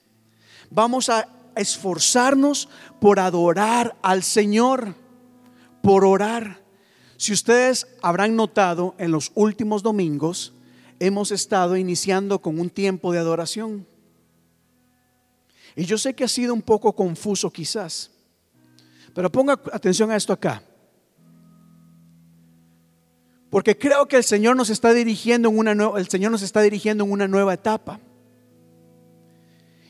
Vamos 0.70 1.10
a 1.10 1.35
esforzarnos 1.56 2.70
por 3.00 3.20
adorar 3.20 3.96
al 4.02 4.24
Señor, 4.24 4.96
por 5.82 6.06
orar. 6.06 6.64
Si 7.18 7.34
ustedes 7.34 7.88
habrán 8.02 8.36
notado 8.36 8.96
en 8.98 9.12
los 9.12 9.32
últimos 9.36 9.84
domingos, 9.84 10.54
hemos 11.00 11.32
estado 11.32 11.78
iniciando 11.78 12.40
con 12.42 12.60
un 12.60 12.70
tiempo 12.70 13.12
de 13.12 13.20
adoración. 13.20 13.88
Y 15.76 15.86
yo 15.86 15.98
sé 15.98 16.14
que 16.14 16.24
ha 16.24 16.30
sido 16.30 16.54
un 16.54 16.62
poco 16.62 16.94
confuso 16.94 17.52
quizás, 17.52 18.12
pero 19.14 19.32
ponga 19.32 19.60
atención 19.72 20.12
a 20.12 20.16
esto 20.16 20.34
acá. 20.34 20.64
Porque 23.50 23.78
creo 23.78 24.08
que 24.08 24.18
el 24.18 24.24
Señor 24.24 24.56
nos 24.56 24.70
está 24.70 24.94
dirigiendo 24.94 25.50
en 25.50 25.58
una 25.58 25.72
el 25.98 26.10
Señor 26.10 26.32
nos 26.32 26.42
está 26.42 26.62
dirigiendo 26.62 27.06
en 27.06 27.12
una 27.12 27.28
nueva 27.28 27.54
etapa. 27.54 28.00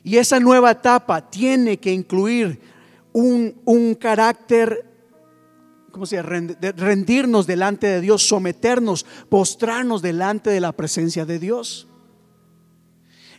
Y 0.06 0.16
esa 0.16 0.40
nueva 0.40 0.72
etapa 0.72 1.30
tiene 1.30 1.78
que 1.78 1.92
incluir 1.92 2.62
un, 3.12 3.60
un 3.66 3.96
carácter 3.96 4.96
¿cómo 5.96 6.06
se 6.06 6.22
rendirnos 6.22 7.48
delante 7.48 7.88
de 7.88 8.02
Dios, 8.02 8.28
someternos, 8.28 9.06
postrarnos 9.30 10.02
delante 10.02 10.50
de 10.50 10.60
la 10.60 10.74
presencia 10.74 11.26
de 11.26 11.40
Dios. 11.40 11.88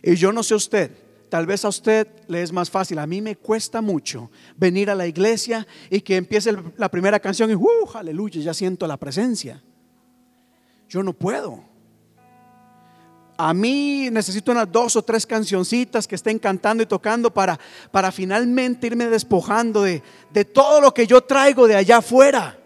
Y 0.01 0.15
yo 0.15 0.31
no 0.31 0.41
sé 0.41 0.55
usted, 0.55 0.89
tal 1.29 1.45
vez 1.45 1.63
a 1.65 1.67
usted 1.67 2.07
le 2.27 2.41
es 2.41 2.51
más 2.51 2.71
fácil, 2.71 2.97
a 2.97 3.05
mí 3.05 3.21
me 3.21 3.35
cuesta 3.35 3.79
mucho 3.79 4.31
venir 4.55 4.89
a 4.89 4.95
la 4.95 5.05
iglesia 5.05 5.67
y 5.91 6.01
que 6.01 6.15
empiece 6.15 6.51
la 6.77 6.89
primera 6.89 7.19
canción 7.19 7.51
y, 7.51 7.53
uh, 7.53 7.67
aleluya, 7.93 8.41
ya 8.41 8.55
siento 8.55 8.87
la 8.87 8.97
presencia. 8.97 9.63
Yo 10.89 11.03
no 11.03 11.13
puedo. 11.13 11.63
A 13.37 13.53
mí 13.53 14.09
necesito 14.11 14.51
unas 14.51 14.71
dos 14.71 14.95
o 14.95 15.03
tres 15.03 15.25
cancioncitas 15.27 16.07
que 16.07 16.15
estén 16.15 16.39
cantando 16.39 16.81
y 16.81 16.87
tocando 16.87 17.31
para, 17.31 17.59
para 17.91 18.11
finalmente 18.11 18.87
irme 18.87 19.05
despojando 19.05 19.83
de, 19.83 20.01
de 20.31 20.43
todo 20.43 20.81
lo 20.81 20.91
que 20.91 21.05
yo 21.05 21.21
traigo 21.21 21.67
de 21.67 21.75
allá 21.75 21.97
afuera. 21.97 22.57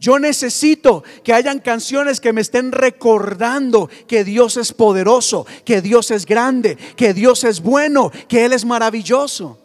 Yo 0.00 0.18
necesito 0.18 1.04
que 1.22 1.34
hayan 1.34 1.58
canciones 1.58 2.20
que 2.20 2.32
me 2.32 2.40
estén 2.40 2.72
recordando 2.72 3.90
que 4.08 4.24
Dios 4.24 4.56
es 4.56 4.72
poderoso, 4.72 5.46
que 5.62 5.82
Dios 5.82 6.10
es 6.10 6.24
grande, 6.24 6.78
que 6.96 7.12
Dios 7.12 7.44
es 7.44 7.60
bueno, 7.60 8.10
que 8.26 8.46
Él 8.46 8.54
es 8.54 8.64
maravilloso. 8.64 9.58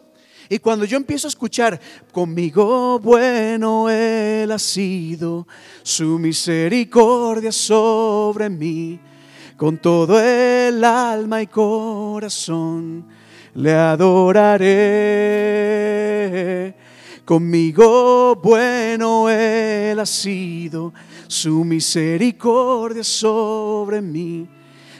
Y 0.50 0.58
cuando 0.58 0.84
yo 0.84 0.98
empiezo 0.98 1.26
a 1.26 1.30
escuchar, 1.30 1.80
conmigo 2.12 2.98
bueno 2.98 3.88
Él 3.88 4.52
ha 4.52 4.58
sido, 4.58 5.48
su 5.82 6.18
misericordia 6.18 7.50
sobre 7.50 8.50
mí 8.50 9.00
con 9.56 9.78
todo 9.78 10.20
el 10.20 10.84
alma 10.84 11.42
y 11.42 11.46
corazón 11.46 13.06
le 13.54 13.74
adoraré. 13.74 14.66
Conmigo 17.24 18.36
bueno 18.36 19.30
Él 19.30 19.98
ha 19.98 20.06
sido, 20.06 20.92
su 21.26 21.64
misericordia 21.64 23.02
sobre 23.02 24.02
mí. 24.02 24.46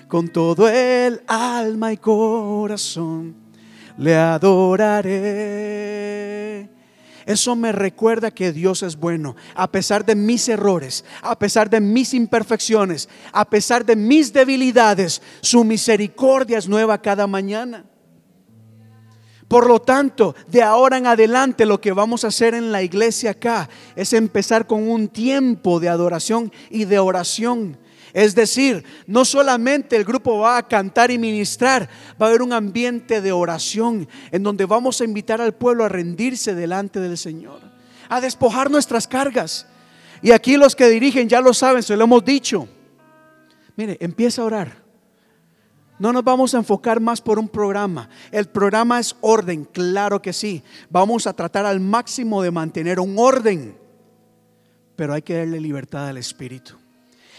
Con 0.09 0.29
todo 0.29 0.69
el 0.69 1.21
alma 1.27 1.93
y 1.93 1.99
corazón 1.99 3.35
le 3.99 4.17
adoraré. 4.17 6.16
Eso 7.27 7.57
me 7.57 7.73
recuerda 7.73 8.31
que 8.31 8.53
Dios 8.53 8.85
es 8.85 8.97
bueno, 8.97 9.35
a 9.57 9.71
pesar 9.73 10.07
de 10.07 10.15
mis 10.15 10.49
errores, 10.49 11.05
a 11.23 11.37
pesar 11.37 11.69
de 11.69 11.81
mis 11.81 12.15
imperfecciones, 12.15 13.09
a 13.33 13.45
pesar 13.45 13.85
de 13.85 13.97
mis 13.97 14.33
debilidades, 14.33 15.21
su 15.41 15.65
misericordia 15.65 16.57
es 16.57 16.69
nueva 16.69 17.03
cada 17.03 17.27
mañana. 17.27 17.85
Por 19.49 19.67
lo 19.67 19.81
tanto, 19.81 20.37
de 20.49 20.63
ahora 20.63 20.99
en 20.99 21.07
adelante 21.07 21.67
lo 21.67 21.81
que 21.81 21.93
vamos 21.93 22.25
a 22.25 22.29
hacer 22.29 22.55
en 22.55 22.71
la 22.71 22.83
iglesia 22.83 23.33
acá 23.33 23.69
es 23.97 24.13
empezar 24.13 24.69
con 24.69 24.89
un 24.89 25.09
tiempo 25.09 25.81
de 25.81 25.89
adoración 25.89 26.53
y 26.71 26.85
de 26.85 27.01
oración 27.01 27.77
es 28.17 28.35
decir, 28.35 28.83
no 29.07 29.27
solamente 29.27 29.95
el 29.95 30.03
grupo 30.03 30.39
va 30.39 30.57
a 30.57 30.67
cantar 30.67 31.11
y 31.11 31.19
ministrar, 31.19 31.87
va 32.19 32.25
a 32.25 32.29
haber 32.31 32.41
un 32.41 32.55
ambiente 32.55 33.21
de 33.21 33.31
oración 33.31 34.09
en 34.33 34.43
donde 34.43 34.65
vamos 34.65 35.03
a 35.03 35.05
invitar 35.05 35.43
al 35.43 35.53
pueblo 35.53 35.85
a 35.85 35.91
rendirse 35.91 36.55
delante 36.55 36.99
del 36.99 37.19
Señor, 37.19 37.61
a 38.09 38.23
despojar 38.23 38.71
nuestras 38.71 39.07
cargas. 39.07 39.67
Y 40.23 40.31
aquí 40.31 40.57
los 40.57 40.75
que 40.75 40.89
dirigen 40.89 41.29
ya 41.29 41.43
lo 41.43 41.53
saben, 41.53 41.83
se 41.83 41.95
lo 41.95 42.05
hemos 42.05 42.25
dicho. 42.25 42.67
Mire, 43.77 43.99
empieza 44.01 44.41
a 44.41 44.47
orar. 44.47 44.83
No 45.99 46.11
nos 46.11 46.25
vamos 46.25 46.55
a 46.55 46.59
enfocar 46.59 47.01
más 47.01 47.21
por 47.21 47.39
un 47.39 47.51
programa. 47.51 48.09
El 48.33 48.49
programa 48.49 48.99
es 48.99 49.15
orden, 49.21 49.67
claro 49.67 50.23
que 50.23 50.33
sí. 50.33 50.63
Vamos 50.89 51.27
a 51.27 51.35
tratar 51.35 51.67
al 51.67 51.81
máximo 51.81 52.41
de 52.41 52.51
mantener 52.51 52.99
un 52.99 53.19
orden. 53.19 53.77
Pero 54.97 55.13
hay 55.13 55.21
que 55.21 55.37
darle 55.37 55.61
libertad 55.61 56.09
al 56.09 56.17
Espíritu. 56.17 56.79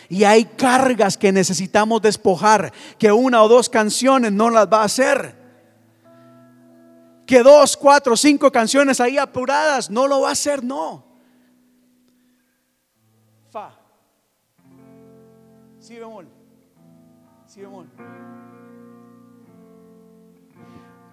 Y 0.10 0.24
hay 0.24 0.46
cargas 0.46 1.18
que 1.18 1.32
necesitamos 1.32 2.02
despojar, 2.02 2.72
que 2.98 3.12
una 3.12 3.44
o 3.44 3.48
dos 3.48 3.70
canciones 3.70 4.32
no 4.32 4.50
las 4.50 4.68
va 4.68 4.82
a 4.82 4.86
hacer. 4.86 5.36
Que 7.26 7.44
dos, 7.44 7.76
cuatro, 7.76 8.16
cinco 8.16 8.52
canciones 8.52 9.02
ahí 9.02 9.18
apuradas 9.18 9.90
no 9.90 10.08
lo 10.08 10.22
va 10.22 10.30
a 10.30 10.32
hacer, 10.32 10.64
no. 10.64 11.06
Fa. 13.52 13.72
Si 15.80 15.96
bemol. 15.96 16.28
Si 17.46 17.60
bemol. 17.62 17.88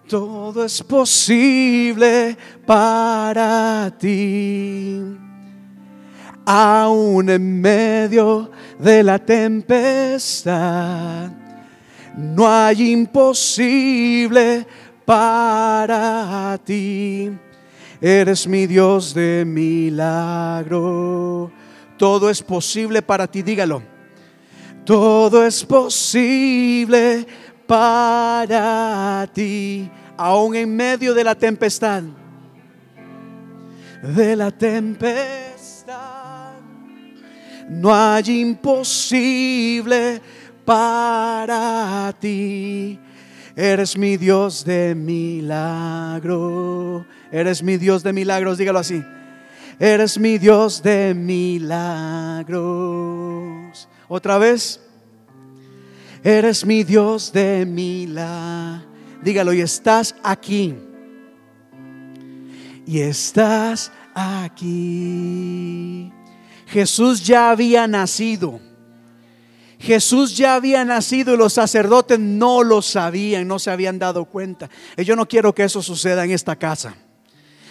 Todo 0.07 0.63
es 0.63 0.83
posible 0.83 2.37
para 2.65 3.91
ti 3.97 5.24
aún 6.45 7.29
en 7.29 7.61
medio 7.61 8.51
de 8.79 9.03
la 9.03 9.19
tempestad. 9.19 10.55
No 12.15 12.47
hay 12.47 12.91
imposible 12.91 14.65
para 15.03 16.57
ti. 16.63 17.31
Eres 17.99 18.47
mi 18.47 18.67
Dios 18.67 19.13
de 19.13 19.43
milagro. 19.45 20.31
Todo 21.97 22.29
es 22.29 22.41
posible 22.41 23.01
para 23.01 23.27
ti, 23.27 23.41
dígalo. 23.41 23.81
Todo 24.85 25.45
es 25.45 25.63
posible 25.65 27.25
para 27.65 29.27
ti, 29.33 29.89
aún 30.15 30.55
en 30.55 30.75
medio 30.75 31.15
de 31.15 31.23
la 31.23 31.33
tempestad. 31.33 32.03
De 34.03 34.35
la 34.35 34.51
tempestad 34.51 35.44
no 37.69 37.93
hay 37.93 38.41
imposible 38.41 40.21
para 40.63 42.15
ti. 42.19 42.99
Eres 43.55 43.97
mi 43.97 44.17
Dios 44.17 44.65
de 44.65 44.95
milagro. 44.95 47.05
Eres 47.31 47.63
mi 47.63 47.77
Dios 47.77 48.03
de 48.03 48.11
milagros, 48.11 48.57
dígalo 48.57 48.79
así. 48.79 49.01
Eres 49.79 50.19
mi 50.19 50.37
Dios 50.37 50.83
de 50.83 51.13
milagros. 51.13 52.57
Otra 54.07 54.37
vez. 54.37 54.81
Eres 56.23 56.65
mi 56.65 56.83
Dios 56.83 57.31
de 57.31 57.65
milagros. 57.65 58.83
Dígalo, 59.23 59.53
y 59.53 59.61
estás 59.61 60.13
aquí. 60.23 60.75
Y 62.85 62.99
estás 62.99 63.91
aquí. 64.13 66.11
Jesús 66.67 67.23
ya 67.23 67.49
había 67.51 67.87
nacido. 67.87 68.59
Jesús 69.79 70.35
ya 70.35 70.55
había 70.55 70.83
nacido 70.85 71.33
y 71.33 71.37
los 71.37 71.53
sacerdotes 71.53 72.19
no 72.19 72.63
lo 72.63 72.81
sabían, 72.81 73.47
no 73.47 73.59
se 73.59 73.71
habían 73.71 73.99
dado 73.99 74.25
cuenta. 74.25 74.69
Y 74.97 75.03
yo 75.03 75.15
no 75.15 75.27
quiero 75.27 75.53
que 75.53 75.63
eso 75.63 75.81
suceda 75.81 76.23
en 76.23 76.31
esta 76.31 76.55
casa. 76.55 76.95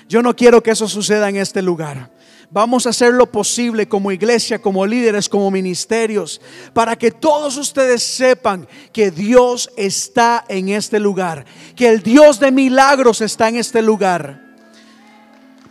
Yo 0.09 0.23
no 0.23 0.37
quiero 0.37 0.63
que 0.63 0.71
eso 0.71 0.87
suceda 0.87 1.29
en 1.29 1.37
este 1.37 1.63
lugar. 1.63 2.13
Vamos 2.51 2.87
a 2.87 2.91
hacer 2.91 3.15
lo 3.15 3.33
posible 3.33 3.89
como 3.89 4.13
iglesia, 4.13 4.61
como 4.61 4.87
líderes, 4.87 5.29
como 5.29 5.51
ministerios, 5.51 6.41
para 6.73 6.95
que 6.95 7.11
todos 7.11 7.57
ustedes 7.57 8.03
sepan 8.03 8.69
que 8.93 9.11
Dios 9.11 9.71
está 9.77 10.45
en 10.49 10.69
este 10.69 11.01
lugar, 11.01 11.47
que 11.75 11.89
el 11.89 12.03
Dios 12.03 12.39
de 12.39 12.53
milagros 12.53 13.23
está 13.23 13.49
en 13.49 13.57
este 13.57 13.83
lugar. 13.83 14.44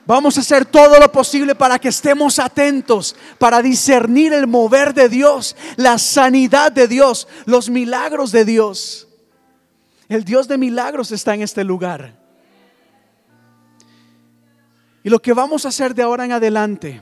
Vamos 0.05 0.37
a 0.37 0.41
hacer 0.41 0.65
todo 0.65 0.99
lo 0.99 1.11
posible 1.11 1.55
para 1.55 1.79
que 1.79 1.87
estemos 1.87 2.37
atentos, 2.37 3.15
para 3.37 3.61
discernir 3.61 4.33
el 4.33 4.47
mover 4.47 4.93
de 4.93 5.07
Dios, 5.07 5.55
la 5.77 5.97
sanidad 5.97 6.71
de 6.73 6.89
Dios, 6.89 7.27
los 7.45 7.69
milagros 7.69 8.31
de 8.33 8.43
Dios. 8.43 9.07
El 10.09 10.25
Dios 10.25 10.47
de 10.49 10.57
milagros 10.57 11.11
está 11.11 11.33
en 11.33 11.41
este 11.41 11.63
lugar. 11.63 12.21
Y 15.03 15.09
lo 15.09 15.21
que 15.21 15.31
vamos 15.31 15.65
a 15.65 15.69
hacer 15.69 15.95
de 15.95 16.03
ahora 16.03 16.25
en 16.25 16.33
adelante, 16.33 17.01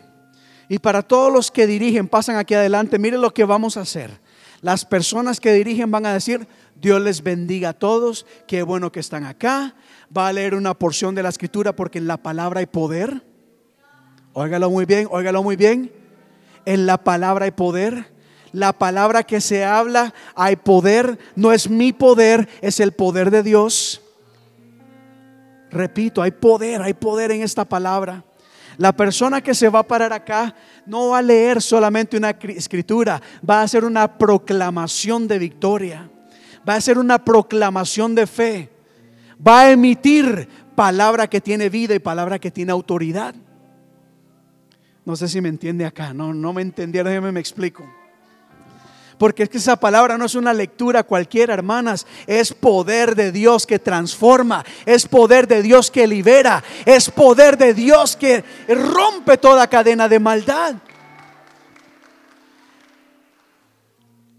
y 0.69 0.77
para 0.77 1.01
todos 1.01 1.33
los 1.33 1.49
que 1.49 1.65
dirigen, 1.65 2.07
pasan 2.07 2.35
aquí 2.35 2.53
adelante, 2.53 2.99
miren 2.99 3.21
lo 3.21 3.33
que 3.33 3.45
vamos 3.45 3.77
a 3.77 3.81
hacer. 3.81 4.20
Las 4.61 4.85
personas 4.85 5.39
que 5.39 5.53
dirigen 5.53 5.89
van 5.89 6.05
a 6.05 6.13
decir, 6.13 6.47
Dios 6.75 7.01
les 7.01 7.23
bendiga 7.23 7.69
a 7.69 7.73
todos, 7.73 8.25
qué 8.47 8.61
bueno 8.63 8.91
que 8.91 8.99
están 8.99 9.25
acá. 9.25 9.75
Va 10.15 10.27
a 10.27 10.33
leer 10.33 10.55
una 10.55 10.73
porción 10.73 11.15
de 11.15 11.23
la 11.23 11.29
escritura 11.29 11.75
porque 11.75 11.97
en 11.97 12.07
la 12.07 12.17
palabra 12.17 12.59
hay 12.59 12.67
poder. 12.67 13.23
Óigalo 14.33 14.69
muy 14.69 14.85
bien, 14.85 15.07
óigalo 15.09 15.41
muy 15.43 15.55
bien. 15.55 15.91
En 16.65 16.85
la 16.85 17.03
palabra 17.03 17.45
hay 17.45 17.51
poder. 17.51 18.13
La 18.51 18.73
palabra 18.73 19.23
que 19.23 19.41
se 19.41 19.65
habla 19.65 20.13
hay 20.35 20.57
poder. 20.57 21.17
No 21.35 21.51
es 21.51 21.69
mi 21.69 21.91
poder, 21.91 22.47
es 22.61 22.79
el 22.79 22.91
poder 22.91 23.31
de 23.31 23.43
Dios. 23.43 24.01
Repito, 25.71 26.21
hay 26.21 26.31
poder, 26.31 26.81
hay 26.81 26.93
poder 26.93 27.31
en 27.31 27.41
esta 27.41 27.65
palabra. 27.65 28.23
La 28.81 28.93
persona 28.93 29.41
que 29.41 29.53
se 29.53 29.69
va 29.69 29.81
a 29.81 29.87
parar 29.87 30.11
acá 30.11 30.55
no 30.87 31.09
va 31.09 31.19
a 31.19 31.21
leer 31.21 31.61
solamente 31.61 32.17
una 32.17 32.31
escritura, 32.31 33.21
va 33.47 33.59
a 33.59 33.61
hacer 33.61 33.85
una 33.85 34.17
proclamación 34.17 35.27
de 35.27 35.37
victoria, 35.37 36.09
va 36.67 36.73
a 36.73 36.77
hacer 36.77 36.97
una 36.97 37.23
proclamación 37.23 38.15
de 38.15 38.25
fe, 38.25 38.71
va 39.37 39.61
a 39.61 39.71
emitir 39.71 40.49
palabra 40.73 41.29
que 41.29 41.39
tiene 41.39 41.69
vida 41.69 41.93
y 41.93 41.99
palabra 41.99 42.39
que 42.39 42.49
tiene 42.49 42.71
autoridad. 42.71 43.35
No 45.05 45.15
sé 45.15 45.27
si 45.27 45.41
me 45.41 45.49
entiende 45.49 45.85
acá, 45.85 46.11
no, 46.11 46.33
no 46.33 46.51
me 46.51 46.63
entendieron, 46.63 47.11
déjeme 47.11 47.31
me 47.31 47.39
explico. 47.39 48.00
Porque 49.21 49.43
es 49.43 49.49
que 49.49 49.59
esa 49.59 49.75
palabra 49.75 50.17
no 50.17 50.25
es 50.25 50.33
una 50.33 50.51
lectura 50.51 51.03
cualquiera, 51.03 51.53
hermanas. 51.53 52.07
Es 52.25 52.55
poder 52.55 53.13
de 53.13 53.31
Dios 53.31 53.67
que 53.67 53.77
transforma. 53.77 54.65
Es 54.83 55.07
poder 55.07 55.47
de 55.47 55.61
Dios 55.61 55.91
que 55.91 56.07
libera. 56.07 56.63
Es 56.87 57.11
poder 57.11 57.55
de 57.55 57.75
Dios 57.75 58.15
que 58.15 58.43
rompe 58.67 59.37
toda 59.37 59.67
cadena 59.67 60.09
de 60.09 60.19
maldad. 60.19 60.73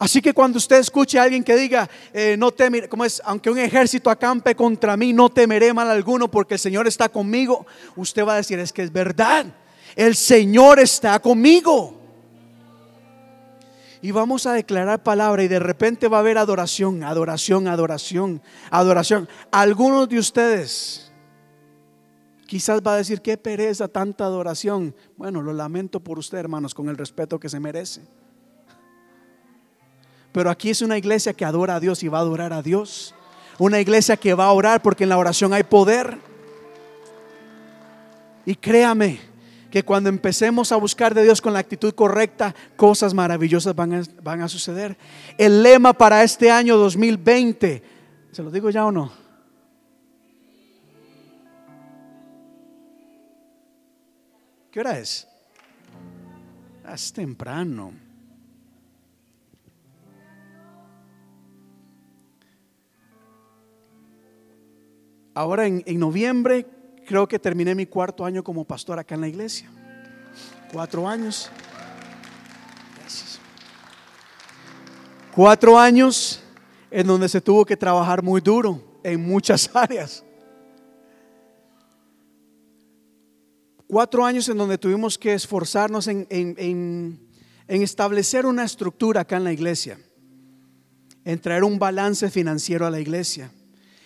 Así 0.00 0.20
que 0.20 0.34
cuando 0.34 0.58
usted 0.58 0.80
escuche 0.80 1.16
a 1.16 1.22
alguien 1.22 1.44
que 1.44 1.54
diga, 1.54 1.88
eh, 2.12 2.34
no 2.36 2.50
temeré, 2.50 2.88
como 2.88 3.04
es, 3.04 3.22
aunque 3.24 3.50
un 3.50 3.58
ejército 3.58 4.10
acampe 4.10 4.56
contra 4.56 4.96
mí, 4.96 5.12
no 5.12 5.28
temeré 5.28 5.72
mal 5.72 5.88
alguno 5.88 6.28
porque 6.28 6.54
el 6.54 6.60
Señor 6.60 6.88
está 6.88 7.08
conmigo, 7.08 7.66
usted 7.94 8.26
va 8.26 8.32
a 8.32 8.38
decir, 8.38 8.58
es 8.58 8.72
que 8.72 8.82
es 8.82 8.92
verdad, 8.92 9.46
el 9.94 10.16
Señor 10.16 10.80
está 10.80 11.20
conmigo 11.20 12.01
y 14.02 14.10
vamos 14.10 14.46
a 14.46 14.52
declarar 14.52 15.04
palabra 15.04 15.44
y 15.44 15.48
de 15.48 15.60
repente 15.60 16.08
va 16.08 16.16
a 16.16 16.20
haber 16.20 16.36
adoración, 16.36 17.04
adoración, 17.04 17.68
adoración, 17.68 18.42
adoración. 18.68 19.28
Algunos 19.52 20.08
de 20.08 20.18
ustedes 20.18 21.12
quizás 22.46 22.82
va 22.84 22.94
a 22.94 22.96
decir, 22.96 23.22
qué 23.22 23.38
pereza 23.38 23.86
tanta 23.86 24.24
adoración. 24.24 24.94
Bueno, 25.16 25.40
lo 25.40 25.52
lamento 25.52 26.00
por 26.00 26.18
usted, 26.18 26.38
hermanos, 26.38 26.74
con 26.74 26.88
el 26.88 26.98
respeto 26.98 27.38
que 27.38 27.48
se 27.48 27.60
merece. 27.60 28.02
Pero 30.32 30.50
aquí 30.50 30.70
es 30.70 30.82
una 30.82 30.98
iglesia 30.98 31.32
que 31.32 31.44
adora 31.44 31.76
a 31.76 31.80
Dios 31.80 32.02
y 32.02 32.08
va 32.08 32.18
a 32.18 32.22
adorar 32.22 32.52
a 32.52 32.60
Dios. 32.60 33.14
Una 33.58 33.80
iglesia 33.80 34.16
que 34.16 34.34
va 34.34 34.46
a 34.46 34.52
orar 34.52 34.82
porque 34.82 35.04
en 35.04 35.10
la 35.10 35.18
oración 35.18 35.52
hay 35.52 35.62
poder. 35.62 36.18
Y 38.44 38.56
créame, 38.56 39.20
que 39.72 39.82
cuando 39.84 40.10
empecemos 40.10 40.70
a 40.70 40.76
buscar 40.76 41.14
de 41.14 41.22
Dios 41.22 41.40
con 41.40 41.54
la 41.54 41.58
actitud 41.58 41.94
correcta, 41.94 42.54
cosas 42.76 43.14
maravillosas 43.14 43.74
van 43.74 43.94
a, 43.94 44.02
van 44.22 44.42
a 44.42 44.48
suceder. 44.48 44.98
El 45.38 45.62
lema 45.62 45.94
para 45.94 46.22
este 46.22 46.50
año 46.50 46.76
2020, 46.76 47.82
¿se 48.30 48.42
lo 48.42 48.50
digo 48.50 48.68
ya 48.68 48.84
o 48.84 48.92
no? 48.92 49.10
¿Qué 54.70 54.80
hora 54.80 54.98
es? 54.98 55.26
Es 56.92 57.10
temprano. 57.14 57.94
Ahora 65.32 65.66
en, 65.66 65.82
en 65.86 65.98
noviembre 65.98 66.81
creo 67.06 67.26
que 67.26 67.38
terminé 67.38 67.74
mi 67.74 67.86
cuarto 67.86 68.24
año 68.24 68.42
como 68.42 68.64
pastor 68.64 68.98
acá 68.98 69.14
en 69.14 69.20
la 69.22 69.28
iglesia. 69.28 69.68
Cuatro 70.72 71.06
años. 71.06 71.50
Cuatro 75.34 75.78
años 75.78 76.42
en 76.90 77.06
donde 77.06 77.28
se 77.28 77.40
tuvo 77.40 77.64
que 77.64 77.76
trabajar 77.76 78.22
muy 78.22 78.40
duro 78.40 79.00
en 79.02 79.26
muchas 79.26 79.70
áreas. 79.74 80.24
Cuatro 83.86 84.24
años 84.24 84.48
en 84.48 84.56
donde 84.56 84.78
tuvimos 84.78 85.18
que 85.18 85.34
esforzarnos 85.34 86.08
en, 86.08 86.26
en 86.28 87.18
establecer 87.66 88.46
una 88.46 88.64
estructura 88.64 89.22
acá 89.22 89.36
en 89.36 89.44
la 89.44 89.52
iglesia, 89.52 89.98
en 91.24 91.38
traer 91.38 91.64
un 91.64 91.78
balance 91.78 92.30
financiero 92.30 92.86
a 92.86 92.90
la 92.90 93.00
iglesia 93.00 93.50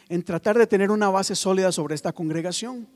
en 0.09 0.23
tratar 0.23 0.57
de 0.57 0.67
tener 0.67 0.91
una 0.91 1.09
base 1.09 1.35
sólida 1.35 1.73
sobre 1.73 1.95
esta 1.95 2.13
congregación. 2.13 2.87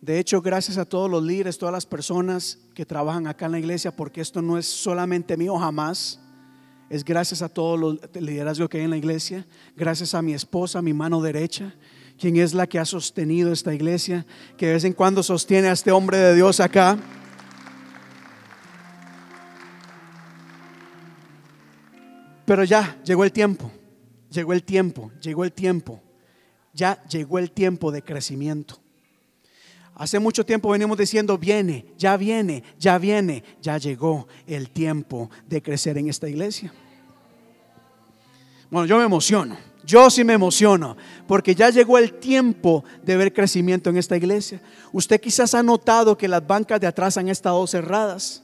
De 0.00 0.18
hecho, 0.18 0.42
gracias 0.42 0.76
a 0.76 0.84
todos 0.84 1.10
los 1.10 1.22
líderes, 1.22 1.58
todas 1.58 1.72
las 1.72 1.86
personas 1.86 2.58
que 2.74 2.84
trabajan 2.84 3.26
acá 3.26 3.46
en 3.46 3.52
la 3.52 3.58
iglesia, 3.58 3.94
porque 3.94 4.20
esto 4.20 4.42
no 4.42 4.58
es 4.58 4.66
solamente 4.66 5.36
mío 5.36 5.56
jamás, 5.56 6.20
es 6.90 7.04
gracias 7.04 7.40
a 7.40 7.48
todos 7.48 7.80
los 7.80 7.98
liderazgos 8.14 8.68
que 8.68 8.78
hay 8.78 8.84
en 8.84 8.90
la 8.90 8.98
iglesia, 8.98 9.46
gracias 9.74 10.14
a 10.14 10.20
mi 10.20 10.34
esposa, 10.34 10.82
mi 10.82 10.92
mano 10.92 11.22
derecha, 11.22 11.74
quien 12.18 12.36
es 12.36 12.52
la 12.52 12.66
que 12.66 12.78
ha 12.78 12.84
sostenido 12.84 13.50
esta 13.50 13.74
iglesia, 13.74 14.26
que 14.58 14.66
de 14.66 14.74
vez 14.74 14.84
en 14.84 14.92
cuando 14.92 15.22
sostiene 15.22 15.68
a 15.68 15.72
este 15.72 15.90
hombre 15.90 16.18
de 16.18 16.34
Dios 16.34 16.60
acá. 16.60 16.98
Pero 22.44 22.62
ya 22.62 23.00
llegó 23.04 23.24
el 23.24 23.32
tiempo 23.32 23.72
llegó 24.34 24.52
el 24.52 24.64
tiempo, 24.64 25.10
llegó 25.20 25.44
el 25.44 25.52
tiempo, 25.52 26.00
ya 26.72 27.02
llegó 27.04 27.38
el 27.38 27.50
tiempo 27.52 27.90
de 27.92 28.02
crecimiento. 28.02 28.78
Hace 29.94 30.18
mucho 30.18 30.44
tiempo 30.44 30.70
venimos 30.70 30.98
diciendo, 30.98 31.38
viene, 31.38 31.86
ya 31.96 32.16
viene, 32.16 32.64
ya 32.78 32.98
viene, 32.98 33.44
ya 33.62 33.78
llegó 33.78 34.26
el 34.46 34.70
tiempo 34.70 35.30
de 35.46 35.62
crecer 35.62 35.96
en 35.98 36.08
esta 36.08 36.28
iglesia. 36.28 36.72
Bueno, 38.70 38.86
yo 38.86 38.98
me 38.98 39.04
emociono, 39.04 39.56
yo 39.84 40.10
sí 40.10 40.24
me 40.24 40.32
emociono, 40.32 40.96
porque 41.28 41.54
ya 41.54 41.70
llegó 41.70 41.96
el 41.96 42.14
tiempo 42.14 42.82
de 43.04 43.16
ver 43.16 43.32
crecimiento 43.32 43.88
en 43.88 43.98
esta 43.98 44.16
iglesia. 44.16 44.60
Usted 44.92 45.20
quizás 45.20 45.54
ha 45.54 45.62
notado 45.62 46.18
que 46.18 46.26
las 46.26 46.44
bancas 46.44 46.80
de 46.80 46.88
atrás 46.88 47.16
han 47.16 47.28
estado 47.28 47.64
cerradas. 47.68 48.42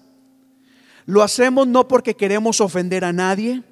Lo 1.04 1.20
hacemos 1.20 1.66
no 1.66 1.88
porque 1.88 2.14
queremos 2.14 2.60
ofender 2.60 3.04
a 3.04 3.12
nadie, 3.12 3.64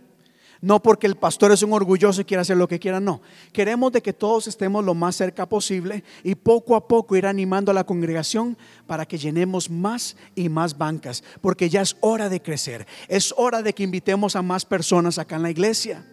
no 0.60 0.82
porque 0.82 1.06
el 1.06 1.16
pastor 1.16 1.52
es 1.52 1.62
un 1.62 1.72
orgulloso 1.72 2.20
y 2.20 2.24
quiere 2.24 2.40
hacer 2.40 2.56
lo 2.56 2.68
que 2.68 2.78
quiera, 2.78 3.00
no. 3.00 3.20
Queremos 3.52 3.92
de 3.92 4.02
que 4.02 4.12
todos 4.12 4.48
estemos 4.48 4.84
lo 4.84 4.94
más 4.94 5.16
cerca 5.16 5.48
posible 5.48 6.02
y 6.24 6.34
poco 6.34 6.74
a 6.74 6.88
poco 6.88 7.16
ir 7.16 7.26
animando 7.26 7.70
a 7.70 7.74
la 7.74 7.84
congregación 7.84 8.58
para 8.86 9.06
que 9.06 9.18
llenemos 9.18 9.70
más 9.70 10.16
y 10.34 10.48
más 10.48 10.76
bancas, 10.76 11.22
porque 11.40 11.68
ya 11.68 11.82
es 11.82 11.96
hora 12.00 12.28
de 12.28 12.42
crecer. 12.42 12.86
Es 13.08 13.32
hora 13.36 13.62
de 13.62 13.72
que 13.72 13.84
invitemos 13.84 14.36
a 14.36 14.42
más 14.42 14.64
personas 14.64 15.18
acá 15.18 15.36
en 15.36 15.42
la 15.42 15.50
iglesia. 15.50 16.04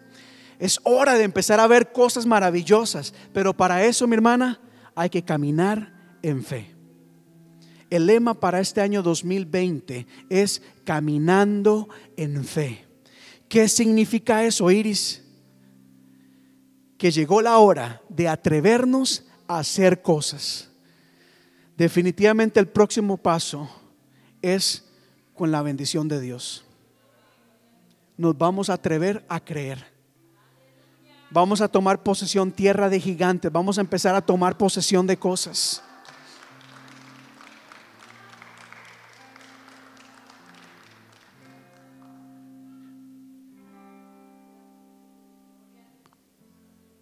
Es 0.59 0.79
hora 0.83 1.15
de 1.15 1.23
empezar 1.23 1.59
a 1.59 1.67
ver 1.67 1.91
cosas 1.91 2.25
maravillosas, 2.25 3.13
pero 3.33 3.55
para 3.55 3.83
eso, 3.83 4.07
mi 4.07 4.15
hermana, 4.15 4.61
hay 4.95 5.09
que 5.09 5.23
caminar 5.23 5.93
en 6.21 6.43
fe. 6.43 6.75
El 7.89 8.07
lema 8.07 8.33
para 8.39 8.59
este 8.59 8.81
año 8.81 9.03
2020 9.03 10.07
es 10.29 10.61
caminando 10.83 11.87
en 12.17 12.43
fe. 12.43 12.84
¿Qué 13.47 13.67
significa 13.67 14.43
eso, 14.43 14.69
Iris? 14.71 15.23
Que 16.97 17.11
llegó 17.11 17.41
la 17.41 17.57
hora 17.59 18.01
de 18.09 18.27
atrevernos 18.27 19.25
a 19.47 19.59
hacer 19.59 20.01
cosas. 20.01 20.69
Definitivamente 21.77 22.59
el 22.59 22.67
próximo 22.67 23.17
paso 23.17 23.69
es 24.41 24.83
con 25.33 25.51
la 25.51 25.61
bendición 25.61 26.07
de 26.07 26.21
Dios. 26.21 26.65
nos 28.17 28.37
vamos 28.37 28.69
a 28.69 28.73
atrever 28.73 29.25
a 29.27 29.43
creer. 29.43 29.93
Vamos 31.29 31.59
a 31.59 31.67
tomar 31.67 32.01
posesión 32.01 32.49
tierra 32.49 32.87
de 32.87 32.99
gigantes, 32.99 33.51
vamos 33.51 33.77
a 33.77 33.81
empezar 33.81 34.15
a 34.15 34.21
tomar 34.21 34.57
posesión 34.57 35.05
de 35.05 35.17
cosas. 35.17 35.83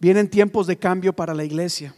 Vienen 0.04 0.30
tiempos 0.30 0.68
de 0.68 0.76
cambio 0.76 1.14
para 1.14 1.34
la 1.34 1.46
iglesia. 1.46 1.96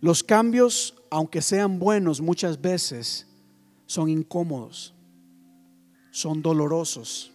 Los 0.00 0.24
cambios, 0.24 0.96
aunque 1.12 1.40
sean 1.40 1.78
buenos, 1.78 2.20
muchas 2.20 2.60
veces 2.60 3.28
son 3.86 4.08
incómodos, 4.08 4.92
son 6.10 6.42
dolorosos. 6.42 7.30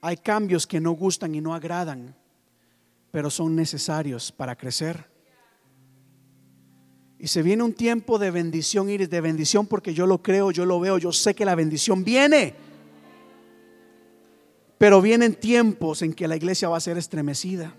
Hay 0.00 0.16
cambios 0.16 0.66
que 0.66 0.80
no 0.80 0.90
gustan 0.94 1.36
y 1.36 1.40
no 1.40 1.54
agradan, 1.54 2.12
pero 3.12 3.30
son 3.30 3.54
necesarios 3.54 4.32
para 4.32 4.56
crecer. 4.56 5.08
Y 7.20 7.28
se 7.28 7.40
viene 7.40 7.62
un 7.62 7.72
tiempo 7.72 8.18
de 8.18 8.32
bendición, 8.32 8.90
Iris, 8.90 9.08
de 9.08 9.20
bendición 9.20 9.68
porque 9.68 9.94
yo 9.94 10.08
lo 10.08 10.24
creo, 10.24 10.50
yo 10.50 10.66
lo 10.66 10.80
veo, 10.80 10.98
yo 10.98 11.12
sé 11.12 11.36
que 11.36 11.44
la 11.44 11.54
bendición 11.54 12.02
viene. 12.02 12.65
Pero 14.78 15.00
vienen 15.00 15.34
tiempos 15.34 16.02
en 16.02 16.12
que 16.12 16.28
la 16.28 16.36
iglesia 16.36 16.68
va 16.68 16.76
a 16.76 16.80
ser 16.80 16.98
estremecida, 16.98 17.74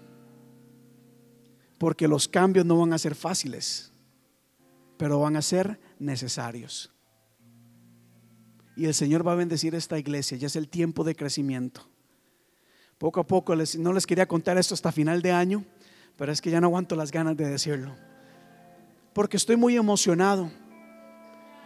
porque 1.77 2.07
los 2.07 2.27
cambios 2.27 2.65
no 2.65 2.79
van 2.79 2.93
a 2.93 2.97
ser 2.97 3.13
fáciles, 3.13 3.91
pero 4.97 5.19
van 5.19 5.35
a 5.35 5.41
ser 5.41 5.79
necesarios. 5.99 6.91
Y 8.75 8.85
el 8.85 8.93
Señor 8.93 9.27
va 9.27 9.33
a 9.33 9.35
bendecir 9.35 9.75
esta 9.75 9.97
iglesia, 9.99 10.37
ya 10.37 10.47
es 10.47 10.55
el 10.55 10.69
tiempo 10.69 11.03
de 11.03 11.15
crecimiento. 11.15 11.87
Poco 12.97 13.19
a 13.19 13.27
poco, 13.27 13.55
no 13.55 13.93
les 13.93 14.07
quería 14.07 14.27
contar 14.27 14.57
esto 14.57 14.73
hasta 14.73 14.91
final 14.91 15.21
de 15.21 15.31
año, 15.31 15.65
pero 16.15 16.31
es 16.31 16.41
que 16.41 16.49
ya 16.49 16.59
no 16.59 16.67
aguanto 16.67 16.95
las 16.95 17.11
ganas 17.11 17.37
de 17.37 17.47
decirlo. 17.47 17.95
Porque 19.13 19.37
estoy 19.37 19.55
muy 19.55 19.75
emocionado. 19.75 20.49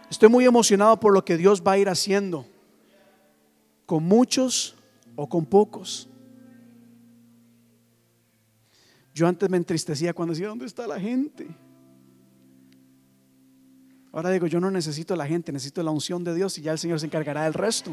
Estoy 0.09 0.27
muy 0.27 0.43
emocionado 0.43 0.99
por 0.99 1.13
lo 1.13 1.23
que 1.23 1.38
Dios 1.38 1.63
va 1.65 1.73
a 1.73 1.77
ir 1.77 1.88
haciendo 1.88 2.45
con 3.86 4.03
muchos 4.03 4.75
o 5.16 5.28
con 5.28 5.45
pocos. 5.45 6.09
Yo 9.14 9.28
antes 9.28 9.49
me 9.49 9.57
entristecía 9.57 10.14
cuando 10.14 10.34
decía, 10.34 10.47
¿dónde 10.47 10.66
está 10.66 10.88
la 10.88 10.99
gente? 10.99 11.47
Ahora 14.14 14.30
digo, 14.30 14.47
yo 14.47 14.59
no 14.59 14.72
necesito 14.72 15.16
la 15.16 15.26
gente, 15.26 15.51
necesito 15.51 15.84
la 15.84 15.91
unción 15.91 16.24
de 16.24 16.34
Dios 16.34 16.57
y 16.57 16.62
ya 16.62 16.72
el 16.72 16.80
Señor 16.80 16.99
se 16.99 17.05
encargará 17.05 17.43
del 17.43 17.53
resto. 17.53 17.91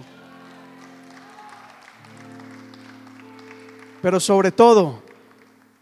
Pero 4.00 4.20
sobre 4.20 4.52
todo, 4.52 5.02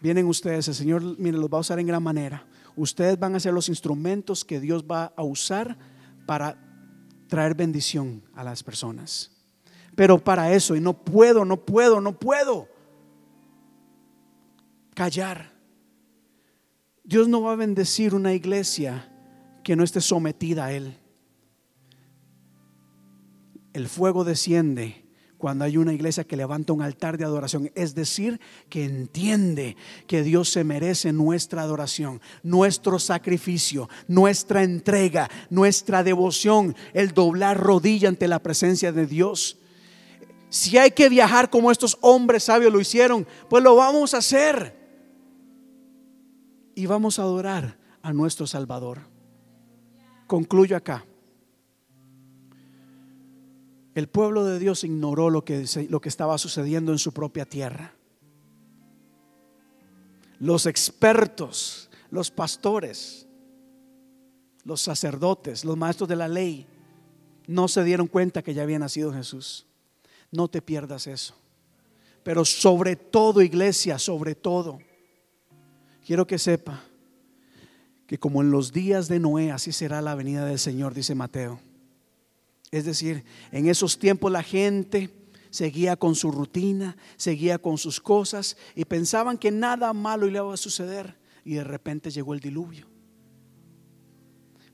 vienen 0.01 0.27
ustedes, 0.27 0.69
el 0.69 0.75
Señor, 0.75 1.03
mire, 1.19 1.39
los 1.39 1.51
va 1.51 1.59
a 1.59 1.61
usar 1.61 1.79
en 1.79 1.87
gran 1.87 2.03
manera. 2.03 2.47
Ustedes 2.75 3.19
van 3.19 3.35
a 3.35 3.41
ser 3.41 3.53
los 3.53 3.69
instrumentos 3.69 4.45
que 4.45 4.61
Dios 4.61 4.85
va 4.85 5.13
a 5.17 5.23
usar 5.23 5.77
para 6.27 6.59
traer 7.29 7.55
bendición 7.55 8.23
a 8.35 8.45
las 8.45 8.63
personas 8.63 9.36
pero 9.97 10.23
para 10.23 10.53
eso, 10.53 10.77
y 10.77 10.81
no 10.81 10.93
puedo, 10.93 11.45
no 11.45 11.57
puedo, 11.57 12.01
no 12.01 12.17
puedo 12.17 12.69
callar. 14.95 15.53
Dios 17.03 17.29
no 17.29 17.43
va 17.43 17.53
a 17.53 17.57
bendecir 17.57 18.15
una 18.15 18.35
iglesia 18.35 19.11
que 19.65 19.75
no 19.75 19.83
esté 19.83 20.01
sometida 20.01 20.67
a 20.67 20.73
Él. 20.73 20.99
El 23.73 23.89
fuego 23.89 24.23
desciende 24.23 25.07
cuando 25.39 25.65
hay 25.65 25.77
una 25.77 25.93
iglesia 25.93 26.25
que 26.25 26.37
levanta 26.37 26.73
un 26.73 26.83
altar 26.83 27.17
de 27.19 27.25
adoración, 27.25 27.71
es 27.75 27.95
decir, 27.95 28.41
que 28.69 28.85
entiende 28.85 29.77
que 30.07 30.23
Dios 30.23 30.51
se 30.51 30.65
merece 30.65 31.13
nuestra 31.13 31.63
adoración, 31.63 32.21
nuestro 32.43 32.99
sacrificio, 32.99 33.89
nuestra 34.09 34.63
entrega, 34.63 35.31
nuestra 35.51 36.03
devoción, 36.03 36.75
el 36.93 37.13
doblar 37.13 37.59
rodilla 37.59 38.09
ante 38.09 38.29
la 38.29 38.43
presencia 38.43 38.93
de 38.93 39.07
Dios. 39.07 39.59
Si 40.49 40.79
hay 40.79 40.91
que 40.91 41.09
viajar 41.09 41.51
como 41.51 41.71
estos 41.71 41.99
hombres 42.01 42.45
sabios 42.45 42.73
lo 42.73 42.81
hicieron, 42.81 43.27
pues 43.49 43.63
lo 43.63 43.75
vamos 43.77 44.15
a 44.15 44.19
hacer. 44.19 44.75
Y 46.75 46.87
vamos 46.87 47.19
a 47.19 47.23
adorar 47.23 47.79
a 48.03 48.13
nuestro 48.13 48.47
Salvador. 48.47 49.01
Concluyo 50.27 50.77
acá. 50.77 51.05
El 53.95 54.09
pueblo 54.09 54.45
de 54.45 54.59
Dios 54.59 54.85
ignoró 54.85 55.31
lo 55.31 55.45
que, 55.45 55.65
lo 55.89 56.01
que 56.01 56.09
estaba 56.09 56.37
sucediendo 56.37 56.93
en 56.93 56.99
su 56.99 57.13
propia 57.13 57.47
tierra. 57.47 57.95
Los 60.39 60.67
expertos, 60.67 61.91
los 62.11 62.31
pastores, 62.31 63.27
los 64.65 64.83
sacerdotes, 64.83 65.65
los 65.65 65.79
maestros 65.79 66.09
de 66.09 66.17
la 66.17 66.29
ley, 66.29 66.67
no 67.47 67.69
se 67.69 67.85
dieron 67.85 68.07
cuenta 68.07 68.43
que 68.43 68.53
ya 68.53 68.65
había 68.65 68.79
nacido 68.79 69.13
Jesús. 69.13 69.66
No 70.37 70.49
te 70.49 70.61
pierdas 70.61 71.07
eso. 71.07 71.35
Pero 72.23 72.45
sobre 72.45 72.95
todo, 72.95 73.41
iglesia, 73.41 73.99
sobre 73.99 74.35
todo, 74.35 74.79
quiero 76.05 76.27
que 76.27 76.39
sepa 76.39 76.85
que 78.07 78.19
como 78.19 78.43
en 78.43 78.51
los 78.51 78.71
días 78.71 79.09
de 79.09 79.19
Noé, 79.19 79.51
así 79.51 79.73
será 79.73 80.03
la 80.03 80.15
venida 80.15 80.45
del 80.45 80.59
Señor, 80.59 80.93
dice 80.93 81.15
Mateo. 81.15 81.59
Es 82.71 82.85
decir, 82.85 83.25
en 83.51 83.69
esos 83.69 83.99
tiempos 83.99 84.31
la 84.31 84.43
gente 84.43 85.11
seguía 85.51 85.97
con 85.97 86.15
su 86.15 86.31
rutina, 86.31 86.97
seguía 87.17 87.59
con 87.59 87.79
sus 87.79 87.99
cosas 87.99 88.59
y 88.75 88.85
pensaban 88.85 89.39
que 89.39 89.51
nada 89.51 89.93
malo 89.95 90.27
le 90.27 90.39
iba 90.39 90.53
a 90.53 90.59
suceder 90.59 91.17
y 91.45 91.55
de 91.55 91.65
repente 91.65 92.11
llegó 92.11 92.35
el 92.35 92.41
diluvio. 92.41 92.87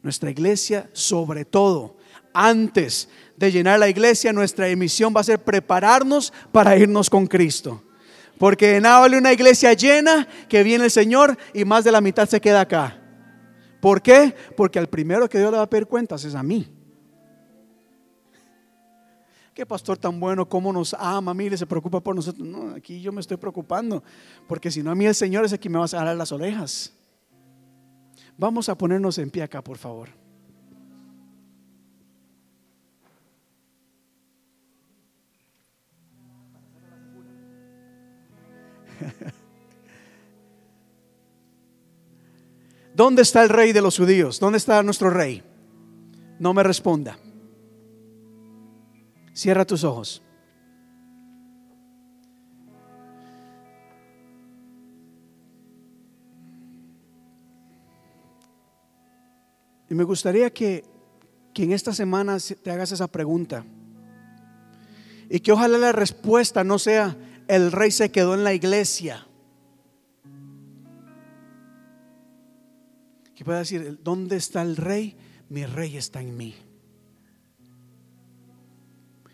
Nuestra 0.03 0.31
iglesia, 0.31 0.91
sobre 0.93 1.45
todo, 1.45 1.99
antes 2.33 3.09
de 3.37 3.51
llenar 3.51 3.79
la 3.79 3.89
iglesia, 3.89 4.33
nuestra 4.33 4.69
emisión 4.69 5.13
va 5.15 5.21
a 5.21 5.25
ser 5.25 5.43
prepararnos 5.43 6.33
para 6.53 6.77
irnos 6.77 7.11
con 7.11 7.27
Cristo. 7.27 7.83
Porque 8.39 8.73
de 8.73 8.81
nada 8.81 9.01
vale 9.01 9.19
una 9.19 9.33
iglesia 9.33 9.73
llena 9.73 10.27
que 10.49 10.63
viene 10.63 10.85
el 10.85 10.91
Señor 10.91 11.37
y 11.55 11.65
más 11.65 11.85
de 11.85 11.93
la 11.93 12.01
mitad 12.01 12.29
se 12.29 12.41
queda 12.41 12.63
acá. 12.63 12.99
¿Por 13.81 14.01
qué? 14.01 14.35
Porque 14.57 14.79
al 14.79 14.89
primero 14.89 15.29
que 15.29 15.39
Dios 15.39 15.51
le 15.51 15.59
va 15.59 15.65
a 15.65 15.71
pedir 15.71 15.87
cuentas 15.87 16.25
es 16.25 16.35
a 16.35 16.43
mí. 16.43 16.69
Qué 19.55 19.67
pastor 19.67 19.99
tan 19.99 20.19
bueno, 20.19 20.49
cómo 20.49 20.73
nos 20.73 20.95
ama, 20.95 21.35
mire, 21.35 21.57
se 21.59 21.67
preocupa 21.67 22.01
por 22.01 22.17
nosotros. 22.17 22.47
No, 22.47 22.75
aquí 22.75 23.03
yo 23.03 23.13
me 23.13 23.21
estoy 23.21 23.37
preocupando, 23.37 24.03
porque 24.49 24.71
si 24.71 24.83
no 24.83 24.91
a 24.91 24.95
mí 24.95 25.05
el 25.05 25.15
Señor 25.15 25.45
es 25.45 25.53
el 25.53 25.59
que 25.59 25.69
me 25.69 25.79
va 25.79 25.85
a 25.85 25.89
agarrar 25.89 26.17
las 26.17 26.33
orejas. 26.33 26.93
Vamos 28.39 28.69
a 28.69 28.79
ponernos 28.79 29.19
en 29.19 29.31
pie 29.31 29.43
acá, 29.43 29.63
por 29.63 29.77
favor. 29.77 30.22
¿Dónde 42.95 43.23
está 43.23 43.43
el 43.43 43.49
rey 43.49 43.73
de 43.73 43.81
los 43.81 43.97
judíos? 43.97 44.39
¿Dónde 44.39 44.59
está 44.59 44.83
nuestro 44.83 45.09
rey? 45.11 45.43
No 46.39 46.53
me 46.53 46.63
responda. 46.63 47.19
Cierra 49.35 49.65
tus 49.65 49.83
ojos. 49.83 50.23
Y 59.89 59.95
me 59.95 60.05
gustaría 60.05 60.51
que, 60.51 60.85
que 61.53 61.65
en 61.65 61.73
esta 61.73 61.93
semana 61.93 62.39
te 62.63 62.71
hagas 62.71 62.93
esa 62.93 63.09
pregunta. 63.09 63.65
Y 65.29 65.41
que 65.41 65.53
ojalá 65.53 65.77
la 65.77 65.93
respuesta 65.93 66.65
no 66.65 66.79
sea, 66.79 67.17
el 67.49 67.73
rey 67.73 67.91
se 67.91 68.11
quedó 68.11 68.35
en 68.35 68.45
la 68.45 68.55
iglesia. 68.55 69.27
Que 73.35 73.45
pueda 73.45 73.61
decir, 73.61 73.99
¿dónde 74.03 74.37
está 74.37 74.63
el 74.63 74.77
rey? 74.77 75.17
Mi 75.49 75.67
rey 75.67 75.97
está 75.97 76.21
en 76.21 76.37
mí. 76.37 76.55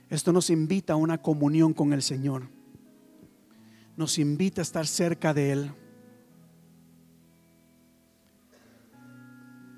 Esto 0.08 0.32
nos 0.32 0.50
invita 0.50 0.94
a 0.94 0.96
una 0.96 1.18
comunión 1.18 1.74
con 1.74 1.92
el 1.92 2.02
Señor. 2.02 2.48
Nos 3.96 4.18
invita 4.18 4.60
a 4.60 4.62
estar 4.62 4.86
cerca 4.86 5.34
de 5.34 5.52
Él. 5.52 5.72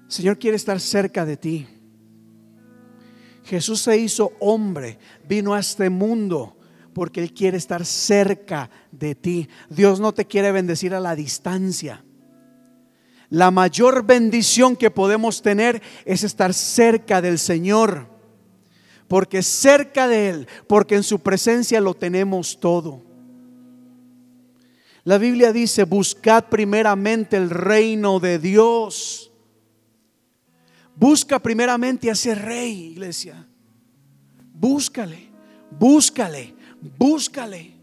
Señor 0.09 0.39
quiere 0.39 0.57
estar 0.57 0.79
cerca 0.81 1.25
de 1.25 1.37
ti. 1.37 1.67
Jesús 3.45 3.81
se 3.81 3.97
hizo 3.97 4.33
hombre, 4.39 4.99
vino 5.27 5.55
a 5.55 5.61
este 5.61 5.91
mundo 5.91 6.57
porque 6.93 7.21
Él 7.21 7.33
quiere 7.33 7.57
estar 7.57 7.85
cerca 7.85 8.71
de 8.91 9.15
ti. 9.15 9.49
Dios 9.69 10.01
no 10.01 10.13
te 10.13 10.27
quiere 10.27 10.53
bendecir 10.53 10.95
a 10.95 11.01
la 11.01 11.15
distancia. 11.15 12.05
La 13.29 13.51
mayor 13.51 14.05
bendición 14.05 14.77
que 14.77 14.91
podemos 14.91 15.41
tener 15.41 15.81
es 16.05 16.25
estar 16.25 16.53
cerca 16.53 17.23
del 17.23 17.39
Señor. 17.39 18.09
porque 19.09 19.43
cerca 19.43 20.07
de 20.07 20.29
Él, 20.29 20.49
porque 20.69 20.95
en 20.95 21.03
su 21.03 21.19
presencia 21.19 21.81
lo 21.81 21.95
tenemos 21.95 22.61
todo. 22.61 23.03
La 25.03 25.19
Biblia 25.19 25.53
dice, 25.53 25.83
buscad 25.83 26.45
primeramente 26.45 27.37
el 27.37 27.51
reino 27.51 28.21
de 28.21 28.39
Dios. 28.39 29.33
Busca 30.95 31.41
primeramente 31.41 32.09
a 32.09 32.13
ese 32.13 32.37
rey, 32.37 32.93
iglesia. 32.93 33.49
Búscale, 34.55 35.29
búscale, 35.73 36.55
búscale. 36.99 37.75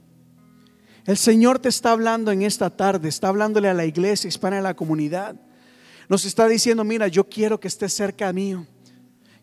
El 1.06 1.18
Señor 1.18 1.60
te 1.60 1.70
está 1.70 1.92
hablando 1.92 2.32
en 2.32 2.42
esta 2.42 2.70
tarde, 2.70 3.10
está 3.10 3.30
hablándole 3.30 3.70
a 3.70 3.74
la 3.74 3.86
iglesia 3.86 4.28
hispana 4.28 4.58
de 4.58 4.62
la 4.62 4.76
comunidad. 4.76 5.36
Nos 6.10 6.26
está 6.26 6.48
diciendo, 6.48 6.84
mira, 6.84 7.08
yo 7.08 7.24
quiero 7.24 7.60
que 7.60 7.68
estés 7.68 7.94
cerca 7.94 8.32
mío 8.34 8.66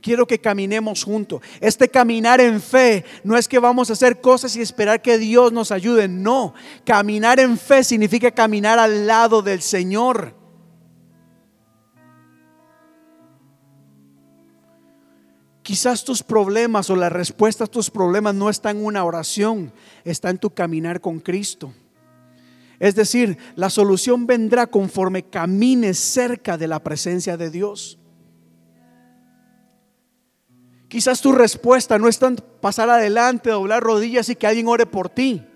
quiero 0.05 0.27
que 0.27 0.39
caminemos 0.39 1.03
juntos. 1.03 1.41
Este 1.61 1.89
caminar 1.89 2.39
en 2.39 2.61
fe 2.61 3.07
no 3.25 3.39
es 3.39 3.49
que 3.49 3.59
vamos 3.59 3.89
a 3.89 3.95
hacer 3.95 4.21
cosas 4.21 4.55
y 4.55 4.61
esperar 4.61 5.01
que 5.01 5.17
Dios 5.17 5.51
nos 5.51 5.73
ayude. 5.73 6.09
No, 6.09 6.53
caminar 6.85 7.41
en 7.41 7.57
fe 7.57 7.83
significa 7.83 8.31
caminar 8.31 8.79
al 8.79 9.07
lado 9.07 9.41
del 9.41 9.63
Señor. 9.63 10.44
Quizás 15.65 16.05
tus 16.05 16.23
problemas 16.23 16.91
o 16.91 16.95
la 16.95 17.09
respuesta 17.09 17.65
a 17.65 17.67
tus 17.67 17.91
problemas 17.91 18.35
no 18.35 18.51
está 18.51 18.71
en 18.71 18.85
una 18.85 19.03
oración, 19.03 19.73
está 20.05 20.29
en 20.29 20.37
tu 20.37 20.51
caminar 20.51 21.01
con 21.01 21.21
Cristo. 21.21 21.73
Es 22.79 22.95
decir, 22.95 23.39
la 23.57 23.71
solución 23.71 24.27
vendrá 24.27 24.67
conforme 24.67 25.23
camines 25.23 25.99
cerca 25.99 26.59
de 26.59 26.69
la 26.69 26.85
presencia 26.85 27.39
de 27.39 27.49
Dios. 27.51 27.99
Quizás 30.89 31.23
tu 31.23 31.33
respuesta 31.33 31.99
no 31.99 32.09
es 32.09 32.19
tan 32.19 32.37
pasar 32.61 32.91
adelante, 32.91 33.49
doblar 33.49 33.83
rodillas 33.83 34.29
y 34.29 34.37
que 34.37 34.47
alguien 34.47 34.69
ore 34.69 34.85
por 34.85 35.09
ti. 35.09 35.47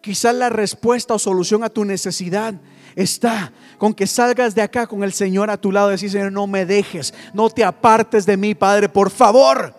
Quizás 0.00 0.34
la 0.34 0.48
respuesta 0.48 1.14
o 1.14 1.18
solución 1.18 1.64
a 1.64 1.70
tu 1.70 1.84
necesidad 1.84 2.54
está 2.94 3.52
con 3.78 3.94
que 3.94 4.06
salgas 4.06 4.54
de 4.54 4.62
acá 4.62 4.86
con 4.86 5.02
el 5.02 5.12
Señor 5.12 5.50
a 5.50 5.60
tu 5.60 5.72
lado 5.72 5.88
y 5.88 5.92
decir, 5.92 6.10
Señor, 6.10 6.32
no 6.32 6.46
me 6.46 6.64
dejes, 6.64 7.12
no 7.34 7.50
te 7.50 7.64
apartes 7.64 8.24
de 8.26 8.36
mí, 8.36 8.54
Padre, 8.54 8.88
por 8.88 9.10
favor. 9.10 9.74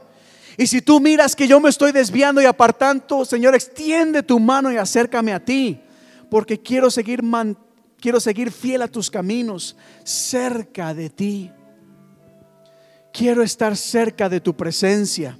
Y 0.57 0.67
si 0.67 0.81
tú 0.81 0.99
miras 0.99 1.35
que 1.35 1.47
yo 1.47 1.59
me 1.61 1.69
estoy 1.69 1.93
desviando 1.93 2.41
y 2.41 2.45
apartando, 2.45 3.23
Señor, 3.23 3.55
extiende 3.55 4.23
tu 4.23 4.39
mano 4.39 4.71
y 4.71 4.77
acércame 4.77 5.31
a 5.31 5.39
ti, 5.39 5.81
porque 6.29 6.61
quiero 6.61 6.91
seguir, 6.91 7.21
quiero 7.99 8.19
seguir 8.19 8.51
fiel 8.51 8.81
a 8.81 8.89
tus 8.89 9.09
caminos, 9.09 9.77
cerca 10.03 10.93
de 10.93 11.09
ti. 11.09 11.51
Quiero 13.13 13.41
estar 13.41 13.75
cerca 13.77 14.27
de 14.27 14.41
tu 14.41 14.55
presencia. 14.55 15.37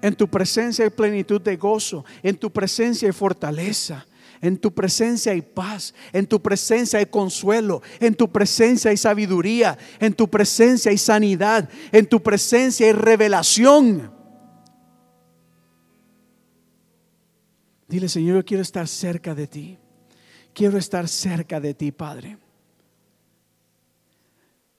En 0.00 0.14
tu 0.14 0.28
presencia 0.28 0.84
hay 0.84 0.90
plenitud 0.90 1.40
de 1.40 1.56
gozo, 1.56 2.04
en 2.22 2.36
tu 2.36 2.50
presencia 2.50 3.08
hay 3.08 3.12
fortaleza, 3.12 4.06
en 4.40 4.56
tu 4.56 4.72
presencia 4.72 5.32
hay 5.32 5.42
paz, 5.42 5.92
en 6.12 6.26
tu 6.26 6.40
presencia 6.40 7.00
hay 7.00 7.06
consuelo, 7.06 7.82
en 7.98 8.14
tu 8.14 8.30
presencia 8.30 8.90
hay 8.90 8.96
sabiduría, 8.96 9.76
en 9.98 10.14
tu 10.14 10.28
presencia 10.28 10.90
hay 10.90 10.98
sanidad, 10.98 11.68
en 11.90 12.06
tu 12.06 12.22
presencia 12.22 12.86
hay 12.86 12.92
revelación. 12.92 14.12
Dile, 17.88 18.08
Señor, 18.08 18.36
yo 18.36 18.44
quiero 18.44 18.62
estar 18.62 18.86
cerca 18.86 19.34
de 19.34 19.46
ti. 19.46 19.78
Quiero 20.52 20.76
estar 20.76 21.08
cerca 21.08 21.58
de 21.58 21.72
ti, 21.74 21.90
Padre. 21.90 22.36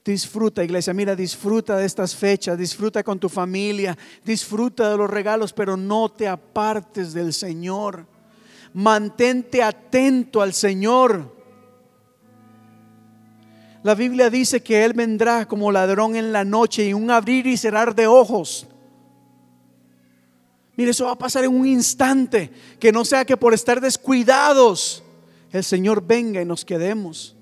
Disfruta, 0.09 0.63
iglesia, 0.63 0.91
mira, 0.91 1.15
disfruta 1.15 1.77
de 1.77 1.85
estas 1.85 2.15
fechas, 2.15 2.57
disfruta 2.57 3.03
con 3.03 3.19
tu 3.19 3.29
familia, 3.29 3.95
disfruta 4.25 4.89
de 4.89 4.97
los 4.97 5.07
regalos, 5.07 5.53
pero 5.53 5.77
no 5.77 6.09
te 6.09 6.27
apartes 6.27 7.13
del 7.13 7.31
Señor. 7.31 8.07
Mantente 8.73 9.61
atento 9.61 10.41
al 10.41 10.55
Señor. 10.55 11.31
La 13.83 13.93
Biblia 13.93 14.31
dice 14.31 14.63
que 14.63 14.83
Él 14.83 14.93
vendrá 14.93 15.47
como 15.47 15.71
ladrón 15.71 16.15
en 16.15 16.33
la 16.33 16.43
noche 16.43 16.87
y 16.87 16.93
un 16.95 17.11
abrir 17.11 17.45
y 17.45 17.55
cerrar 17.55 17.93
de 17.93 18.07
ojos. 18.07 18.65
Mire, 20.75 20.89
eso 20.89 21.05
va 21.05 21.11
a 21.11 21.19
pasar 21.19 21.43
en 21.43 21.55
un 21.55 21.67
instante. 21.67 22.51
Que 22.79 22.91
no 22.91 23.05
sea 23.05 23.25
que 23.25 23.37
por 23.37 23.53
estar 23.53 23.79
descuidados 23.79 25.03
el 25.51 25.63
Señor 25.63 26.03
venga 26.03 26.41
y 26.41 26.45
nos 26.45 26.65
quedemos. 26.65 27.35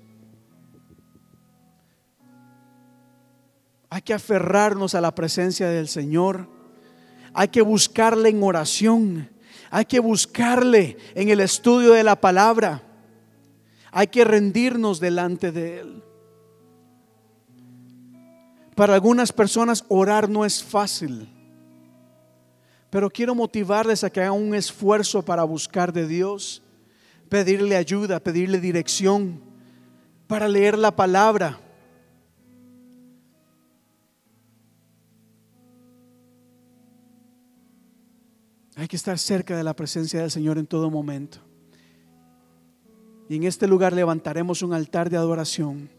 Hay 3.90 4.02
que 4.02 4.14
aferrarnos 4.14 4.94
a 4.94 5.00
la 5.00 5.14
presencia 5.14 5.68
del 5.68 5.88
Señor. 5.88 6.48
Hay 7.32 7.48
que 7.48 7.62
buscarle 7.62 8.28
en 8.28 8.42
oración. 8.42 9.30
Hay 9.70 9.86
que 9.86 10.00
buscarle 10.00 10.98
en 11.14 11.30
el 11.30 11.40
estudio 11.40 11.92
de 11.92 12.04
la 12.04 12.20
palabra. 12.20 12.82
Hay 13.90 14.08
que 14.08 14.24
rendirnos 14.24 15.00
delante 15.00 15.52
de 15.52 15.80
Él. 15.80 16.02
Para 18.74 18.94
algunas 18.94 19.32
personas 19.32 19.84
orar 19.88 20.28
no 20.28 20.44
es 20.44 20.62
fácil. 20.62 21.34
Pero 22.90 23.10
quiero 23.10 23.34
motivarles 23.34 24.04
a 24.04 24.10
que 24.10 24.20
hagan 24.20 24.34
un 24.34 24.54
esfuerzo 24.54 25.22
para 25.24 25.44
buscar 25.44 25.92
de 25.92 26.06
Dios, 26.06 26.62
pedirle 27.28 27.76
ayuda, 27.76 28.20
pedirle 28.20 28.60
dirección, 28.60 29.42
para 30.26 30.48
leer 30.48 30.78
la 30.78 30.94
palabra 30.94 31.58
Hay 38.78 38.86
que 38.86 38.94
estar 38.94 39.18
cerca 39.18 39.56
de 39.56 39.64
la 39.64 39.74
presencia 39.74 40.20
del 40.20 40.30
Señor 40.30 40.56
en 40.56 40.64
todo 40.64 40.88
momento. 40.88 41.38
Y 43.28 43.34
en 43.34 43.42
este 43.42 43.66
lugar 43.66 43.92
levantaremos 43.92 44.62
un 44.62 44.72
altar 44.72 45.10
de 45.10 45.16
adoración, 45.16 45.90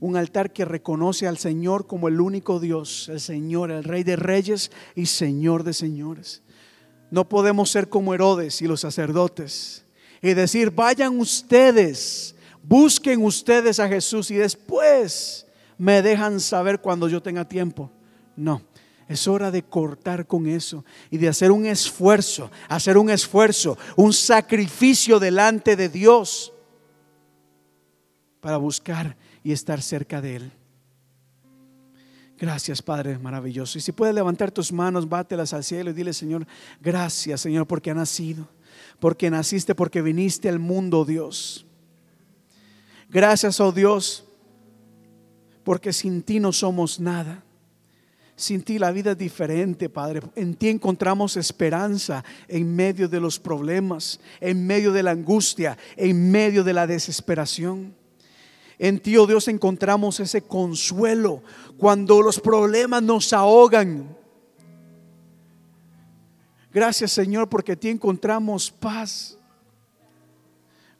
un 0.00 0.16
altar 0.16 0.52
que 0.52 0.64
reconoce 0.64 1.28
al 1.28 1.38
Señor 1.38 1.86
como 1.86 2.08
el 2.08 2.20
único 2.20 2.58
Dios, 2.58 3.08
el 3.10 3.20
Señor, 3.20 3.70
el 3.70 3.84
Rey 3.84 4.02
de 4.02 4.16
Reyes 4.16 4.72
y 4.96 5.06
Señor 5.06 5.62
de 5.62 5.72
Señores. 5.72 6.42
No 7.12 7.28
podemos 7.28 7.70
ser 7.70 7.88
como 7.88 8.12
Herodes 8.12 8.60
y 8.60 8.66
los 8.66 8.80
sacerdotes 8.80 9.84
y 10.20 10.34
decir, 10.34 10.72
vayan 10.72 11.20
ustedes, 11.20 12.34
busquen 12.60 13.24
ustedes 13.24 13.78
a 13.78 13.86
Jesús 13.86 14.32
y 14.32 14.34
después 14.34 15.46
me 15.78 16.02
dejan 16.02 16.40
saber 16.40 16.80
cuando 16.80 17.08
yo 17.08 17.22
tenga 17.22 17.46
tiempo. 17.46 17.88
No, 18.34 18.62
es 19.08 19.28
hora 19.28 19.50
de 19.50 19.62
cortar 19.62 20.26
con 20.26 20.46
eso 20.46 20.84
y 21.10 21.18
de 21.18 21.28
hacer 21.28 21.52
un 21.52 21.66
esfuerzo, 21.66 22.50
hacer 22.68 22.98
un 22.98 23.10
esfuerzo, 23.10 23.78
un 23.94 24.12
sacrificio 24.12 25.20
delante 25.20 25.76
de 25.76 25.88
Dios 25.88 26.52
para 28.40 28.56
buscar 28.56 29.16
y 29.44 29.52
estar 29.52 29.80
cerca 29.80 30.20
de 30.20 30.36
Él. 30.36 30.52
Gracias, 32.38 32.82
Padre 32.82 33.18
maravilloso. 33.18 33.78
Y 33.78 33.80
si 33.80 33.92
puedes 33.92 34.14
levantar 34.14 34.50
tus 34.50 34.72
manos, 34.72 35.08
bátelas 35.08 35.54
al 35.54 35.64
cielo 35.64 35.90
y 35.90 35.94
dile, 35.94 36.12
Señor, 36.12 36.46
gracias, 36.80 37.40
Señor, 37.40 37.66
porque 37.66 37.90
ha 37.90 37.94
nacido, 37.94 38.48
porque 38.98 39.30
naciste, 39.30 39.74
porque 39.74 40.02
viniste 40.02 40.48
al 40.48 40.58
mundo, 40.58 41.04
Dios. 41.04 41.64
Gracias, 43.08 43.60
oh 43.60 43.72
Dios, 43.72 44.26
porque 45.64 45.92
sin 45.92 46.22
ti 46.22 46.40
no 46.40 46.52
somos 46.52 47.00
nada. 47.00 47.45
Sin 48.36 48.62
ti 48.62 48.78
la 48.78 48.90
vida 48.92 49.12
es 49.12 49.18
diferente, 49.18 49.88
Padre. 49.88 50.20
En 50.34 50.54
ti 50.54 50.68
encontramos 50.68 51.38
esperanza 51.38 52.22
en 52.48 52.76
medio 52.76 53.08
de 53.08 53.18
los 53.18 53.40
problemas, 53.40 54.20
en 54.40 54.66
medio 54.66 54.92
de 54.92 55.02
la 55.02 55.12
angustia, 55.12 55.78
en 55.96 56.30
medio 56.30 56.62
de 56.62 56.74
la 56.74 56.86
desesperación. 56.86 57.94
En 58.78 59.00
ti, 59.00 59.16
oh 59.16 59.26
Dios, 59.26 59.48
encontramos 59.48 60.20
ese 60.20 60.42
consuelo 60.42 61.42
cuando 61.78 62.20
los 62.20 62.38
problemas 62.38 63.02
nos 63.02 63.32
ahogan. 63.32 64.14
Gracias, 66.74 67.12
Señor, 67.12 67.48
porque 67.48 67.72
en 67.72 67.78
ti 67.78 67.88
encontramos 67.88 68.70
paz. 68.70 69.38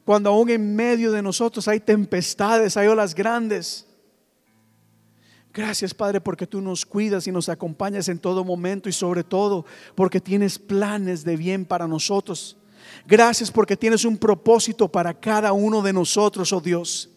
Cuando 0.03 0.31
aún 0.31 0.49
en 0.49 0.75
medio 0.75 1.11
de 1.11 1.21
nosotros 1.21 1.67
hay 1.67 1.79
tempestades, 1.81 2.77
hay 2.77 2.87
olas 2.87 3.13
grandes. 3.13 3.86
Gracias 5.57 5.91
Padre 5.91 6.21
porque 6.21 6.45
tú 6.45 6.61
nos 6.61 6.85
cuidas 6.85 7.25
y 7.25 7.31
nos 7.31 7.49
acompañas 7.49 8.09
en 8.09 8.19
todo 8.19 8.43
momento 8.43 8.89
y 8.89 8.91
sobre 8.91 9.23
todo 9.23 9.65
porque 9.95 10.21
tienes 10.21 10.59
planes 10.59 11.23
de 11.23 11.35
bien 11.35 11.65
para 11.65 11.87
nosotros. 11.87 12.57
Gracias 13.07 13.49
porque 13.49 13.75
tienes 13.75 14.05
un 14.05 14.17
propósito 14.17 14.87
para 14.87 15.15
cada 15.15 15.53
uno 15.53 15.81
de 15.81 15.93
nosotros, 15.93 16.53
oh 16.53 16.61
Dios. 16.61 17.09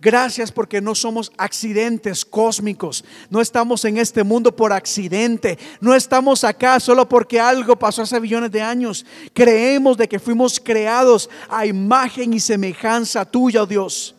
Gracias 0.00 0.52
porque 0.52 0.80
no 0.80 0.94
somos 0.94 1.32
accidentes 1.36 2.24
cósmicos. 2.24 3.04
No 3.28 3.40
estamos 3.40 3.84
en 3.84 3.98
este 3.98 4.22
mundo 4.22 4.54
por 4.54 4.72
accidente. 4.72 5.58
No 5.80 5.92
estamos 5.92 6.44
acá 6.44 6.78
solo 6.78 7.08
porque 7.08 7.40
algo 7.40 7.76
pasó 7.76 8.02
hace 8.02 8.20
billones 8.20 8.52
de 8.52 8.62
años. 8.62 9.04
Creemos 9.34 9.96
de 9.96 10.08
que 10.08 10.20
fuimos 10.20 10.60
creados 10.60 11.28
a 11.48 11.66
imagen 11.66 12.34
y 12.34 12.38
semejanza 12.38 13.24
tuya, 13.24 13.64
oh 13.64 13.66
Dios. 13.66 14.14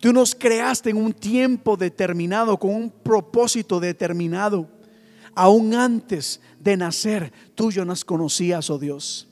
Tú 0.00 0.14
nos 0.14 0.34
creaste 0.34 0.90
en 0.90 0.96
un 0.96 1.12
tiempo 1.12 1.76
determinado, 1.76 2.56
con 2.56 2.74
un 2.74 2.90
propósito 2.90 3.78
determinado. 3.78 4.66
Aún 5.34 5.74
antes 5.74 6.40
de 6.58 6.76
nacer, 6.76 7.32
tú 7.54 7.70
ya 7.70 7.84
nos 7.84 8.04
conocías, 8.04 8.70
oh 8.70 8.78
Dios. 8.78 9.28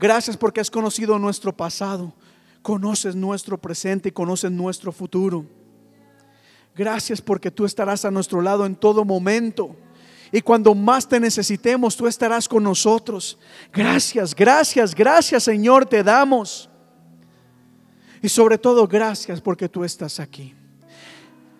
Gracias 0.00 0.36
porque 0.36 0.60
has 0.60 0.70
conocido 0.70 1.18
nuestro 1.18 1.54
pasado, 1.54 2.14
conoces 2.62 3.14
nuestro 3.14 3.58
presente 3.58 4.08
y 4.08 4.12
conoces 4.12 4.50
nuestro 4.50 4.92
futuro. 4.92 5.44
Gracias 6.74 7.20
porque 7.20 7.50
tú 7.50 7.66
estarás 7.66 8.04
a 8.04 8.10
nuestro 8.10 8.40
lado 8.40 8.64
en 8.64 8.76
todo 8.76 9.04
momento. 9.04 9.76
Y 10.32 10.40
cuando 10.40 10.74
más 10.74 11.08
te 11.08 11.18
necesitemos, 11.20 11.96
tú 11.96 12.06
estarás 12.06 12.48
con 12.48 12.62
nosotros. 12.62 13.38
Gracias, 13.72 14.34
gracias, 14.34 14.94
gracias 14.94 15.42
Señor, 15.42 15.84
te 15.84 16.02
damos. 16.02 16.67
Y 18.22 18.28
sobre 18.28 18.58
todo, 18.58 18.86
gracias 18.86 19.40
porque 19.40 19.68
tú 19.68 19.84
estás 19.84 20.20
aquí. 20.20 20.54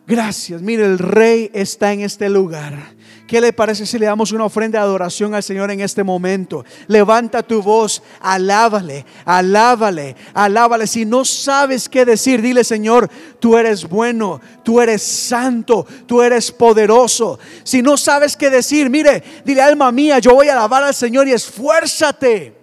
Gracias. 0.08 0.62
Mire, 0.62 0.86
el 0.86 0.98
rey 0.98 1.50
está 1.52 1.92
en 1.92 2.00
este 2.00 2.30
lugar. 2.30 2.96
¿Qué 3.26 3.42
le 3.42 3.52
parece 3.52 3.84
si 3.84 3.98
le 3.98 4.06
damos 4.06 4.32
una 4.32 4.46
ofrenda 4.46 4.78
de 4.78 4.84
adoración 4.86 5.34
al 5.34 5.42
Señor 5.42 5.70
en 5.70 5.80
este 5.80 6.02
momento? 6.02 6.64
Levanta 6.86 7.42
tu 7.42 7.60
voz, 7.60 8.02
alábale, 8.18 9.04
alábale, 9.26 10.16
alábale. 10.32 10.86
Si 10.86 11.04
no 11.04 11.26
sabes 11.26 11.90
qué 11.90 12.06
decir, 12.06 12.40
dile 12.40 12.64
Señor, 12.64 13.10
tú 13.38 13.58
eres 13.58 13.86
bueno, 13.86 14.40
tú 14.64 14.80
eres 14.80 15.02
santo, 15.02 15.86
tú 16.06 16.22
eres 16.22 16.50
poderoso. 16.50 17.38
Si 17.64 17.82
no 17.82 17.98
sabes 17.98 18.34
qué 18.34 18.48
decir, 18.48 18.88
mire, 18.88 19.22
dile 19.44 19.60
alma 19.60 19.92
mía, 19.92 20.20
yo 20.20 20.34
voy 20.34 20.48
a 20.48 20.52
alabar 20.52 20.84
al 20.84 20.94
Señor 20.94 21.28
y 21.28 21.32
esfuérzate. 21.32 22.56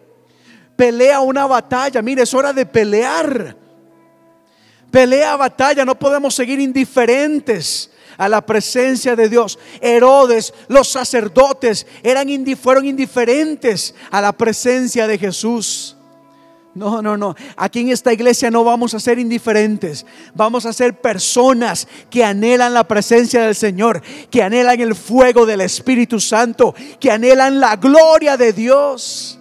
Pelea 0.75 1.19
una 1.19 1.45
batalla, 1.45 2.01
mire, 2.01 2.23
es 2.23 2.33
hora 2.33 2.51
de 2.53 2.65
pelear. 2.65 3.64
Pelea 4.95 5.35
batalla, 5.35 5.83
no 5.83 5.99
podemos 5.99 6.33
seguir 6.33 6.61
indiferentes 6.61 7.89
a 8.17 8.29
la 8.29 8.45
presencia 8.45 9.13
de 9.13 9.27
Dios. 9.27 9.59
Herodes, 9.81 10.53
los 10.69 10.87
sacerdotes 10.87 11.85
eran 12.01 12.29
fueron 12.55 12.85
indiferentes 12.85 13.93
a 14.09 14.21
la 14.21 14.31
presencia 14.31 15.05
de 15.05 15.17
Jesús. 15.17 15.97
No, 16.73 17.01
no, 17.01 17.17
no. 17.17 17.35
Aquí 17.57 17.81
en 17.81 17.89
esta 17.89 18.13
iglesia 18.13 18.49
no 18.49 18.63
vamos 18.63 18.93
a 18.93 19.01
ser 19.01 19.19
indiferentes. 19.19 20.05
Vamos 20.33 20.65
a 20.65 20.71
ser 20.71 21.01
personas 21.01 21.89
que 22.09 22.23
anhelan 22.23 22.73
la 22.73 22.87
presencia 22.87 23.41
del 23.41 23.55
Señor, 23.55 24.01
que 24.31 24.43
anhelan 24.43 24.79
el 24.79 24.95
fuego 24.95 25.45
del 25.45 25.59
Espíritu 25.59 26.21
Santo, 26.21 26.73
que 27.01 27.11
anhelan 27.11 27.59
la 27.59 27.75
gloria 27.75 28.37
de 28.37 28.53
Dios. 28.53 29.39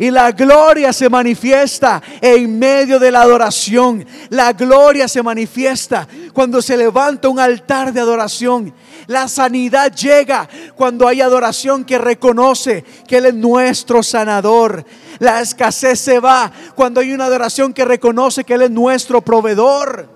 Y 0.00 0.12
la 0.12 0.30
gloria 0.30 0.92
se 0.92 1.08
manifiesta 1.08 2.00
en 2.20 2.56
medio 2.56 3.00
de 3.00 3.10
la 3.10 3.22
adoración. 3.22 4.06
La 4.30 4.52
gloria 4.52 5.08
se 5.08 5.24
manifiesta 5.24 6.06
cuando 6.32 6.62
se 6.62 6.76
levanta 6.76 7.28
un 7.28 7.40
altar 7.40 7.92
de 7.92 8.00
adoración. 8.00 8.72
La 9.08 9.26
sanidad 9.26 9.92
llega 9.92 10.48
cuando 10.76 11.08
hay 11.08 11.20
adoración 11.20 11.84
que 11.84 11.98
reconoce 11.98 12.84
que 13.08 13.16
Él 13.16 13.26
es 13.26 13.34
nuestro 13.34 14.04
sanador. 14.04 14.84
La 15.18 15.40
escasez 15.40 15.98
se 15.98 16.20
va 16.20 16.52
cuando 16.76 17.00
hay 17.00 17.12
una 17.12 17.24
adoración 17.24 17.72
que 17.72 17.84
reconoce 17.84 18.44
que 18.44 18.54
Él 18.54 18.62
es 18.62 18.70
nuestro 18.70 19.20
proveedor. 19.20 20.08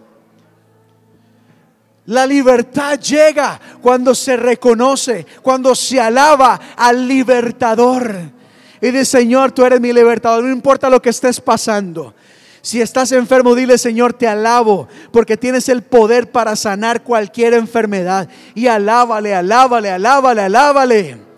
La 2.06 2.24
libertad 2.24 3.00
llega 3.00 3.60
cuando 3.80 4.14
se 4.14 4.36
reconoce, 4.36 5.26
cuando 5.42 5.74
se 5.74 6.00
alaba 6.00 6.60
al 6.76 7.08
libertador. 7.08 8.41
Y 8.82 8.90
dice, 8.90 9.04
Señor, 9.04 9.52
tú 9.52 9.64
eres 9.64 9.80
mi 9.80 9.92
libertador, 9.92 10.42
no 10.42 10.52
importa 10.52 10.90
lo 10.90 11.00
que 11.00 11.10
estés 11.10 11.40
pasando. 11.40 12.12
Si 12.60 12.80
estás 12.80 13.12
enfermo, 13.12 13.54
dile, 13.54 13.78
Señor, 13.78 14.12
te 14.12 14.26
alabo, 14.26 14.88
porque 15.12 15.36
tienes 15.36 15.68
el 15.68 15.82
poder 15.82 16.30
para 16.30 16.54
sanar 16.56 17.02
cualquier 17.02 17.54
enfermedad. 17.54 18.28
Y 18.54 18.66
alábale, 18.66 19.34
alábale, 19.34 19.90
alábale, 19.90 20.42
alábale. 20.42 21.31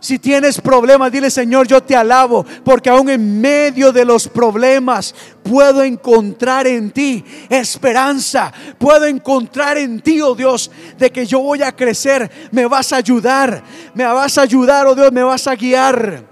Si 0.00 0.18
tienes 0.18 0.58
problemas, 0.58 1.12
dile, 1.12 1.30
Señor, 1.30 1.66
yo 1.66 1.82
te 1.82 1.94
alabo, 1.94 2.44
porque 2.64 2.88
aún 2.88 3.10
en 3.10 3.38
medio 3.38 3.92
de 3.92 4.06
los 4.06 4.26
problemas 4.28 5.14
puedo 5.42 5.84
encontrar 5.84 6.66
en 6.66 6.90
ti 6.90 7.22
esperanza. 7.50 8.50
Puedo 8.78 9.04
encontrar 9.04 9.76
en 9.76 10.00
ti, 10.00 10.22
oh 10.22 10.34
Dios, 10.34 10.70
de 10.98 11.12
que 11.12 11.26
yo 11.26 11.40
voy 11.40 11.62
a 11.62 11.76
crecer. 11.76 12.30
Me 12.50 12.64
vas 12.64 12.94
a 12.94 12.96
ayudar, 12.96 13.62
me 13.94 14.04
vas 14.04 14.38
a 14.38 14.42
ayudar, 14.42 14.86
oh 14.86 14.94
Dios, 14.94 15.12
me 15.12 15.22
vas 15.22 15.46
a 15.46 15.54
guiar. 15.54 16.24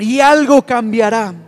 Y 0.00 0.18
algo 0.18 0.66
cambiará. 0.66 1.45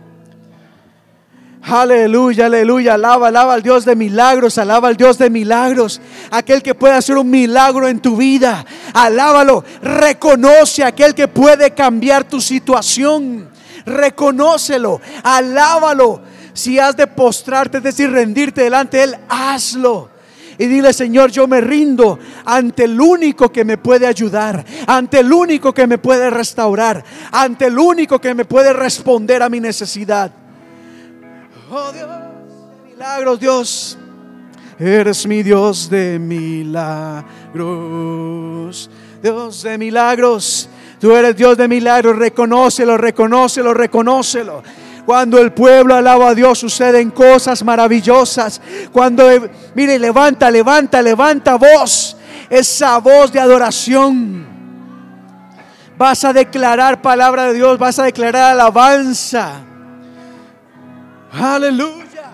Aleluya, 1.61 2.45
aleluya, 2.45 2.93
alaba, 2.93 3.27
alaba 3.27 3.53
al 3.53 3.61
Dios 3.61 3.83
de 3.83 3.95
milagros, 3.95 4.57
alaba 4.57 4.87
al 4.87 4.95
Dios 4.95 5.17
de 5.17 5.29
milagros, 5.29 5.99
aquel 6.31 6.63
que 6.63 6.73
puede 6.73 6.93
hacer 6.93 7.17
un 7.17 7.29
milagro 7.29 7.87
en 7.87 7.99
tu 7.99 8.15
vida, 8.15 8.65
alábalo, 8.93 9.65
reconoce 9.81 10.83
aquel 10.83 11.13
que 11.13 11.27
puede 11.27 11.71
cambiar 11.71 12.23
tu 12.23 12.39
situación, 12.39 13.49
reconócelo, 13.85 15.01
alábalo. 15.21 16.21
Si 16.53 16.79
has 16.79 16.95
de 16.95 17.07
postrarte, 17.07 17.77
es 17.77 17.83
decir, 17.83 18.09
rendirte 18.09 18.63
delante 18.63 18.97
de 18.97 19.03
Él, 19.03 19.15
hazlo. 19.27 20.09
Y 20.57 20.65
dile, 20.65 20.91
Señor, 20.91 21.29
yo 21.29 21.47
me 21.47 21.61
rindo 21.61 22.19
ante 22.45 22.85
el 22.85 22.99
único 22.99 23.49
que 23.49 23.63
me 23.63 23.77
puede 23.77 24.07
ayudar, 24.07 24.65
ante 24.87 25.19
el 25.19 25.31
único 25.31 25.73
que 25.73 25.87
me 25.87 25.97
puede 25.97 26.29
restaurar, 26.29 27.03
ante 27.31 27.67
el 27.67 27.79
único 27.79 28.19
que 28.19 28.33
me 28.33 28.43
puede 28.43 28.73
responder 28.73 29.41
a 29.43 29.49
mi 29.49 29.59
necesidad. 29.59 30.31
Oh 31.71 31.91
Dios, 31.91 32.09
milagros, 32.83 33.39
Dios. 33.39 33.95
Eres 34.79 35.27
mi 35.27 35.43
Dios 35.43 35.87
de 35.87 36.17
milagros. 36.17 36.89
Dios 39.21 39.61
de 39.61 39.77
milagros. 39.77 40.67
Tú 40.99 41.15
eres 41.15 41.35
Dios 41.37 41.55
de 41.57 41.67
milagros. 41.67 42.15
Reconócelo, 42.15 42.97
reconócelo, 42.97 43.75
reconócelo. 43.75 44.63
Cuando 45.05 45.39
el 45.39 45.53
pueblo 45.53 45.93
alaba 45.93 46.29
a 46.29 46.35
Dios 46.35 46.57
suceden 46.57 47.11
cosas 47.11 47.63
maravillosas. 47.63 48.59
Cuando, 48.91 49.27
mire, 49.75 49.99
levanta, 49.99 50.49
levanta, 50.49 51.03
levanta 51.03 51.55
voz. 51.55 52.17
Esa 52.49 52.97
voz 52.97 53.31
de 53.31 53.39
adoración. 53.39 54.47
Vas 55.99 56.23
a 56.23 56.33
declarar 56.33 56.99
palabra 57.01 57.47
de 57.47 57.53
Dios, 57.53 57.77
vas 57.77 57.99
a 57.99 58.05
declarar 58.05 58.53
alabanza. 58.53 59.68
Aleluya. 61.31 62.31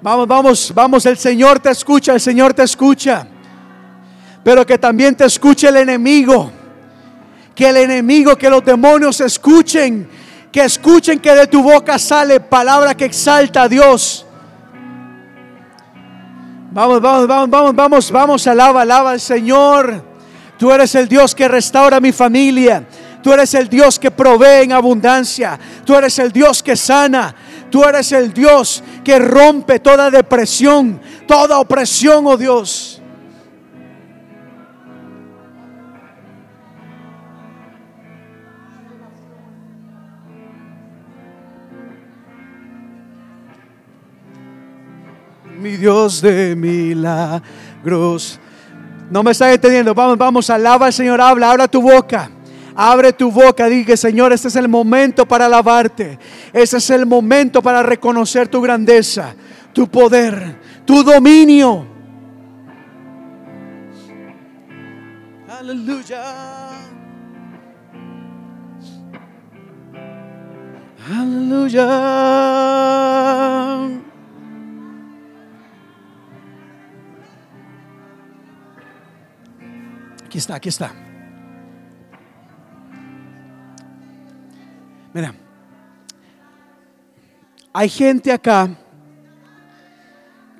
Vamos, 0.00 0.28
vamos, 0.28 0.72
vamos, 0.74 1.06
el 1.06 1.16
Señor 1.16 1.60
te 1.60 1.70
escucha, 1.70 2.12
el 2.12 2.20
Señor 2.20 2.52
te 2.54 2.62
escucha. 2.62 3.26
Pero 4.42 4.66
que 4.66 4.76
también 4.78 5.14
te 5.14 5.24
escuche 5.24 5.68
el 5.68 5.76
enemigo. 5.76 6.52
Que 7.54 7.68
el 7.70 7.76
enemigo, 7.78 8.36
que 8.36 8.50
los 8.50 8.64
demonios 8.64 9.20
escuchen 9.20 10.08
que 10.54 10.62
escuchen 10.62 11.18
que 11.18 11.34
de 11.34 11.48
tu 11.48 11.64
boca 11.64 11.98
sale 11.98 12.38
palabra 12.38 12.94
que 12.94 13.06
exalta 13.06 13.62
a 13.62 13.68
Dios. 13.68 14.24
Vamos, 16.70 17.00
vamos, 17.00 17.26
vamos, 17.26 17.50
vamos, 17.50 17.74
vamos, 17.74 18.10
vamos, 18.12 18.46
alaba, 18.46 18.82
alaba 18.82 19.10
al 19.10 19.20
Señor. 19.20 20.04
Tú 20.56 20.70
eres 20.70 20.94
el 20.94 21.08
Dios 21.08 21.34
que 21.34 21.48
restaura 21.48 21.98
mi 21.98 22.12
familia. 22.12 22.86
Tú 23.24 23.32
eres 23.32 23.54
el 23.54 23.70
Dios 23.70 23.98
que 23.98 24.10
provee 24.10 24.64
en 24.64 24.72
abundancia. 24.72 25.58
Tú 25.86 25.94
eres 25.94 26.18
el 26.18 26.30
Dios 26.30 26.62
que 26.62 26.76
sana. 26.76 27.34
Tú 27.70 27.82
eres 27.82 28.12
el 28.12 28.34
Dios 28.34 28.84
que 29.02 29.18
rompe 29.18 29.78
toda 29.78 30.10
depresión, 30.10 31.00
toda 31.26 31.58
opresión, 31.58 32.26
oh 32.26 32.36
Dios. 32.36 33.00
mi 45.58 45.78
Dios 45.78 46.20
de 46.20 46.54
milagros. 46.54 48.38
No 49.10 49.22
me 49.22 49.30
está 49.30 49.50
entendiendo. 49.50 49.94
Vamos, 49.94 50.18
vamos, 50.18 50.50
alaba 50.50 50.84
al 50.84 50.92
Señor, 50.92 51.22
habla, 51.22 51.50
abra 51.50 51.66
tu 51.66 51.80
boca. 51.80 52.30
Abre 52.76 53.12
tu 53.12 53.30
boca, 53.30 53.68
diga, 53.68 53.96
Señor, 53.96 54.32
este 54.32 54.48
es 54.48 54.56
el 54.56 54.68
momento 54.68 55.26
para 55.26 55.46
alabarte. 55.46 56.18
Este 56.52 56.78
es 56.78 56.90
el 56.90 57.06
momento 57.06 57.62
para 57.62 57.82
reconocer 57.82 58.48
tu 58.48 58.60
grandeza, 58.60 59.34
tu 59.72 59.88
poder, 59.88 60.56
tu 60.84 61.04
dominio. 61.04 61.86
Aleluya. 65.48 66.22
Aleluya. 71.08 71.86
Aquí 80.24 80.38
está, 80.38 80.56
aquí 80.56 80.68
está. 80.70 81.03
Mira, 85.14 85.32
hay 87.72 87.88
gente 87.88 88.32
acá 88.32 88.76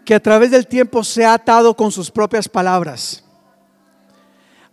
que 0.05 0.15
a 0.15 0.21
través 0.21 0.53
del 0.53 0.67
tiempo 0.67 1.03
se 1.03 1.25
ha 1.25 1.35
atado 1.35 1.75
con 1.75 1.91
sus 1.91 2.09
propias 2.11 2.49
palabras. 2.49 3.25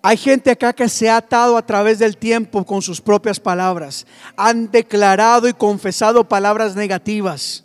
Hay 0.03 0.17
gente 0.17 0.51
acá 0.51 0.71
que 0.73 0.88
se 0.88 1.09
ha 1.09 1.17
atado 1.17 1.57
a 1.57 1.65
través 1.65 1.97
del 1.97 2.17
tiempo 2.17 2.63
con 2.63 2.84
sus 2.84 3.01
propias 3.01 3.39
palabras. 3.39 4.05
Han 4.36 4.69
declarado 4.69 5.47
y 5.47 5.53
confesado 5.53 6.27
palabras 6.27 6.75
negativas. 6.75 7.63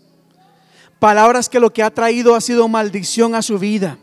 Palabras 0.98 1.50
que 1.50 1.60
lo 1.60 1.70
que 1.72 1.82
ha 1.82 1.90
traído 1.90 2.34
ha 2.34 2.40
sido 2.40 2.66
maldición 2.66 3.34
a 3.34 3.42
su 3.42 3.58
vida. 3.58 3.98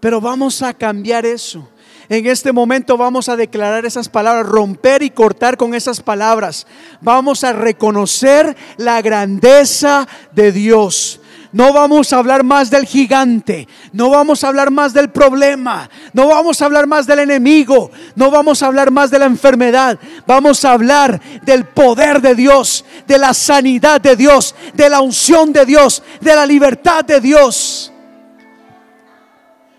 Pero 0.00 0.20
vamos 0.20 0.60
a 0.62 0.74
cambiar 0.74 1.24
eso. 1.24 1.68
En 2.10 2.26
este 2.26 2.52
momento 2.52 2.96
vamos 2.96 3.28
a 3.28 3.36
declarar 3.36 3.84
esas 3.84 4.08
palabras, 4.08 4.46
romper 4.46 5.02
y 5.02 5.10
cortar 5.10 5.58
con 5.58 5.74
esas 5.74 6.00
palabras. 6.00 6.66
Vamos 7.02 7.44
a 7.44 7.52
reconocer 7.52 8.56
la 8.78 9.02
grandeza 9.02 10.08
de 10.32 10.50
Dios. 10.52 11.20
No 11.52 11.72
vamos 11.72 12.12
a 12.12 12.18
hablar 12.18 12.44
más 12.44 12.70
del 12.70 12.84
gigante, 12.84 13.68
no 13.92 14.10
vamos 14.10 14.44
a 14.44 14.48
hablar 14.48 14.70
más 14.70 14.92
del 14.92 15.08
problema, 15.08 15.88
no 16.12 16.28
vamos 16.28 16.60
a 16.60 16.66
hablar 16.66 16.86
más 16.86 17.06
del 17.06 17.20
enemigo, 17.20 17.90
no 18.16 18.30
vamos 18.30 18.62
a 18.62 18.66
hablar 18.66 18.90
más 18.90 19.10
de 19.10 19.18
la 19.18 19.24
enfermedad, 19.24 19.98
vamos 20.26 20.62
a 20.66 20.72
hablar 20.72 21.18
del 21.42 21.64
poder 21.64 22.20
de 22.20 22.34
Dios, 22.34 22.84
de 23.06 23.16
la 23.16 23.32
sanidad 23.32 23.98
de 23.98 24.14
Dios, 24.14 24.54
de 24.74 24.90
la 24.90 25.00
unción 25.00 25.50
de 25.54 25.64
Dios, 25.64 26.02
de 26.20 26.36
la 26.36 26.44
libertad 26.44 27.02
de 27.02 27.18
Dios. 27.18 27.92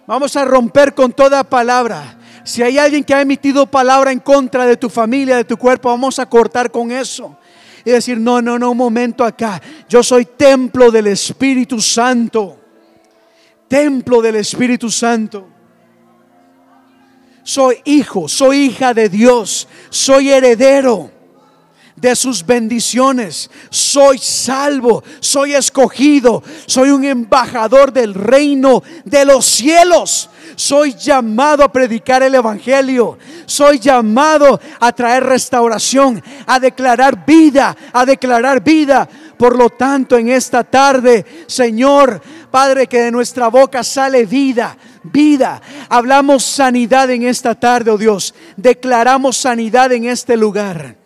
Vamos 0.07 0.35
a 0.35 0.45
romper 0.45 0.95
con 0.95 1.13
toda 1.13 1.43
palabra. 1.43 2.18
Si 2.49 2.63
hay 2.63 2.79
alguien 2.79 3.03
que 3.03 3.13
ha 3.13 3.21
emitido 3.21 3.67
palabra 3.67 4.11
en 4.11 4.17
contra 4.17 4.65
de 4.65 4.75
tu 4.75 4.89
familia, 4.89 5.37
de 5.37 5.43
tu 5.43 5.55
cuerpo, 5.55 5.87
vamos 5.87 6.17
a 6.17 6.25
cortar 6.25 6.71
con 6.71 6.91
eso 6.91 7.37
y 7.85 7.91
decir, 7.91 8.19
no, 8.19 8.41
no, 8.41 8.57
no, 8.57 8.71
un 8.71 8.77
momento 8.77 9.23
acá. 9.23 9.61
Yo 9.87 10.01
soy 10.01 10.25
templo 10.25 10.89
del 10.89 11.05
Espíritu 11.05 11.79
Santo. 11.79 12.57
Templo 13.67 14.19
del 14.19 14.37
Espíritu 14.37 14.89
Santo. 14.89 15.47
Soy 17.43 17.81
hijo, 17.85 18.27
soy 18.27 18.61
hija 18.61 18.95
de 18.95 19.09
Dios, 19.09 19.67
soy 19.91 20.31
heredero 20.31 21.11
de 21.95 22.15
sus 22.15 22.43
bendiciones. 22.43 23.49
Soy 23.69 24.17
salvo, 24.17 25.03
soy 25.19 25.53
escogido, 25.53 26.41
soy 26.65 26.89
un 26.89 27.03
embajador 27.03 27.93
del 27.93 28.15
reino 28.15 28.81
de 29.05 29.25
los 29.25 29.45
cielos. 29.45 30.31
Soy 30.59 30.93
llamado 30.93 31.63
a 31.63 31.71
predicar 31.71 32.21
el 32.21 32.35
Evangelio. 32.35 33.17
Soy 33.45 33.79
llamado 33.79 34.59
a 34.81 34.91
traer 34.91 35.23
restauración, 35.23 36.21
a 36.45 36.59
declarar 36.59 37.25
vida, 37.25 37.73
a 37.93 38.05
declarar 38.05 38.61
vida. 38.61 39.07
Por 39.37 39.55
lo 39.55 39.69
tanto, 39.69 40.17
en 40.17 40.27
esta 40.27 40.65
tarde, 40.65 41.25
Señor, 41.47 42.21
Padre, 42.51 42.87
que 42.87 42.99
de 42.99 43.09
nuestra 43.09 43.47
boca 43.47 43.85
sale 43.85 44.25
vida, 44.25 44.75
vida. 45.01 45.61
Hablamos 45.87 46.43
sanidad 46.43 47.09
en 47.09 47.23
esta 47.23 47.55
tarde, 47.55 47.91
oh 47.91 47.97
Dios. 47.97 48.35
Declaramos 48.57 49.37
sanidad 49.37 49.93
en 49.93 50.09
este 50.09 50.35
lugar 50.35 50.97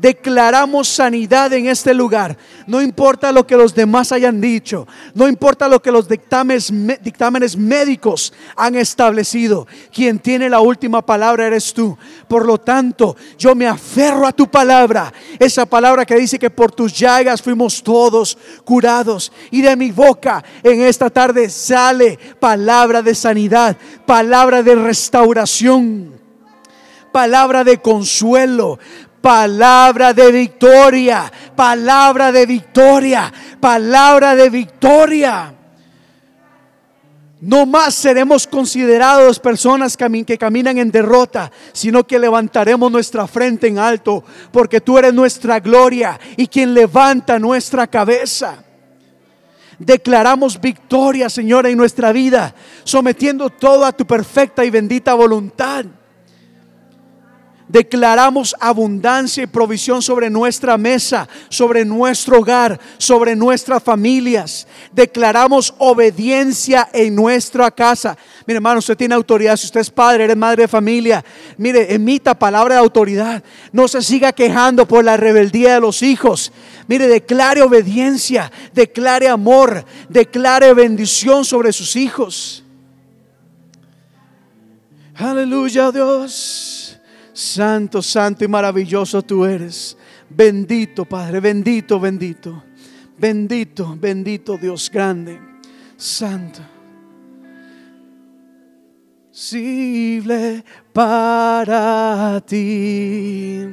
declaramos 0.00 0.88
sanidad 0.88 1.52
en 1.52 1.68
este 1.68 1.92
lugar. 1.92 2.36
No 2.66 2.80
importa 2.80 3.32
lo 3.32 3.46
que 3.46 3.56
los 3.56 3.74
demás 3.74 4.12
hayan 4.12 4.40
dicho, 4.40 4.86
no 5.14 5.28
importa 5.28 5.68
lo 5.68 5.82
que 5.82 5.90
los 5.90 6.08
dictámenes, 6.08 7.56
médicos 7.56 8.32
han 8.56 8.74
establecido. 8.76 9.66
Quien 9.92 10.18
tiene 10.18 10.48
la 10.48 10.60
última 10.60 11.04
palabra 11.04 11.46
eres 11.46 11.72
tú. 11.74 11.96
Por 12.28 12.46
lo 12.46 12.58
tanto, 12.58 13.16
yo 13.38 13.54
me 13.54 13.66
aferro 13.66 14.26
a 14.26 14.32
tu 14.32 14.50
palabra, 14.50 15.12
esa 15.38 15.66
palabra 15.66 16.06
que 16.06 16.16
dice 16.16 16.38
que 16.38 16.50
por 16.50 16.72
tus 16.72 16.92
llagas 16.92 17.42
fuimos 17.42 17.82
todos 17.82 18.38
curados. 18.64 19.32
Y 19.50 19.62
de 19.62 19.76
mi 19.76 19.90
boca 19.90 20.42
en 20.62 20.82
esta 20.82 21.10
tarde 21.10 21.48
sale 21.50 22.18
palabra 22.38 23.02
de 23.02 23.14
sanidad, 23.14 23.76
palabra 24.06 24.62
de 24.62 24.74
restauración 24.74 26.20
palabra 27.10 27.64
de 27.64 27.78
consuelo, 27.78 28.78
Palabra 29.20 30.14
de 30.14 30.32
victoria, 30.32 31.30
palabra 31.54 32.32
de 32.32 32.46
victoria, 32.46 33.32
palabra 33.60 34.34
de 34.34 34.48
victoria. 34.48 35.54
No 37.40 37.64
más 37.64 37.94
seremos 37.94 38.46
considerados 38.46 39.38
personas 39.38 39.96
que 39.96 40.38
caminan 40.38 40.76
en 40.76 40.90
derrota, 40.90 41.50
sino 41.72 42.06
que 42.06 42.18
levantaremos 42.18 42.92
nuestra 42.92 43.26
frente 43.26 43.66
en 43.66 43.78
alto, 43.78 44.22
porque 44.52 44.82
tú 44.82 44.98
eres 44.98 45.14
nuestra 45.14 45.58
gloria 45.58 46.20
y 46.36 46.46
quien 46.46 46.74
levanta 46.74 47.38
nuestra 47.38 47.86
cabeza. 47.86 48.62
Declaramos 49.78 50.60
victoria, 50.60 51.30
Señor, 51.30 51.66
en 51.66 51.78
nuestra 51.78 52.12
vida, 52.12 52.54
sometiendo 52.84 53.48
todo 53.48 53.86
a 53.86 53.92
tu 53.92 54.06
perfecta 54.06 54.62
y 54.62 54.68
bendita 54.68 55.14
voluntad. 55.14 55.86
Declaramos 57.70 58.56
abundancia 58.58 59.44
y 59.44 59.46
provisión 59.46 60.02
sobre 60.02 60.28
nuestra 60.28 60.76
mesa, 60.76 61.28
sobre 61.48 61.84
nuestro 61.84 62.40
hogar, 62.40 62.80
sobre 62.98 63.36
nuestras 63.36 63.80
familias. 63.80 64.66
Declaramos 64.92 65.72
obediencia 65.78 66.88
en 66.92 67.14
nuestra 67.14 67.70
casa. 67.70 68.18
Mire, 68.44 68.56
hermano, 68.56 68.80
usted 68.80 68.96
tiene 68.96 69.14
autoridad. 69.14 69.56
Si 69.56 69.66
usted 69.66 69.82
es 69.82 69.90
padre, 69.90 70.24
eres 70.24 70.36
madre 70.36 70.62
de 70.62 70.68
familia. 70.68 71.24
Mire, 71.58 71.94
emita 71.94 72.36
palabra 72.36 72.74
de 72.74 72.80
autoridad. 72.80 73.40
No 73.70 73.86
se 73.86 74.02
siga 74.02 74.32
quejando 74.32 74.88
por 74.88 75.04
la 75.04 75.16
rebeldía 75.16 75.74
de 75.74 75.80
los 75.80 76.02
hijos. 76.02 76.50
Mire, 76.88 77.06
declare 77.06 77.62
obediencia, 77.62 78.50
declare 78.74 79.28
amor, 79.28 79.84
declare 80.08 80.74
bendición 80.74 81.44
sobre 81.44 81.72
sus 81.72 81.94
hijos. 81.94 82.64
Aleluya, 85.14 85.92
Dios. 85.92 86.79
Santo, 87.40 88.02
santo 88.02 88.44
y 88.44 88.48
maravilloso 88.48 89.22
tú 89.22 89.46
eres. 89.46 89.96
Bendito 90.28 91.06
Padre, 91.06 91.40
bendito, 91.40 91.98
bendito. 91.98 92.64
Bendito, 93.16 93.96
bendito 93.98 94.58
Dios 94.58 94.90
grande. 94.92 95.40
Santo. 95.96 96.60
Posible 99.30 100.62
para 100.92 102.42
ti. 102.46 103.66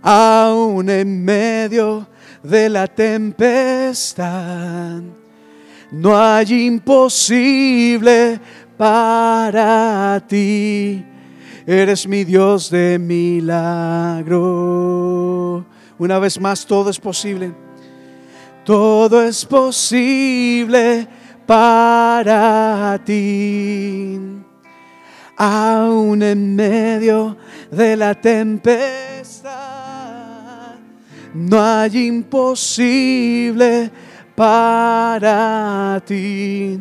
Aún 0.00 0.88
en 0.88 1.24
medio 1.24 2.06
de 2.44 2.68
la 2.68 2.86
tempestad. 2.86 4.22
No 5.90 6.16
hay 6.16 6.66
imposible 6.66 8.40
para 8.76 10.24
ti 10.28 11.04
Eres 11.66 12.06
mi 12.08 12.24
Dios 12.24 12.70
de 12.70 12.98
milagro. 12.98 14.38
Una 15.98 16.18
vez 16.18 16.40
más, 16.40 16.64
todo 16.64 16.90
es 16.90 16.98
posible. 16.98 17.52
Todo 18.64 19.22
es 19.22 19.44
posible 19.44 21.08
para 21.46 23.00
ti. 23.04 24.18
Aún 25.36 26.22
en 26.22 26.56
medio 26.56 27.36
de 27.70 27.96
la 27.96 28.14
tempestad, 28.14 29.50
no 31.32 31.62
hay 31.62 32.06
imposible 32.08 33.90
para 34.34 36.02
ti. 36.06 36.78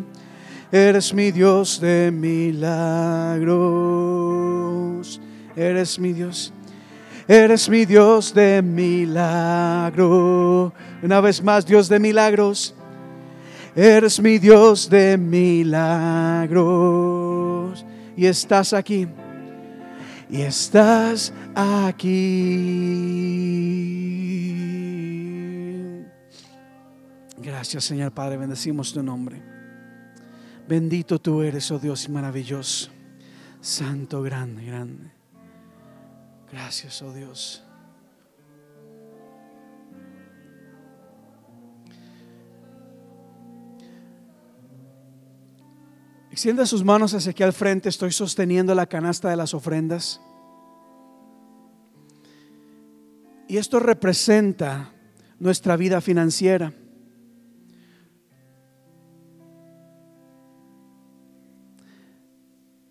Eres 0.72 1.14
mi 1.14 1.32
Dios 1.32 1.80
de 1.80 2.12
milagros. 2.12 2.68
Eres 5.56 5.98
mi 5.98 6.12
Dios. 6.14 6.52
Eres 7.28 7.70
mi 7.70 7.86
Dios 7.86 8.34
de 8.34 8.62
milagro. 8.62 10.04
Una 11.02 11.22
vez 11.22 11.42
más, 11.42 11.66
Dios 11.66 11.88
de 11.90 12.00
milagros. 12.00 12.76
Eres 13.76 14.20
mi 14.20 14.40
Dios 14.40 14.90
de 14.90 15.18
milagros. 15.18 16.58
Y 18.16 18.26
estás 18.26 18.74
aquí. 18.74 19.08
Y 20.30 20.42
estás 20.42 21.32
aquí. 21.56 22.08
Gracias, 27.38 27.86
Señor 27.86 28.12
Padre. 28.12 28.36
Bendecimos 28.36 28.92
tu 28.92 29.02
nombre. 29.02 29.57
Bendito 30.68 31.20
tú 31.20 31.42
eres, 31.42 31.72
oh 31.72 31.80
Dios 31.80 32.10
maravilloso. 32.10 32.92
Santo, 33.62 34.22
grande, 34.22 34.66
grande. 34.66 35.12
Gracias, 36.52 37.02
oh 37.02 37.14
Dios. 37.14 37.64
Extienda 46.32 46.66
sus 46.66 46.84
manos 46.84 47.14
hacia 47.14 47.32
aquí 47.32 47.44
al 47.44 47.54
frente. 47.54 47.90
Estoy 47.90 48.12
sosteniendo 48.12 48.76
la 48.76 48.86
canasta 48.86 49.30
de 49.30 49.38
las 49.38 49.54
ofrendas. 49.54 50.22
Y 53.48 53.58
esto 53.58 53.80
representa 53.80 54.94
nuestra 55.40 55.78
vida 55.78 56.02
financiera. 56.02 56.74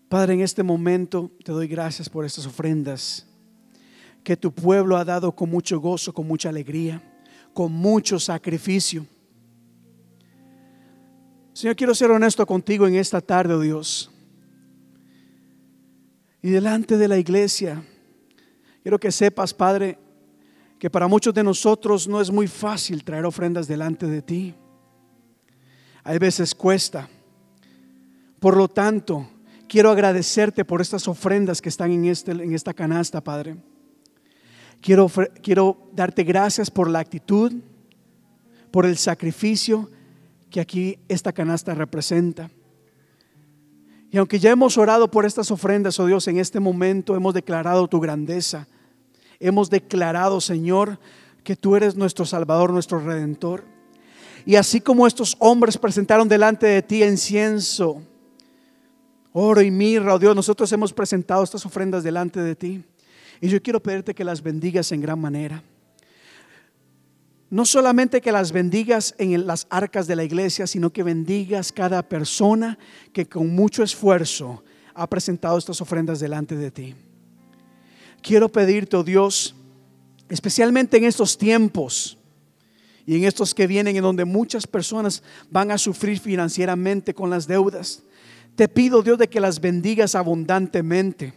Padre, 0.09 0.35
en 0.35 0.41
este 0.41 0.63
momento 0.63 1.31
te 1.43 1.51
doy 1.51 1.67
gracias 1.67 2.09
por 2.09 2.23
estas 2.23 2.45
ofrendas 2.45 3.25
que 4.23 4.37
tu 4.37 4.53
pueblo 4.53 4.95
ha 4.95 5.03
dado 5.03 5.33
con 5.33 5.49
mucho 5.49 5.79
gozo, 5.79 6.13
con 6.13 6.27
mucha 6.27 6.49
alegría, 6.49 7.01
con 7.53 7.73
mucho 7.73 8.17
sacrificio. 8.19 9.05
Señor, 11.51 11.75
quiero 11.75 11.93
ser 11.93 12.11
honesto 12.11 12.45
contigo 12.45 12.87
en 12.87 12.95
esta 12.95 13.19
tarde, 13.19 13.53
oh 13.53 13.59
Dios. 13.59 14.11
Y 16.41 16.51
delante 16.51 16.97
de 16.97 17.07
la 17.07 17.17
iglesia, 17.17 17.83
quiero 18.83 18.99
que 18.99 19.11
sepas, 19.11 19.53
Padre, 19.53 19.97
que 20.79 20.89
para 20.89 21.07
muchos 21.07 21.33
de 21.33 21.43
nosotros 21.43 22.07
no 22.07 22.21
es 22.21 22.31
muy 22.31 22.47
fácil 22.47 23.03
traer 23.03 23.25
ofrendas 23.25 23.67
delante 23.67 24.07
de 24.07 24.21
ti. 24.21 24.55
Hay 26.03 26.17
veces 26.19 26.55
cuesta. 26.55 27.09
Por 28.39 28.55
lo 28.55 28.67
tanto, 28.67 29.27
quiero 29.67 29.91
agradecerte 29.91 30.65
por 30.65 30.81
estas 30.81 31.07
ofrendas 31.07 31.61
que 31.61 31.69
están 31.69 31.91
en, 31.91 32.05
este, 32.05 32.31
en 32.31 32.53
esta 32.53 32.73
canasta, 32.73 33.21
Padre. 33.21 33.57
Quiero, 34.81 35.09
quiero 35.41 35.89
darte 35.93 36.23
gracias 36.23 36.69
por 36.69 36.89
la 36.89 36.99
actitud, 36.99 37.53
por 38.71 38.85
el 38.85 38.97
sacrificio 38.97 39.89
que 40.49 40.59
aquí 40.59 40.99
esta 41.07 41.33
canasta 41.33 41.73
representa. 41.73 42.49
Y 44.09 44.17
aunque 44.17 44.39
ya 44.39 44.51
hemos 44.51 44.77
orado 44.77 45.11
por 45.11 45.25
estas 45.25 45.51
ofrendas, 45.51 45.99
oh 45.99 46.05
Dios, 46.05 46.27
en 46.27 46.37
este 46.37 46.59
momento 46.59 47.15
hemos 47.15 47.33
declarado 47.33 47.87
tu 47.87 47.99
grandeza. 47.99 48.67
Hemos 49.39 49.69
declarado, 49.69 50.39
Señor, 50.39 50.99
que 51.43 51.55
tú 51.55 51.75
eres 51.75 51.95
nuestro 51.95 52.25
Salvador, 52.25 52.71
nuestro 52.71 52.99
Redentor. 52.99 53.65
Y 54.45 54.55
así 54.55 54.79
como 54.79 55.07
estos 55.07 55.35
hombres 55.39 55.77
presentaron 55.77 56.29
delante 56.29 56.67
de 56.67 56.81
ti 56.81 57.03
incienso, 57.03 58.01
oro 59.39 59.61
y 59.61 59.69
mirra, 59.69 60.15
oh 60.15 60.19
Dios, 60.19 60.35
nosotros 60.35 60.71
hemos 60.71 60.91
presentado 60.91 61.43
estas 61.43 61.65
ofrendas 61.65 62.03
delante 62.03 62.41
de 62.41 62.55
ti. 62.55 62.83
Y 63.39 63.49
yo 63.49 63.61
quiero 63.61 63.81
pedirte 63.81 64.15
que 64.15 64.23
las 64.23 64.41
bendigas 64.41 64.91
en 64.91 65.01
gran 65.01 65.19
manera. 65.19 65.63
No 67.49 67.63
solamente 67.63 68.19
que 68.19 68.31
las 68.31 68.51
bendigas 68.51 69.13
en 69.19 69.45
las 69.45 69.67
arcas 69.69 70.07
de 70.07 70.15
la 70.15 70.23
iglesia, 70.23 70.65
sino 70.65 70.91
que 70.91 71.03
bendigas 71.03 71.71
cada 71.71 72.01
persona 72.01 72.79
que 73.13 73.27
con 73.27 73.53
mucho 73.53 73.83
esfuerzo 73.83 74.63
ha 74.95 75.07
presentado 75.07 75.57
estas 75.57 75.79
ofrendas 75.81 76.19
delante 76.19 76.55
de 76.55 76.71
ti. 76.71 76.95
Quiero 78.23 78.49
pedirte, 78.49 78.97
oh 78.97 79.03
Dios, 79.03 79.55
especialmente 80.29 80.97
en 80.97 81.05
estos 81.05 81.37
tiempos 81.37 82.17
y 83.05 83.15
en 83.15 83.23
estos 83.23 83.53
que 83.53 83.67
vienen 83.67 83.95
en 83.95 84.01
donde 84.01 84.25
muchas 84.25 84.65
personas 84.65 85.21
van 85.51 85.69
a 85.69 85.77
sufrir 85.77 86.19
financieramente 86.19 87.13
con 87.13 87.29
las 87.29 87.47
deudas. 87.47 88.03
Te 88.57 88.67
pido, 88.67 89.01
Dios, 89.01 89.17
de 89.17 89.29
que 89.29 89.39
las 89.39 89.61
bendigas 89.61 90.15
abundantemente, 90.15 91.33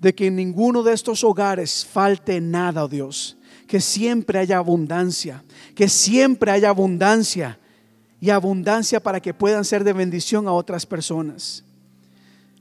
de 0.00 0.14
que 0.14 0.28
en 0.28 0.36
ninguno 0.36 0.84
de 0.84 0.92
estos 0.92 1.24
hogares 1.24 1.84
falte 1.84 2.40
nada, 2.40 2.84
oh 2.84 2.88
Dios 2.88 3.36
que 3.66 3.80
siempre 3.80 4.38
haya 4.38 4.58
abundancia, 4.58 5.44
que 5.74 5.88
siempre 5.88 6.50
haya 6.50 6.70
abundancia 6.70 7.58
y 8.20 8.30
abundancia 8.30 9.00
para 9.00 9.20
que 9.20 9.34
puedan 9.34 9.64
ser 9.64 9.84
de 9.84 9.92
bendición 9.92 10.46
a 10.48 10.52
otras 10.52 10.86
personas. 10.86 11.64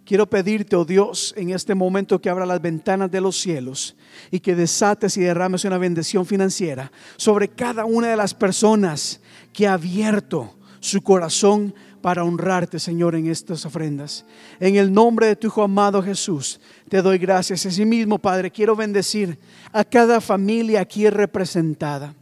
Quiero 0.03 0.30
pedirte, 0.30 0.76
oh 0.76 0.86
Dios, 0.86 1.34
en 1.38 1.49
este 1.49 1.73
momento 1.73 2.21
que 2.21 2.30
abra 2.30 2.45
las 2.45 2.61
ventanas 2.61 3.09
de 3.09 3.21
los 3.21 3.39
cielos 3.39 3.95
y 4.30 4.39
que 4.39 4.55
desates 4.55 5.17
y 5.17 5.21
derrames 5.21 5.65
una 5.65 5.80
bendición 5.80 6.26
financiera 6.26 6.91
sobre 7.17 7.47
cada 7.47 7.86
una 7.86 8.09
de 8.09 8.17
las 8.17 8.34
personas 8.34 9.19
que 9.51 9.67
ha 9.67 9.73
abierto 9.73 10.55
su 10.80 11.01
corazón 11.01 11.73
para 12.06 12.24
honrarte, 12.24 12.78
Señor, 12.78 13.16
en 13.16 13.26
estas 13.26 13.66
ofrendas. 13.66 14.26
En 14.60 14.76
el 14.76 14.93
nombre 14.93 15.26
de 15.26 15.36
tu 15.36 15.47
Hijo 15.47 15.64
amado 15.64 16.03
Jesús, 16.03 16.62
te 16.88 17.01
doy 17.01 17.18
gracias. 17.18 17.66
Así 17.66 17.84
mismo, 17.84 18.20
Padre, 18.20 18.51
quiero 18.51 18.76
bendecir 18.76 19.39
a 19.72 19.84
cada 19.84 20.22
familia 20.22 20.82
aquí 20.82 21.10
representada. 21.10 22.14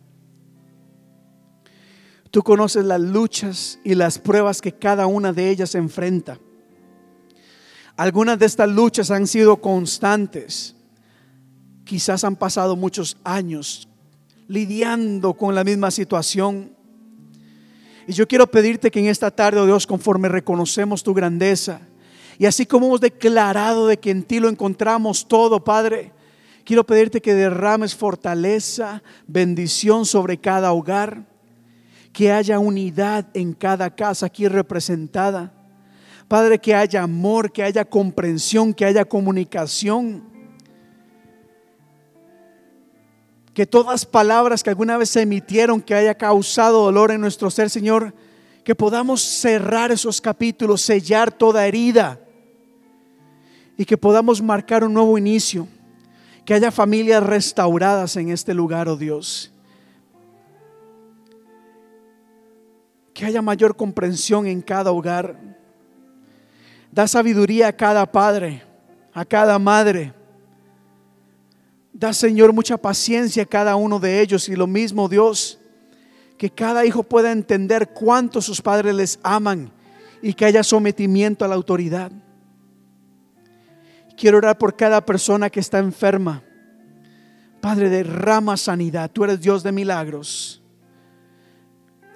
Tú 2.31 2.41
conoces 2.43 2.85
las 2.85 3.01
luchas 3.01 3.77
y 3.83 3.93
las 3.93 4.19
pruebas 4.19 4.61
que 4.61 4.71
cada 4.71 5.05
una 5.05 5.33
de 5.33 5.49
ellas 5.49 5.75
enfrenta. 5.75 6.39
Algunas 7.97 8.39
de 8.39 8.45
estas 8.45 8.69
luchas 8.69 9.11
han 9.11 9.27
sido 9.27 9.57
constantes. 9.57 10.77
Quizás 11.83 12.23
han 12.23 12.37
pasado 12.37 12.77
muchos 12.77 13.17
años 13.25 13.89
lidiando 14.47 15.33
con 15.33 15.53
la 15.53 15.65
misma 15.65 15.91
situación 15.91 16.71
y 18.07 18.13
yo 18.13 18.27
quiero 18.27 18.47
pedirte 18.47 18.91
que 18.91 18.99
en 18.99 19.07
esta 19.07 19.31
tarde, 19.31 19.59
oh 19.59 19.65
Dios, 19.65 19.87
conforme 19.87 20.29
reconocemos 20.29 21.03
tu 21.03 21.13
grandeza, 21.13 21.81
y 22.37 22.45
así 22.45 22.65
como 22.65 22.87
hemos 22.87 23.01
declarado 23.01 23.87
de 23.87 23.97
que 23.97 24.11
en 24.11 24.23
ti 24.23 24.39
lo 24.39 24.49
encontramos 24.49 25.27
todo, 25.27 25.63
Padre, 25.63 26.11
quiero 26.65 26.83
pedirte 26.83 27.21
que 27.21 27.33
derrames 27.33 27.95
fortaleza, 27.95 29.03
bendición 29.27 30.05
sobre 30.05 30.37
cada 30.37 30.73
hogar, 30.73 31.25
que 32.11 32.31
haya 32.31 32.59
unidad 32.59 33.27
en 33.33 33.53
cada 33.53 33.95
casa 33.95 34.25
aquí 34.27 34.47
representada. 34.47 35.53
Padre, 36.27 36.59
que 36.59 36.73
haya 36.73 37.03
amor, 37.03 37.51
que 37.51 37.63
haya 37.63 37.85
comprensión, 37.85 38.73
que 38.73 38.85
haya 38.85 39.05
comunicación 39.05 40.32
que 43.53 43.67
todas 43.67 44.05
palabras 44.05 44.63
que 44.63 44.69
alguna 44.69 44.97
vez 44.97 45.09
se 45.09 45.21
emitieron 45.21 45.81
que 45.81 45.93
haya 45.93 46.15
causado 46.15 46.83
dolor 46.83 47.11
en 47.11 47.21
nuestro 47.21 47.51
ser, 47.51 47.69
Señor, 47.69 48.13
que 48.63 48.73
podamos 48.73 49.21
cerrar 49.21 49.91
esos 49.91 50.19
capítulos, 50.19 50.81
sellar 50.81 51.31
toda 51.31 51.67
herida 51.67 52.19
y 53.77 53.85
que 53.85 53.97
podamos 53.97 54.41
marcar 54.41 54.83
un 54.83 54.93
nuevo 54.93 55.17
inicio, 55.17 55.67
que 56.45 56.53
haya 56.53 56.71
familias 56.71 57.21
restauradas 57.21 58.15
en 58.15 58.29
este 58.29 58.53
lugar, 58.53 58.87
oh 58.87 58.97
Dios. 58.97 59.51
Que 63.13 63.25
haya 63.25 63.41
mayor 63.43 63.75
comprensión 63.75 64.47
en 64.47 64.61
cada 64.61 64.91
hogar. 64.91 65.37
Da 66.91 67.07
sabiduría 67.07 67.67
a 67.67 67.73
cada 67.73 68.11
padre, 68.11 68.63
a 69.13 69.23
cada 69.25 69.59
madre 69.59 70.13
Da, 71.93 72.11
Señor, 72.11 72.51
mucha 72.53 72.75
paciencia 72.75 73.43
a 73.43 73.45
cada 73.45 73.75
uno 73.75 73.99
de 73.99 74.19
ellos 74.19 74.49
y 74.49 74.55
lo 74.55 74.65
mismo, 74.65 75.07
Dios, 75.07 75.59
que 76.39 76.49
cada 76.49 76.85
hijo 76.85 77.03
pueda 77.03 77.31
entender 77.31 77.89
cuánto 77.93 78.41
sus 78.41 78.61
padres 78.61 78.95
les 78.95 79.19
aman 79.21 79.71
y 80.19 80.33
que 80.33 80.45
haya 80.45 80.63
sometimiento 80.63 81.45
a 81.45 81.47
la 81.47 81.53
autoridad. 81.53 82.11
Quiero 84.17 84.39
orar 84.39 84.57
por 84.57 84.75
cada 84.75 85.05
persona 85.05 85.51
que 85.51 85.59
está 85.59 85.77
enferma. 85.77 86.43
Padre, 87.61 87.89
derrama 87.89 88.57
sanidad. 88.57 89.11
Tú 89.11 89.23
eres 89.23 89.39
Dios 89.39 89.61
de 89.61 89.71
milagros. 89.71 90.61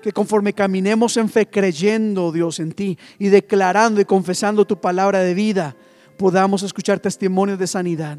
Que 0.02 0.12
conforme 0.12 0.54
caminemos 0.54 1.18
en 1.18 1.30
fe, 1.30 1.48
creyendo, 1.48 2.32
Dios, 2.32 2.60
en 2.60 2.72
ti 2.72 2.98
y 3.20 3.28
declarando 3.28 4.02
y 4.02 4.06
confesando 4.06 4.66
tu 4.66 4.82
palabra 4.82 5.20
de 5.20 5.34
vida, 5.36 5.76
podamos 6.18 6.64
escuchar 6.64 7.00
testimonios 7.00 7.60
de 7.60 7.68
sanidad 7.68 8.18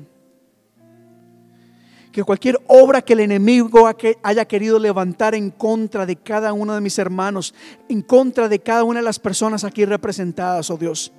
que 2.18 2.24
cualquier 2.24 2.58
obra 2.66 3.00
que 3.00 3.12
el 3.12 3.20
enemigo 3.20 3.88
haya 4.24 4.44
querido 4.44 4.80
levantar 4.80 5.36
en 5.36 5.52
contra 5.52 6.04
de 6.04 6.16
cada 6.16 6.52
uno 6.52 6.74
de 6.74 6.80
mis 6.80 6.98
hermanos, 6.98 7.54
en 7.88 8.02
contra 8.02 8.48
de 8.48 8.58
cada 8.58 8.82
una 8.82 8.98
de 8.98 9.04
las 9.04 9.20
personas 9.20 9.62
aquí 9.62 9.84
representadas, 9.84 10.68
oh 10.68 10.76
Dios, 10.76 11.12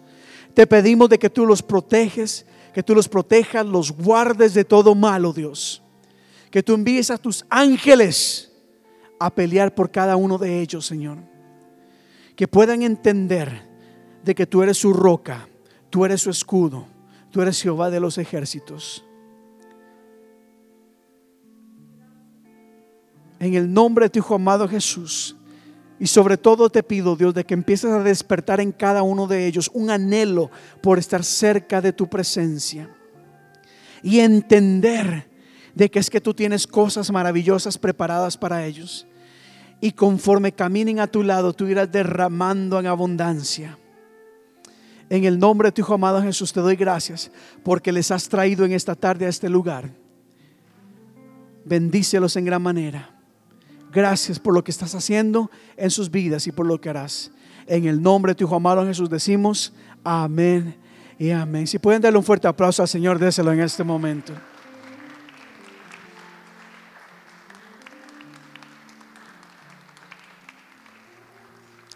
te 0.54 0.68
pedimos 0.68 1.08
de 1.08 1.18
que 1.18 1.30
tú 1.30 1.46
los 1.46 1.64
proteges, 1.64 2.46
que 2.74 2.84
tú 2.84 2.94
los 2.94 3.08
protejas, 3.08 3.66
los 3.66 3.94
guardes 3.94 4.54
de 4.54 4.66
todo 4.66 4.94
mal, 4.94 5.24
oh 5.24 5.32
Dios. 5.32 5.82
Que 6.52 6.62
tú 6.62 6.74
envíes 6.74 7.12
a 7.12 7.18
tus 7.18 7.46
ángeles 7.50 8.52
a 9.22 9.34
pelear 9.34 9.74
por 9.74 9.92
cada 9.92 10.18
uno 10.18 10.38
de 10.38 10.60
ellos, 10.60 10.86
Señor. 10.86 11.20
Que 12.36 12.46
puedan 12.46 12.82
entender 12.82 13.70
de 14.26 14.36
que 14.36 14.46
tú 14.46 14.64
eres 14.64 14.78
su 14.78 14.92
roca, 14.92 15.48
tú 15.90 16.04
eres 16.04 16.20
su 16.20 16.30
escudo, 16.30 16.88
tú 17.32 17.42
eres 17.42 17.62
Jehová 17.62 17.90
de 17.90 18.02
los 18.02 18.18
ejércitos. 18.18 19.06
En 23.40 23.54
el 23.54 23.72
nombre 23.72 24.06
de 24.06 24.10
tu 24.10 24.20
Hijo 24.20 24.36
amado 24.36 24.68
Jesús. 24.68 25.36
Y 26.00 26.08
sobre 26.08 26.38
todo 26.38 26.70
te 26.70 26.82
pido, 26.82 27.16
Dios, 27.16 27.34
de 27.34 27.44
que 27.44 27.54
empieces 27.54 27.92
a 27.92 28.02
despertar 28.04 28.62
en 28.62 28.72
cada 28.72 29.04
uno 29.04 29.28
de 29.28 29.46
ellos 29.46 29.70
un 29.74 29.90
anhelo 29.90 30.50
por 30.82 30.98
estar 30.98 31.24
cerca 31.24 31.82
de 31.82 31.92
tu 31.92 32.08
presencia. 32.08 32.90
Y 34.02 34.20
entender 34.20 35.30
de 35.76 35.92
que 35.92 36.00
es 36.00 36.10
que 36.10 36.22
tú 36.22 36.34
tienes 36.34 36.66
cosas 36.66 37.12
maravillosas 37.12 37.78
preparadas 37.78 38.38
para 38.38 38.66
ellos. 38.66 39.08
Y 39.82 39.92
conforme 39.92 40.54
caminen 40.54 41.00
a 41.00 41.08
tu 41.08 41.22
lado, 41.22 41.54
tú 41.54 41.68
irás 41.68 41.92
derramando 41.92 42.80
en 42.80 42.88
abundancia. 42.88 43.78
En 45.10 45.26
el 45.26 45.38
nombre 45.38 45.68
de 45.68 45.72
tu 45.74 45.82
Hijo 45.82 45.96
amado 45.96 46.22
Jesús 46.22 46.54
te 46.54 46.62
doy 46.62 46.76
gracias 46.76 47.32
porque 47.64 47.92
les 47.92 48.12
has 48.12 48.30
traído 48.30 48.64
en 48.64 48.72
esta 48.72 48.96
tarde 48.96 49.26
a 49.26 49.30
este 49.30 49.50
lugar. 49.50 49.90
Bendícelos 51.66 52.36
en 52.38 52.46
gran 52.46 52.62
manera. 52.62 53.19
Gracias 53.92 54.40
por 54.40 54.54
lo 54.54 54.64
que 54.64 54.72
estás 54.72 54.94
haciendo 54.94 55.50
en 55.76 55.90
sus 55.90 56.12
vidas 56.12 56.46
y 56.48 56.52
por 56.52 56.66
lo 56.66 56.80
que 56.80 56.90
harás. 56.90 57.32
En 57.66 57.86
el 57.86 58.02
nombre 58.02 58.32
de 58.32 58.36
tu 58.36 58.46
Hijo 58.46 58.56
amado 58.56 58.86
Jesús 58.86 59.10
decimos 59.10 59.74
amén 60.04 60.76
y 61.18 61.32
amén. 61.32 61.68
Si 61.68 61.80
pueden 61.80 62.02
darle 62.02 62.18
un 62.18 62.24
fuerte 62.24 62.48
aplauso 62.48 62.82
al 62.82 62.88
Señor, 62.88 63.20
déselo 63.20 63.52
en 63.52 63.62
este 63.62 63.84
momento. 63.84 64.34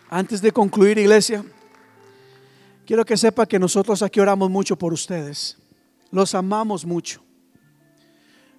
Antes 0.10 0.44
de 0.44 0.52
concluir, 0.52 1.00
iglesia, 1.00 1.44
quiero 2.86 3.04
que 3.04 3.18
sepa 3.18 3.48
que 3.48 3.58
nosotros 3.58 4.04
aquí 4.04 4.20
oramos 4.20 4.48
mucho 4.48 4.76
por 4.78 4.94
ustedes. 4.94 5.58
Los 6.12 6.36
amamos 6.36 6.86
mucho. 6.86 7.24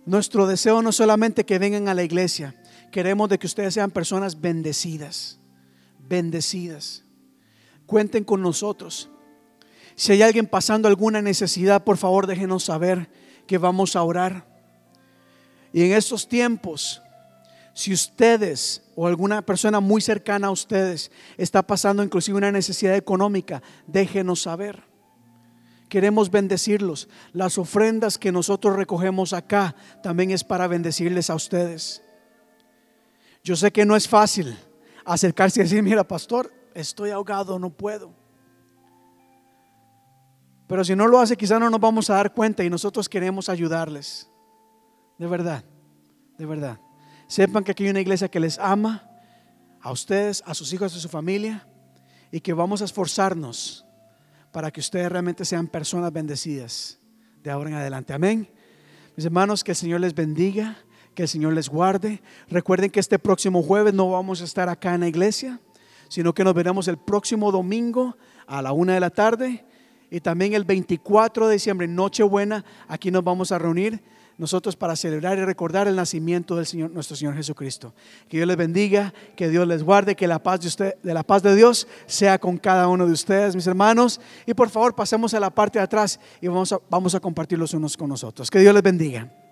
Nuestro 0.04 0.48
deseo 0.48 0.82
no 0.82 0.90
es 0.90 0.96
solamente 0.96 1.46
que 1.46 1.60
vengan 1.60 1.86
a 1.86 1.94
la 1.94 2.02
iglesia, 2.02 2.56
queremos 2.94 3.28
de 3.28 3.40
que 3.40 3.48
ustedes 3.48 3.74
sean 3.74 3.90
personas 3.90 4.40
bendecidas, 4.40 5.40
bendecidas. 6.08 7.02
Cuenten 7.86 8.22
con 8.22 8.40
nosotros. 8.40 9.10
Si 9.96 10.12
hay 10.12 10.22
alguien 10.22 10.46
pasando 10.46 10.86
alguna 10.86 11.20
necesidad, 11.20 11.82
por 11.82 11.96
favor 11.96 12.28
déjenos 12.28 12.62
saber 12.62 13.10
que 13.48 13.58
vamos 13.58 13.96
a 13.96 14.02
orar. 14.04 14.46
Y 15.72 15.82
en 15.82 15.90
estos 15.90 16.28
tiempos, 16.28 17.02
si 17.72 17.92
ustedes 17.92 18.84
o 18.94 19.08
alguna 19.08 19.42
persona 19.42 19.80
muy 19.80 20.00
cercana 20.00 20.46
a 20.46 20.52
ustedes 20.52 21.10
está 21.36 21.66
pasando 21.66 22.00
inclusive 22.00 22.38
una 22.38 22.52
necesidad 22.52 22.94
económica, 22.94 23.60
déjenos 23.88 24.42
saber. 24.42 24.84
Queremos 25.88 26.30
bendecirlos. 26.30 27.08
Las 27.32 27.58
ofrendas 27.58 28.18
que 28.18 28.30
nosotros 28.30 28.76
recogemos 28.76 29.32
acá 29.32 29.74
también 30.00 30.30
es 30.30 30.44
para 30.44 30.68
bendecirles 30.68 31.28
a 31.28 31.34
ustedes. 31.34 32.04
Yo 33.44 33.54
sé 33.54 33.70
que 33.70 33.84
no 33.84 33.94
es 33.94 34.08
fácil 34.08 34.56
acercarse 35.04 35.60
y 35.60 35.64
decir, 35.64 35.82
mira, 35.82 36.02
pastor, 36.02 36.50
estoy 36.72 37.10
ahogado, 37.10 37.58
no 37.58 37.68
puedo. 37.68 38.10
Pero 40.66 40.82
si 40.82 40.96
no 40.96 41.06
lo 41.06 41.20
hace, 41.20 41.36
quizá 41.36 41.58
no 41.58 41.68
nos 41.68 41.78
vamos 41.78 42.08
a 42.08 42.14
dar 42.14 42.32
cuenta 42.32 42.64
y 42.64 42.70
nosotros 42.70 43.06
queremos 43.06 43.50
ayudarles. 43.50 44.30
De 45.18 45.26
verdad, 45.26 45.62
de 46.38 46.46
verdad. 46.46 46.80
Sepan 47.28 47.62
que 47.62 47.72
aquí 47.72 47.84
hay 47.84 47.90
una 47.90 48.00
iglesia 48.00 48.30
que 48.30 48.40
les 48.40 48.58
ama, 48.58 49.10
a 49.84 49.92
ustedes, 49.92 50.42
a 50.46 50.54
sus 50.54 50.72
hijos, 50.72 50.96
a 50.96 50.98
su 50.98 51.10
familia, 51.10 51.68
y 52.32 52.40
que 52.40 52.54
vamos 52.54 52.80
a 52.80 52.86
esforzarnos 52.86 53.84
para 54.50 54.70
que 54.70 54.80
ustedes 54.80 55.12
realmente 55.12 55.44
sean 55.44 55.66
personas 55.66 56.10
bendecidas 56.10 56.98
de 57.42 57.50
ahora 57.50 57.68
en 57.68 57.76
adelante. 57.76 58.14
Amén. 58.14 58.50
Mis 59.14 59.26
hermanos, 59.26 59.62
que 59.62 59.72
el 59.72 59.76
Señor 59.76 60.00
les 60.00 60.14
bendiga, 60.14 60.78
que 61.14 61.22
el 61.22 61.28
Señor 61.28 61.52
les 61.52 61.68
guarde. 61.68 62.20
Recuerden 62.48 62.90
que 62.90 63.00
este 63.00 63.18
próximo 63.18 63.62
jueves 63.62 63.94
no 63.94 64.10
vamos 64.10 64.40
a 64.40 64.44
estar 64.44 64.68
acá 64.68 64.94
en 64.94 65.00
la 65.00 65.08
iglesia, 65.08 65.60
sino 66.08 66.34
que 66.34 66.44
nos 66.44 66.54
veremos 66.54 66.88
el 66.88 66.98
próximo 66.98 67.50
domingo 67.52 68.16
a 68.46 68.60
la 68.62 68.72
una 68.72 68.94
de 68.94 69.00
la 69.00 69.10
tarde 69.10 69.64
y 70.10 70.20
también 70.20 70.54
el 70.54 70.64
24 70.64 71.48
de 71.48 71.54
diciembre, 71.54 71.88
Nochebuena, 71.88 72.64
aquí 72.86 73.10
nos 73.10 73.24
vamos 73.24 73.50
a 73.50 73.58
reunir 73.58 74.00
nosotros 74.38 74.76
para 74.76 74.96
celebrar 74.96 75.38
y 75.38 75.44
recordar 75.44 75.88
el 75.88 75.96
nacimiento 75.96 76.56
del 76.56 76.66
Señor, 76.66 76.90
nuestro 76.90 77.16
Señor 77.16 77.34
Jesucristo. 77.34 77.94
Que 78.28 78.36
Dios 78.36 78.48
les 78.48 78.56
bendiga, 78.56 79.12
que 79.36 79.48
Dios 79.48 79.66
les 79.66 79.82
guarde, 79.82 80.14
que 80.14 80.26
la 80.26 80.42
paz 80.42 80.60
de 80.60 80.68
usted, 80.68 80.94
de 81.02 81.14
la 81.14 81.22
paz 81.22 81.42
de 81.42 81.54
Dios 81.54 81.86
sea 82.06 82.38
con 82.38 82.58
cada 82.58 82.88
uno 82.88 83.06
de 83.06 83.12
ustedes, 83.12 83.54
mis 83.54 83.66
hermanos. 83.66 84.20
Y 84.46 84.54
por 84.54 84.70
favor, 84.70 84.94
pasemos 84.94 85.34
a 85.34 85.40
la 85.40 85.50
parte 85.50 85.78
de 85.78 85.84
atrás 85.84 86.18
y 86.40 86.48
vamos 86.48 86.72
a, 86.72 86.80
vamos 86.90 87.14
a 87.14 87.20
compartir 87.20 87.58
los 87.58 87.74
unos 87.74 87.96
con 87.96 88.08
nosotros. 88.08 88.50
Que 88.50 88.58
Dios 88.58 88.74
les 88.74 88.82
bendiga. 88.82 89.43